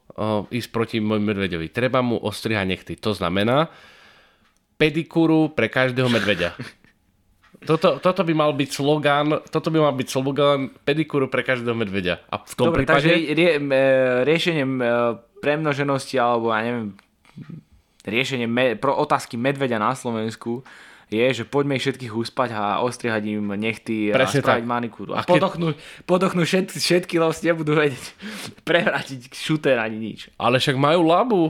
ísť 0.51 0.69
proti 0.73 0.97
môjmu 0.99 1.37
medveďovi. 1.37 1.69
Treba 1.69 2.01
mu 2.01 2.17
ostrihať 2.17 2.67
nechty. 2.67 2.93
To 3.05 3.13
znamená 3.13 3.69
pedikúru 4.81 5.53
pre 5.53 5.69
každého 5.69 6.09
medveďa. 6.09 6.57
Toto, 7.57 7.97
toto 8.05 8.21
by 8.21 8.37
mal 8.37 8.53
byť 8.53 8.69
slogan, 8.69 9.41
toto 9.49 9.73
by 9.73 9.81
mal 9.81 9.97
byť 9.97 10.09
slogan 10.13 10.77
pedikúru 10.85 11.33
pre 11.33 11.41
každého 11.41 11.73
medveďa. 11.73 12.21
A 12.29 12.45
v 12.45 12.53
tom 12.53 12.69
Dobre, 12.69 12.85
prípade... 12.85 13.09
takže 13.09 13.33
rie, 13.33 13.53
riešenie 14.29 14.65
premnoženosti 15.41 16.21
alebo 16.21 16.53
ja 16.53 16.61
neviem, 16.61 16.93
riešenie 18.05 18.45
me, 18.45 18.77
pro 18.77 18.93
otázky 18.93 19.41
medveďa 19.41 19.81
na 19.81 19.97
Slovensku 19.97 20.69
je, 21.07 21.27
že 21.43 21.45
poďme 21.47 21.79
ich 21.79 21.87
všetkých 21.87 22.11
uspať 22.11 22.51
a 22.51 22.63
ostriehať 22.83 23.23
im 23.31 23.55
nechty 23.55 24.11
Presne 24.11 24.43
a 24.43 24.43
spraviť 24.43 24.65
tak. 24.67 24.73
manikúru. 24.75 25.11
A, 25.15 25.23
a 25.23 25.29
podochnú, 25.29 25.71
keď... 25.71 26.03
podochnú 26.03 26.43
všetky, 26.43 26.79
všetky 26.83 27.15
los, 27.23 27.39
nebudú 27.47 27.79
vedieť 27.79 28.05
prevrátiť 28.69 29.31
šuter 29.31 29.79
ani 29.79 29.99
nič. 30.03 30.35
Ale 30.35 30.59
však 30.59 30.75
majú 30.75 31.07
labu. 31.07 31.43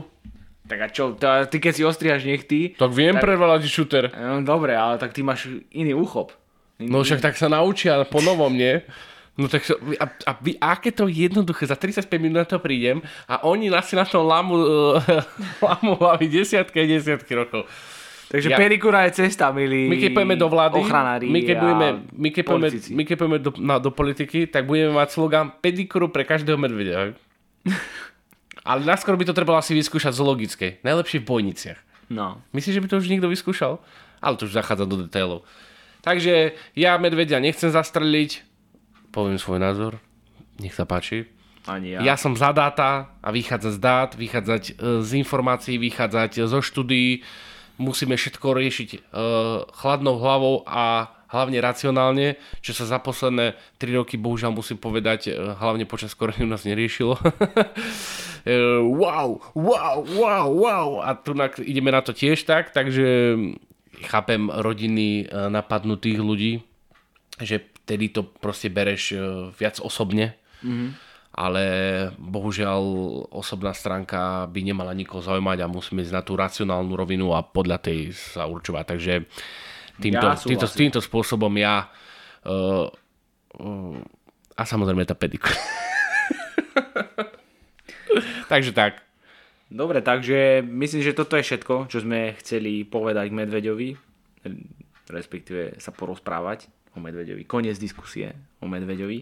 Tak 0.67 0.79
a 0.83 0.87
čo, 0.91 1.15
tá, 1.15 1.47
ty 1.47 1.57
keď 1.63 1.73
si 1.73 1.83
ostrihaš 1.87 2.27
nechty... 2.27 2.75
Tak 2.75 2.91
viem 2.91 3.17
tak, 3.17 3.23
prevrátiť 3.23 3.71
šuter. 3.71 4.03
No 4.13 4.43
dobre, 4.45 4.75
ale 4.75 4.99
tak 5.01 5.15
ty 5.15 5.23
máš 5.23 5.49
iný 5.73 5.95
úchop. 5.95 6.35
No 6.77 7.01
však 7.01 7.23
tak 7.23 7.33
sa 7.39 7.49
naučia 7.49 8.05
po 8.05 8.21
novom, 8.21 8.53
nie? 8.53 8.85
No 9.37 9.45
tak 9.49 9.69
a, 10.01 10.05
a, 10.25 10.31
a 10.33 10.65
aké 10.73 10.89
to 10.89 11.05
jednoduché, 11.05 11.69
za 11.69 11.77
35 11.77 12.09
minút 12.17 12.41
na 12.41 12.49
to 12.49 12.57
prídem 12.57 13.05
a 13.29 13.45
oni 13.45 13.69
asi 13.69 13.93
na 13.93 14.05
tom 14.05 14.25
lamu, 14.25 14.57
lamu 15.65 15.93
desiatky 16.25 16.81
a 16.81 16.85
desiatky 16.85 17.33
rokov. 17.37 17.69
Takže 18.27 18.51
ja, 18.51 18.59
pedikúra 18.59 19.07
je 19.07 19.23
cesta, 19.23 19.55
milí 19.55 19.87
my 19.87 19.95
keď 20.03 20.11
pôjdeme 20.11 20.35
do 20.35 20.51
vlády, 20.51 20.83
my 21.31 21.39
keď 21.47 21.55
budeme, 21.63 21.87
my 22.11 22.29
keď 22.35 22.43
pôjdeme, 22.43 22.69
my 22.75 23.03
keď 23.07 23.15
pôjdeme 23.15 23.39
do, 23.39 23.51
na, 23.55 23.75
do 23.79 23.87
politiky, 23.87 24.51
tak 24.51 24.67
budeme 24.67 24.91
mať 24.91 25.15
slogan 25.15 25.47
pedikúru 25.63 26.11
pre 26.11 26.27
každého 26.27 26.59
medvedia. 26.59 27.15
Ale 28.67 28.83
naskôr 28.83 29.15
by 29.15 29.23
to 29.23 29.31
trebalo 29.31 29.55
asi 29.55 29.71
vyskúšať 29.71 30.11
zoologické. 30.11 30.83
Najlepšie 30.83 31.23
v 31.23 31.25
bojniciach. 31.31 31.79
No. 32.11 32.43
Myslíš, 32.51 32.75
že 32.75 32.83
by 32.83 32.87
to 32.91 32.99
už 32.99 33.07
niekto 33.07 33.31
vyskúšal? 33.31 33.79
Ale 34.19 34.35
to 34.35 34.43
už 34.43 34.59
zachádza 34.59 34.83
do 34.83 35.07
detailov. 35.07 35.47
Takže 36.03 36.51
ja 36.75 36.99
medvedia 36.99 37.39
nechcem 37.39 37.71
zastreliť. 37.71 38.43
Poviem 39.15 39.39
svoj 39.39 39.63
názor. 39.63 40.03
Nech 40.59 40.75
sa 40.75 40.83
páči. 40.83 41.31
Ani 41.67 41.95
ja. 41.95 41.99
Ja 42.03 42.15
som 42.15 42.35
za 42.35 42.55
dáta 42.55 43.11
a 43.19 43.29
vychádzať 43.31 43.71
z 43.75 43.79
dát, 43.79 44.09
vychádzať 44.15 44.63
e, 44.71 44.73
z 45.03 45.09
informácií, 45.19 45.75
vychádzať 45.79 46.47
zo 46.47 46.59
štúdií 46.63 47.23
musíme 47.77 48.17
všetko 48.17 48.47
riešiť 48.57 48.89
uh, 48.93 48.99
chladnou 49.73 50.17
hlavou 50.17 50.65
a 50.65 51.13
hlavne 51.27 51.59
racionálne, 51.59 52.39
čo 52.63 52.71
sa 52.71 52.87
za 52.87 52.97
posledné 52.97 53.53
3 53.77 53.99
roky 53.99 54.15
bohužiaľ 54.17 54.51
musím 54.53 54.81
povedať, 54.81 55.31
uh, 55.31 55.55
hlavne 55.57 55.85
počas 55.85 56.17
korony 56.17 56.45
nás 56.45 56.65
neriešilo. 56.65 57.15
uh, 57.17 58.81
wow, 59.01 59.39
wow, 59.53 59.97
wow, 60.03 60.47
wow. 60.49 60.87
A 61.05 61.13
tu 61.15 61.37
ideme 61.63 61.93
na 61.93 62.01
to 62.01 62.11
tiež 62.11 62.43
tak, 62.43 62.73
takže 62.73 63.37
chápem 64.09 64.49
rodiny 64.49 65.29
uh, 65.29 65.49
napadnutých 65.49 66.19
ľudí, 66.21 66.53
že 67.41 67.61
vtedy 67.85 68.11
to 68.11 68.25
proste 68.25 68.67
bereš 68.73 69.15
viac 69.55 69.79
osobne. 69.79 70.35
Mm-hmm 70.65 71.06
ale 71.37 71.63
bohužiaľ 72.17 72.81
osobná 73.29 73.69
stránka 73.69 74.49
by 74.49 74.61
nemala 74.65 74.97
nikoho 74.97 75.21
zaujímať 75.21 75.61
a 75.61 75.69
musíme 75.69 76.01
ísť 76.01 76.15
na 76.17 76.25
tú 76.25 76.33
racionálnu 76.33 76.97
rovinu 76.97 77.29
a 77.37 77.45
podľa 77.45 77.77
tej 77.77 78.17
sa 78.17 78.49
určovať. 78.49 78.83
Takže 78.89 79.13
týmto, 80.01 80.25
ja 80.25 80.33
týmto, 80.33 80.65
týmto 80.65 80.97
spôsobom 80.97 81.53
ja 81.61 81.93
uh, 82.41 82.89
uh, 83.61 83.97
a 84.57 84.63
samozrejme 84.65 85.05
tá 85.05 85.13
pedikula. 85.13 85.53
takže 88.51 88.73
tak. 88.73 89.05
Dobre, 89.69 90.01
takže 90.01 90.65
myslím, 90.65 91.05
že 91.05 91.13
toto 91.13 91.37
je 91.37 91.45
všetko, 91.45 91.85
čo 91.85 92.01
sme 92.01 92.33
chceli 92.41 92.81
povedať 92.81 93.29
k 93.29 93.37
Medveďovi, 93.37 93.89
respektíve 95.13 95.77
sa 95.77 95.93
porozprávať 95.93 96.65
o 96.95 97.03
Medveďovi. 97.03 97.45
Koniec 97.45 97.77
diskusie 97.77 98.33
o 98.57 98.65
Medveďovi 98.65 99.21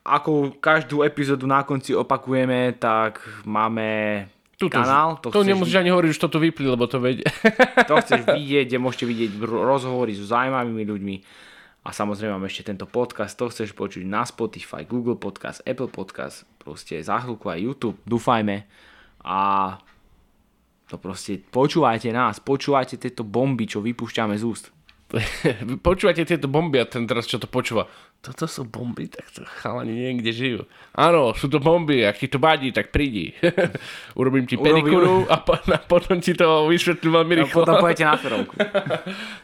ako 0.00 0.56
každú 0.58 1.04
epizódu 1.04 1.44
na 1.46 1.62
konci 1.62 1.94
opakujeme, 1.94 2.74
tak 2.80 3.20
máme 3.44 4.26
Tuto, 4.60 4.76
kanál. 4.76 5.16
To, 5.24 5.32
to 5.32 5.40
nemusíš 5.40 5.80
ani 5.80 5.88
hovoriť, 5.88 6.10
že 6.12 6.20
toto 6.20 6.36
vypli, 6.36 6.68
lebo 6.68 6.84
to 6.84 7.00
vedie. 7.00 7.24
To 7.88 7.96
chceš 7.96 8.28
vidieť, 8.28 8.68
kde 8.68 8.78
môžete 8.78 9.04
vidieť 9.08 9.30
rozhovory 9.40 10.12
so 10.12 10.28
zaujímavými 10.28 10.84
ľuďmi. 10.84 11.16
A 11.80 11.96
samozrejme 11.96 12.36
máme 12.36 12.44
ešte 12.44 12.68
tento 12.68 12.84
podcast, 12.84 13.40
to 13.40 13.48
chceš 13.48 13.72
počuť 13.72 14.04
na 14.04 14.28
Spotify, 14.28 14.84
Google 14.84 15.16
Podcast, 15.16 15.64
Apple 15.64 15.88
Podcast, 15.88 16.44
proste 16.60 17.00
za 17.00 17.24
chvíľku 17.24 17.48
aj 17.48 17.58
YouTube, 17.64 17.96
dúfajme. 18.04 18.68
A 19.24 19.40
to 20.92 21.00
proste 21.00 21.40
počúvajte 21.40 22.12
nás, 22.12 22.36
počúvajte 22.44 23.00
tieto 23.00 23.24
bomby, 23.24 23.64
čo 23.64 23.80
vypúšťame 23.80 24.36
z 24.36 24.44
úst. 24.44 24.68
počúvate 25.86 26.22
tieto 26.22 26.46
bomby 26.46 26.78
a 26.78 26.86
ten 26.86 27.04
teraz 27.04 27.26
čo 27.26 27.42
to 27.42 27.50
počúva. 27.50 27.90
Toto 28.20 28.44
sú 28.44 28.68
bomby, 28.68 29.08
tak 29.08 29.26
to 29.32 29.42
chalani 29.42 29.96
neviem, 29.96 30.20
kde 30.20 30.32
žijú. 30.32 30.60
Áno, 30.92 31.32
sú 31.32 31.48
to 31.48 31.56
bomby, 31.56 32.04
ak 32.04 32.20
ti 32.20 32.28
to 32.28 32.36
vadí, 32.36 32.68
tak 32.70 32.92
prídi. 32.92 33.32
Urobím 34.18 34.44
ti 34.44 34.60
pedikúru 34.60 35.24
a, 35.26 35.40
po, 35.40 35.56
a 35.56 35.78
potom 35.80 36.20
ti 36.20 36.36
to 36.36 36.68
vysvetlím 36.68 37.16
veľmi 37.16 37.34
rýchlo. 37.42 37.64
A 37.64 37.66
potom 37.66 37.76
pojete 37.84 38.04
na 38.04 38.16
ferovku. 38.20 38.54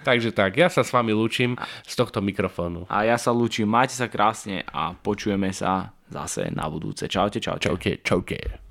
Takže 0.06 0.30
tak, 0.36 0.60
ja 0.60 0.68
sa 0.68 0.84
s 0.84 0.92
vami 0.92 1.16
lúčim 1.16 1.56
z 1.88 1.94
tohto 1.96 2.20
mikrofónu. 2.20 2.84
A 2.92 3.08
ja 3.08 3.16
sa 3.16 3.32
lúčim, 3.32 3.64
majte 3.64 3.96
sa 3.96 4.12
krásne 4.12 4.62
a 4.68 4.92
počujeme 4.92 5.50
sa 5.56 5.96
zase 6.12 6.52
na 6.52 6.68
budúce. 6.70 7.08
Čaute, 7.10 7.42
čaute. 7.42 7.66
Čaute, 7.66 8.04
čaute. 8.04 8.62